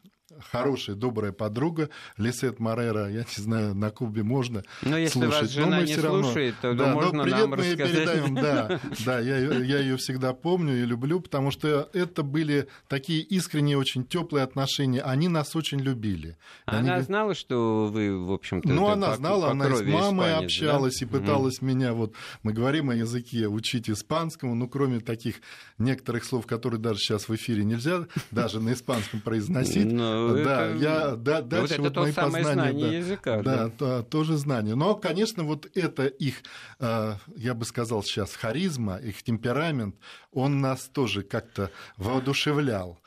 хорошая, 0.50 0.96
добрая 0.96 1.32
подруга 1.32 1.90
Лисет 2.16 2.58
Марера. 2.58 3.08
Я 3.08 3.20
не 3.20 3.42
знаю, 3.42 3.74
на 3.74 3.90
Кубе 3.90 4.22
можно 4.22 4.62
Но 4.82 4.96
если 4.96 5.20
слушать. 5.20 5.42
вас 5.42 5.50
жена 5.50 5.76
но 5.78 5.82
не 5.82 5.96
равно... 5.96 6.22
слушает, 6.22 6.54
то 6.60 6.74
да, 6.74 6.94
можно 6.94 7.18
но 7.18 7.22
привет 7.24 7.40
нам 7.40 7.50
мы 7.50 7.56
рассказать. 7.56 7.92
передаем. 7.92 8.32
Да, 8.42 8.80
да 9.04 9.20
я, 9.20 9.36
я 9.38 9.78
ее 9.78 9.96
всегда 9.96 10.32
помню 10.32 10.82
и 10.82 10.84
люблю, 10.84 11.20
потому 11.20 11.50
что 11.50 11.88
это 11.92 12.22
были 12.22 12.66
такие 12.88 13.22
искренние, 13.22 13.78
очень 13.78 14.04
теплые 14.04 14.42
отношения. 14.42 15.00
Они 15.00 15.28
нас 15.28 15.54
очень 15.54 15.80
любили. 15.80 16.36
Она 16.66 16.94
Они... 16.94 17.04
знала, 17.04 17.34
что 17.34 17.86
вы, 17.86 18.18
в 18.18 18.32
общем-то, 18.32 18.68
Ну, 18.68 18.88
она 18.88 19.10
по, 19.10 19.16
знала, 19.16 19.46
по 19.46 19.50
она 19.52 19.68
и 19.68 19.74
с 19.74 19.82
мамой 19.82 20.28
испанец, 20.30 20.44
общалась 20.44 20.98
да? 20.98 21.06
и 21.06 21.08
пыталась 21.08 21.60
mm 21.60 21.64
меня, 21.64 21.92
вот 21.92 22.14
мы 22.42 22.52
говорим 22.52 22.90
о 22.90 22.94
языке, 22.94 23.46
учить 23.46 23.88
испанскому, 23.88 24.54
ну, 24.54 24.68
кроме 24.68 25.00
таких 25.00 25.36
некоторых 25.78 26.24
слов, 26.24 26.46
которые 26.46 26.80
даже 26.80 26.98
сейчас 26.98 27.28
в 27.28 27.34
эфире 27.34 27.64
нельзя 27.64 28.06
даже 28.30 28.60
на 28.60 28.72
испанском 28.72 29.20
произносить. 29.20 29.90
Но 29.90 30.12
ну, 30.14 30.21
да, 30.28 30.66
это... 30.66 30.76
я, 30.78 31.16
да, 31.16 31.42
дальше 31.42 31.78
вот, 31.78 31.90
это 31.90 32.00
вот 32.00 32.06
мои 32.06 32.12
самое 32.12 32.44
познания, 32.44 32.70
знание 32.70 32.90
да, 32.90 32.96
языка. 32.96 33.42
Да, 33.42 33.56
да. 33.56 33.70
То, 33.70 34.02
тоже 34.02 34.36
знание. 34.36 34.74
Но, 34.74 34.94
конечно, 34.94 35.44
вот 35.44 35.68
это 35.74 36.06
их, 36.06 36.42
а, 36.78 37.18
я 37.36 37.54
бы 37.54 37.64
сказал 37.64 38.02
сейчас, 38.02 38.34
харизма, 38.34 38.96
их 38.96 39.22
темперамент, 39.22 39.96
он 40.32 40.60
нас 40.60 40.88
тоже 40.88 41.22
как-то 41.22 41.70
воодушевлял. 41.96 42.98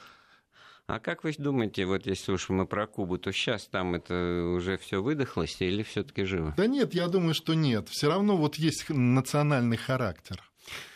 А 0.88 1.00
как 1.00 1.24
вы 1.24 1.34
думаете, 1.36 1.86
вот 1.86 2.06
если 2.06 2.32
уж 2.32 2.50
мы 2.50 2.68
про 2.68 2.86
Кубу, 2.86 3.18
то 3.18 3.32
сейчас 3.32 3.66
там 3.66 3.96
это 3.96 4.54
уже 4.56 4.78
все 4.78 5.02
выдохлось 5.02 5.58
или 5.60 5.82
все-таки 5.82 6.26
живо? 6.26 6.54
Да 6.58 6.68
нет, 6.68 6.94
я 6.94 7.08
думаю, 7.08 7.34
что 7.34 7.56
нет. 7.56 7.90
Все 7.90 8.08
равно 8.08 8.38
вот 8.38 8.56
есть 8.56 8.90
национальный 8.90 9.78
характер. 9.78 10.44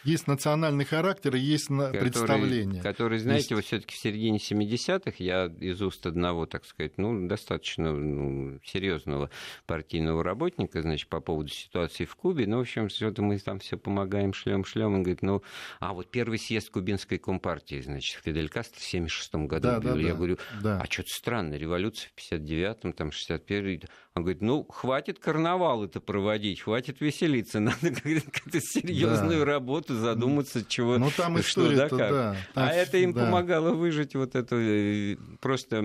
Есть 0.03 0.27
национальный 0.27 0.85
характер 0.85 1.35
и 1.35 1.39
есть 1.39 1.67
который, 1.67 1.99
представление. 1.99 2.81
Который, 2.81 3.19
знаете, 3.19 3.41
есть... 3.41 3.51
вот 3.51 3.65
все-таки 3.65 3.95
в 3.95 3.97
середине 3.97 4.37
70-х 4.37 5.15
я 5.19 5.45
из 5.45 5.81
уст 5.81 6.05
одного, 6.05 6.45
так 6.45 6.65
сказать, 6.65 6.97
ну, 6.97 7.27
достаточно 7.27 7.93
ну, 7.93 8.59
серьезного 8.63 9.29
партийного 9.65 10.23
работника, 10.23 10.81
значит, 10.81 11.09
по 11.09 11.19
поводу 11.19 11.49
ситуации 11.49 12.05
в 12.05 12.15
Кубе, 12.15 12.47
ну, 12.47 12.57
в 12.57 12.61
общем, 12.61 12.89
что-то 12.89 13.21
мы 13.21 13.37
там 13.39 13.59
все 13.59 13.77
помогаем, 13.77 14.33
шлем, 14.33 14.65
шлем. 14.65 14.93
Он 14.93 15.03
говорит, 15.03 15.21
ну, 15.21 15.43
а 15.79 15.93
вот 15.93 16.09
первый 16.09 16.37
съезд 16.37 16.69
кубинской 16.69 17.17
компартии, 17.17 17.81
значит, 17.81 18.21
Фидель 18.23 18.49
Кастро 18.49 18.79
в 18.79 18.83
76 18.83 19.35
году 19.35 19.67
да, 19.67 19.79
Да, 19.79 19.95
я 19.99 20.09
да, 20.09 20.13
говорю, 20.15 20.37
да. 20.61 20.81
а 20.81 20.85
что-то 20.91 21.09
странно, 21.13 21.55
революция 21.55 22.09
в 22.15 22.33
59-м, 22.33 22.93
там, 22.93 23.09
61-й. 23.09 23.83
Он 24.15 24.23
говорит, 24.23 24.41
ну, 24.41 24.63
хватит 24.63 25.19
карнавал 25.19 25.83
это 25.83 25.99
проводить, 26.01 26.61
хватит 26.61 27.01
веселиться, 27.01 27.59
надо 27.59 27.91
какую-то 27.91 28.59
серьезную 28.61 29.39
да. 29.39 29.45
работу 29.45 29.88
задуматься, 29.93 30.63
чего, 30.65 30.97
ну, 30.97 31.09
там 31.15 31.41
что 31.41 31.69
да 31.69 31.89
как. 31.89 31.97
Да, 31.97 32.35
там, 32.53 32.67
а 32.69 32.71
это 32.71 32.97
им 32.97 33.13
да. 33.13 33.25
помогало 33.25 33.71
выжить 33.73 34.15
вот 34.15 34.35
эту 34.35 34.55
э, 34.57 35.17
просто 35.39 35.77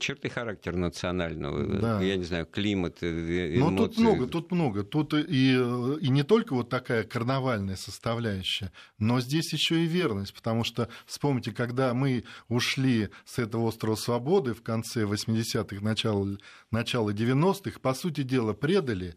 черты 0.00 0.28
характера 0.28 0.76
национального, 0.76 1.80
да. 1.80 2.00
я 2.00 2.16
не 2.16 2.24
знаю, 2.24 2.46
климат, 2.46 3.02
эмоции. 3.02 3.58
Ну, 3.58 3.76
тут 3.76 3.98
много, 3.98 4.26
тут 4.26 4.52
много. 4.52 4.84
Тут 4.84 5.14
и, 5.14 5.52
и 6.00 6.08
не 6.08 6.22
только 6.22 6.54
вот 6.54 6.68
такая 6.68 7.04
карнавальная 7.04 7.76
составляющая, 7.76 8.72
но 8.98 9.20
здесь 9.20 9.52
еще 9.52 9.82
и 9.82 9.86
верность, 9.86 10.34
потому 10.34 10.64
что, 10.64 10.88
вспомните, 11.06 11.52
когда 11.52 11.94
мы 11.94 12.24
ушли 12.48 13.10
с 13.24 13.38
этого 13.38 13.64
острова 13.64 13.96
свободы 13.96 14.54
в 14.54 14.62
конце 14.62 15.02
80-х, 15.02 15.82
начало, 15.82 16.38
начало 16.70 17.10
90-х, 17.10 17.80
по 17.80 17.94
сути 17.94 18.22
дела, 18.22 18.52
предали 18.52 19.14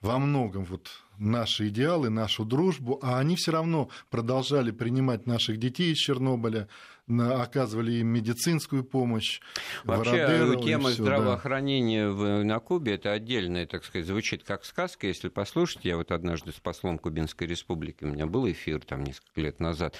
во 0.00 0.18
многом 0.18 0.64
вот 0.64 0.90
наши 1.18 1.68
идеалы, 1.68 2.10
нашу 2.10 2.44
дружбу, 2.44 2.98
а 3.02 3.18
они 3.18 3.36
все 3.36 3.52
равно 3.52 3.88
продолжали 4.10 4.70
принимать 4.70 5.26
наших 5.26 5.58
детей 5.58 5.92
из 5.92 5.98
Чернобыля, 5.98 6.68
оказывали 7.08 7.92
им 7.92 8.08
медицинскую 8.08 8.84
помощь. 8.84 9.40
Вообще 9.84 10.56
тема 10.62 10.90
всё, 10.90 11.04
здравоохранения 11.04 12.10
да. 12.10 12.44
на 12.44 12.58
Кубе 12.58 12.94
это 12.94 13.12
отдельная, 13.12 13.66
так 13.66 13.84
сказать, 13.84 14.06
звучит 14.06 14.42
как 14.44 14.64
сказка. 14.64 15.06
Если 15.06 15.28
послушать, 15.28 15.84
я 15.84 15.96
вот 15.96 16.10
однажды 16.10 16.52
с 16.52 16.60
послом 16.60 16.98
Кубинской 16.98 17.46
Республики, 17.46 18.04
у 18.04 18.08
меня 18.08 18.26
был 18.26 18.50
эфир 18.50 18.80
там 18.80 19.04
несколько 19.04 19.40
лет 19.40 19.60
назад, 19.60 19.96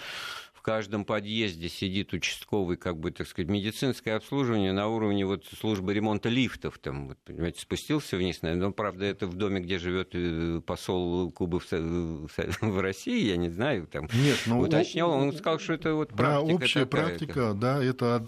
каждом 0.67 1.05
подъезде 1.05 1.69
сидит 1.69 2.13
участковый, 2.13 2.77
как 2.77 2.99
бы, 2.99 3.13
так 3.13 3.29
сказать, 3.29 3.49
медицинское 3.49 4.17
обслуживание 4.17 4.73
на 4.73 4.89
уровне 4.89 5.25
вот 5.25 5.45
службы 5.61 5.95
ремонта 5.95 6.29
лифтов. 6.29 6.81
Там, 6.81 7.07
вот, 7.07 7.19
понимаете, 7.25 7.61
спустился 7.61 8.17
вниз, 8.17 8.41
но, 8.43 8.73
правда, 8.73 9.05
это 9.05 9.29
в 9.29 9.35
доме, 9.35 9.61
где 9.61 9.79
живет 9.79 10.09
э, 10.15 10.61
посол 10.67 11.31
Кубы 11.31 11.61
в, 11.61 11.71
в 12.61 12.81
России, 12.81 13.29
я 13.29 13.37
не 13.37 13.49
знаю, 13.49 13.87
там 13.87 14.09
Нет, 14.13 14.41
ну, 14.47 14.59
уточнял, 14.59 15.09
он 15.13 15.33
сказал, 15.35 15.61
что 15.61 15.75
это 15.75 15.95
вот 15.95 16.09
практика 16.09 16.49
Да, 16.49 16.55
общая 16.55 16.87
практика, 16.87 17.55
да, 17.55 17.81
это 17.81 18.19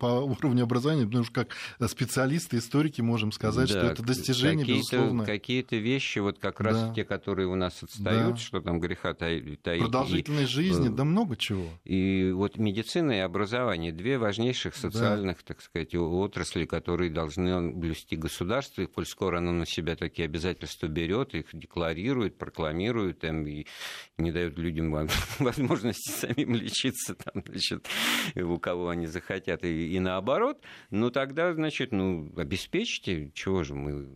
по 0.00 0.06
уровню 0.06 0.64
образования, 0.64 1.06
потому 1.06 1.22
что 1.22 1.44
как 1.44 1.88
специалисты, 1.88 2.56
историки 2.56 3.02
можем 3.02 3.30
сказать, 3.30 3.68
да, 3.68 3.78
что 3.78 3.86
это 3.92 4.02
достижение, 4.02 4.66
какие 4.66 4.78
безусловно. 4.78 5.24
Какие-то 5.24 5.76
вещи, 5.76 6.18
вот 6.18 6.40
как 6.40 6.58
раз 6.58 6.88
да. 6.88 6.92
те, 6.92 7.04
которые 7.04 7.46
у 7.46 7.54
нас 7.54 7.80
отстают, 7.84 8.34
да. 8.34 8.40
что 8.40 8.60
там 8.60 8.80
греха 8.80 9.14
таить. 9.14 9.60
Продолжительность 9.62 10.50
и, 10.50 10.54
жизни, 10.54 10.88
да 10.88 11.04
много 11.04 11.36
чего. 11.36 11.68
И 11.84 12.30
вот 12.32 12.56
медицина 12.56 13.12
и 13.12 13.18
образование– 13.18 13.92
две 13.92 14.16
важнейших 14.16 14.74
социальных, 14.74 15.38
да. 15.38 15.44
так 15.48 15.60
сказать, 15.60 15.94
отрасли, 15.94 16.64
которые 16.64 17.10
должны 17.10 17.72
блюсти 17.72 18.16
государство, 18.16 18.82
и 18.82 18.86
коль 18.86 19.04
скоро 19.04 19.38
оно 19.38 19.52
на 19.52 19.66
себя 19.66 19.94
такие 19.94 20.24
обязательства 20.24 20.86
берет, 20.86 21.34
их 21.34 21.46
декларирует, 21.52 22.38
прокламирует 22.38 23.20
там, 23.20 23.46
и 23.46 23.66
не 24.16 24.32
дает 24.32 24.58
людям 24.58 24.92
возможности 25.38 26.10
самим 26.10 26.54
лечиться, 26.54 27.14
там, 27.16 27.42
значит, 27.46 27.86
у 28.34 28.58
кого 28.58 28.88
они 28.88 29.06
захотят, 29.06 29.62
и, 29.62 29.94
и 29.94 30.00
наоборот, 30.00 30.62
ну 30.90 31.10
тогда, 31.10 31.52
значит, 31.52 31.92
ну, 31.92 32.32
обеспечьте, 32.34 33.30
чего 33.34 33.62
же 33.62 33.74
мы 33.74 34.08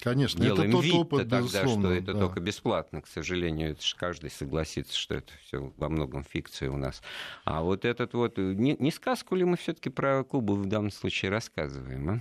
Конечно, 0.00 0.44
делаем 0.44 0.70
это 0.70 0.72
тот 0.72 0.84
вид 0.84 0.94
опыт, 0.94 1.28
тогда, 1.28 1.66
что 1.66 1.92
это 1.92 2.12
да. 2.12 2.20
только 2.20 2.40
бесплатно, 2.40 3.02
к 3.02 3.08
сожалению, 3.08 3.72
это 3.72 3.84
же 3.84 3.96
каждый 3.96 4.30
согласится, 4.30 4.96
что 4.96 5.16
это 5.16 5.32
все 5.44 5.72
во 5.76 5.88
многом 5.88 6.24
фикция 6.24 6.70
у 6.70 6.76
нас. 6.76 7.02
А 7.44 7.62
вот 7.62 7.84
этот 7.84 8.14
вот, 8.14 8.38
не, 8.38 8.76
не 8.78 8.90
сказку 8.92 9.34
ли 9.34 9.44
мы 9.44 9.56
все-таки 9.56 9.90
про 9.90 10.22
Кубу 10.22 10.54
в 10.54 10.66
данном 10.66 10.92
случае 10.92 11.30
рассказываем, 11.30 12.10
а? 12.10 12.20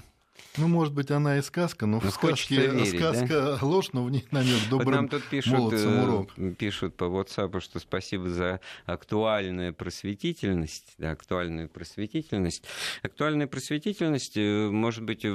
Ну, 0.57 0.67
может 0.67 0.93
быть, 0.93 1.11
она 1.11 1.37
и 1.37 1.41
сказка, 1.41 1.85
но, 1.85 1.99
но 2.01 2.09
в 2.09 2.13
сказке 2.13 2.55
верить, 2.55 2.95
сказка 2.95 3.27
да? 3.27 3.59
ложь, 3.61 3.89
но 3.93 4.03
в 4.03 4.11
ней 4.11 4.25
намек 4.31 4.69
добрым 4.69 4.85
вот 4.85 4.95
нам 4.95 5.09
тут 5.09 5.23
пишут, 5.25 5.73
э, 5.73 6.03
урок. 6.03 6.33
пишут 6.57 6.95
по 6.95 7.05
WhatsApp, 7.05 7.59
что 7.61 7.79
спасибо 7.79 8.29
за 8.29 8.59
актуальную 8.85 9.73
просветительность. 9.73 10.95
Да, 10.97 11.11
актуальную 11.11 11.69
просветительность. 11.69 12.63
Актуальная 13.03 13.47
просветительность, 13.47 14.37
э, 14.37 14.69
может 14.69 15.03
быть, 15.03 15.25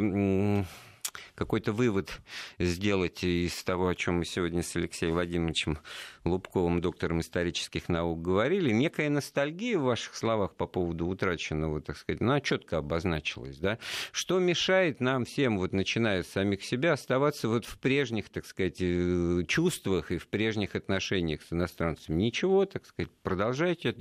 какой-то 1.42 1.72
вывод 1.72 2.20
сделать 2.60 3.24
из 3.24 3.64
того, 3.64 3.88
о 3.88 3.94
чем 3.96 4.18
мы 4.18 4.24
сегодня 4.24 4.62
с 4.62 4.76
Алексеем 4.76 5.14
Владимировичем 5.14 5.78
Лубковым, 6.24 6.80
доктором 6.80 7.20
исторических 7.20 7.88
наук, 7.88 8.22
говорили. 8.22 8.70
Некая 8.70 9.10
ностальгия 9.10 9.76
в 9.76 9.82
ваших 9.82 10.14
словах 10.14 10.54
по 10.54 10.66
поводу 10.66 11.06
утраченного, 11.06 11.80
так 11.80 11.96
сказать, 11.96 12.20
ну, 12.20 12.30
она 12.30 12.40
четко 12.40 12.78
обозначилась. 12.78 13.58
Да? 13.58 13.78
Что 14.12 14.38
мешает 14.38 15.00
нам 15.00 15.24
всем, 15.24 15.58
вот, 15.58 15.72
начиная 15.72 16.22
с 16.22 16.28
самих 16.28 16.62
себя, 16.62 16.92
оставаться 16.92 17.48
вот 17.48 17.64
в 17.64 17.76
прежних, 17.78 18.28
так 18.28 18.46
сказать, 18.46 18.76
э, 18.80 19.42
чувствах 19.48 20.12
и 20.12 20.18
в 20.18 20.28
прежних 20.28 20.76
отношениях 20.76 21.42
с 21.42 21.52
иностранцами? 21.52 22.22
Ничего, 22.22 22.66
так 22.66 22.86
сказать, 22.86 23.10
продолжайте. 23.24 23.96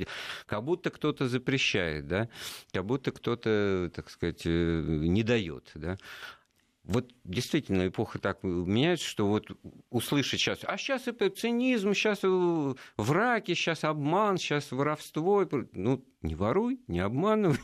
Как 0.45 0.63
будто 0.63 0.91
кто-то 0.91 1.27
запрещает, 1.27 2.07
да? 2.07 2.29
как 2.71 2.85
будто 2.85 3.11
кто-то, 3.11 3.91
так 3.95 4.11
сказать, 4.11 4.43
э, 4.45 4.83
не 4.85 5.23
дает. 5.23 5.71
Да? 5.73 5.97
Вот 6.91 7.11
действительно 7.23 7.87
эпоха 7.87 8.19
так 8.19 8.43
меняется, 8.43 9.05
что 9.05 9.27
вот 9.27 9.47
услышать 9.89 10.39
сейчас, 10.39 10.59
а 10.63 10.77
сейчас 10.77 11.07
это 11.07 11.29
цинизм, 11.29 11.93
сейчас 11.93 12.19
враки, 12.97 13.53
сейчас 13.53 13.83
обман, 13.83 14.37
сейчас 14.37 14.71
воровство, 14.71 15.47
ну 15.73 16.05
не 16.21 16.35
воруй, 16.35 16.79
не 16.87 16.99
обманывай, 16.99 17.59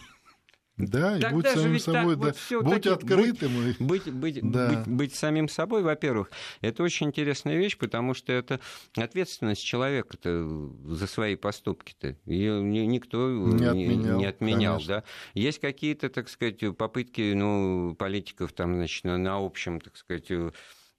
да, 0.77 1.13
Тогда 1.13 1.29
и 1.29 1.33
будь 1.33 1.47
самим 1.47 1.79
собой, 1.79 2.15
да. 2.15 2.33
вот 2.51 2.63
будь 2.65 2.87
открытым. 2.87 3.51
Быть, 3.79 3.79
быть, 3.79 4.13
быть, 4.13 4.39
да. 4.51 4.69
быть, 4.69 4.87
быть 4.87 5.15
самим 5.15 5.49
собой, 5.49 5.81
во-первых, 5.81 6.29
это 6.61 6.83
очень 6.83 7.07
интересная 7.07 7.57
вещь, 7.57 7.77
потому 7.77 8.13
что 8.13 8.31
это 8.31 8.59
ответственность 8.95 9.63
человека 9.63 10.17
за 10.21 11.07
свои 11.07 11.35
поступки-то. 11.35 12.15
Ее 12.25 12.61
никто 12.61 13.27
не 13.29 13.65
отменял. 13.65 14.19
Не 14.19 14.25
отменял 14.25 14.81
да. 14.85 15.03
Есть 15.33 15.59
какие-то, 15.59 16.09
так 16.09 16.29
сказать, 16.29 16.59
попытки 16.77 17.33
ну, 17.33 17.95
политиков 17.95 18.53
там, 18.53 18.75
значит, 18.75 19.03
на 19.03 19.37
общем, 19.37 19.81
так 19.81 19.97
сказать, 19.97 20.31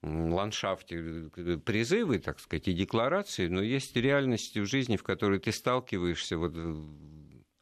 ландшафте 0.01 1.29
призывы, 1.65 2.19
так 2.19 2.39
сказать, 2.39 2.67
и 2.67 2.73
декларации, 2.73 3.47
но 3.47 3.61
есть 3.61 3.95
реальность 3.95 4.57
в 4.57 4.65
жизни, 4.65 4.97
в 4.97 5.03
которой 5.03 5.39
ты 5.39 5.51
сталкиваешься 5.51 6.37
вот 6.37 6.53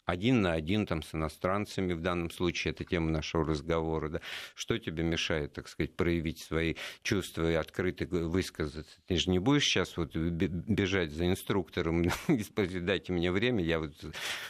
один 0.08 0.42
на 0.42 0.54
один 0.54 0.86
там, 0.86 1.04
с 1.04 1.14
иностранцами, 1.14 1.92
в 1.94 2.02
данном 2.02 2.32
случае 2.32 2.72
это 2.72 2.86
тема 2.86 3.12
нашего 3.12 3.46
разговора, 3.46 4.10
да, 4.10 4.22
что 4.56 4.78
тебе 4.80 5.04
мешает, 5.04 5.54
так 5.54 5.68
сказать, 5.68 5.96
проявить 5.96 6.40
свои 6.40 6.76
чувства 7.04 7.52
и 7.52 7.56
открыто 7.56 8.06
высказаться? 8.06 8.98
Ты 9.06 9.18
же 9.18 9.30
не 9.30 9.40
будешь 9.40 9.66
сейчас 9.66 9.98
вот 9.98 10.16
бежать 10.16 11.12
за 11.12 11.28
инструктором, 11.28 12.06
дайте 12.56 13.12
мне 13.12 13.32
время, 13.34 13.64
я 13.64 13.80
вот 13.80 13.94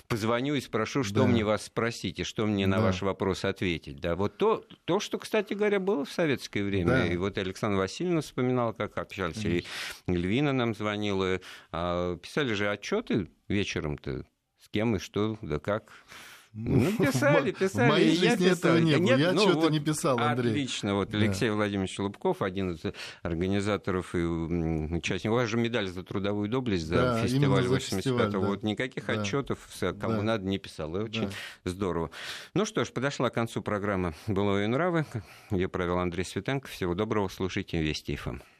позвоню 0.08 0.53
и 0.53 0.62
спрошу, 0.62 1.03
что 1.03 1.22
да. 1.22 1.28
мне 1.28 1.43
вас 1.43 1.66
спросить 1.66 2.20
и 2.20 2.24
что 2.24 2.45
мне 2.45 2.68
на 2.68 2.78
да. 2.78 2.84
ваш 2.84 3.01
вопрос 3.01 3.43
ответить. 3.43 3.99
Да, 3.99 4.16
вот 4.16 4.38
то, 4.38 4.64
то, 4.86 4.99
что, 4.99 5.18
кстати 5.18 5.53
говоря, 5.53 5.80
было 5.80 6.05
в 6.05 6.12
советское 6.12 6.64
время. 6.64 6.89
Да. 6.89 7.08
И 7.08 7.18
вот 7.18 7.36
Александр 7.39 7.80
Васильевна 7.80 8.22
вспоминал, 8.22 8.74
как 8.74 8.95
общались, 8.99 9.43
и 9.43 9.66
Львина 10.05 10.53
нам 10.53 10.76
звонила. 10.76 11.41
А 11.72 12.16
писали 12.18 12.53
же 12.53 12.70
отчеты 12.70 13.28
вечером-то 13.47 14.24
с 14.68 14.70
кем 14.70 14.97
и 14.97 14.99
что, 14.99 15.38
да 15.41 15.59
как. 15.59 15.93
Ну, 16.53 16.91
писали, 16.97 17.51
писали. 17.51 17.86
В 17.86 17.91
моей 17.91 18.15
жизни 18.15 18.45
я 18.45 18.51
этого 18.53 18.78
не 18.78 18.97
было. 18.97 19.03
Нет, 19.03 19.20
я 19.20 19.32
ну, 19.32 19.41
что-то 19.41 19.59
вот, 19.59 19.72
не 19.72 19.80
писал, 19.80 20.18
Андрей. 20.20 20.49
Отлично. 20.49 20.95
Вот 20.95 21.13
Алексей 21.13 21.49
да. 21.49 21.55
Владимирович 21.55 21.99
Лубков, 21.99 22.41
один 22.41 22.72
из 22.72 22.82
организаторов 23.22 24.15
и 24.15 24.18
участников. 24.18 25.34
У 25.34 25.36
вас 25.36 25.49
же 25.49 25.57
медаль 25.57 25.88
за 25.88 26.03
трудовую 26.03 26.49
доблесть 26.49 26.88
за 26.88 26.95
да, 26.95 27.22
фестиваль 27.22 27.65
85-го. 27.65 28.32
Да. 28.32 28.39
Вот 28.39 28.63
никаких 28.63 29.05
да. 29.05 29.22
отчетов, 29.22 29.59
кому 29.99 30.18
да. 30.18 30.24
надо, 30.24 30.47
не 30.47 30.57
писал. 30.57 30.95
И 30.97 31.01
очень 31.01 31.28
да. 31.28 31.70
здорово. 31.70 32.09
Ну 32.55 32.65
что 32.65 32.84
ж, 32.84 32.91
подошла 32.91 33.30
к 33.30 33.36
концу 33.36 33.61
программа 33.61 34.15
«Былое 34.26 34.68
нравы». 34.68 35.05
Ее 35.51 35.70
провел 35.70 35.99
Андрей 35.99 36.26
Светенко. 36.26 36.68
Всего 36.68 36.95
доброго. 36.95 37.28
Слушайте 37.28 37.80
Вести 37.82 38.15
ФМ. 38.15 38.39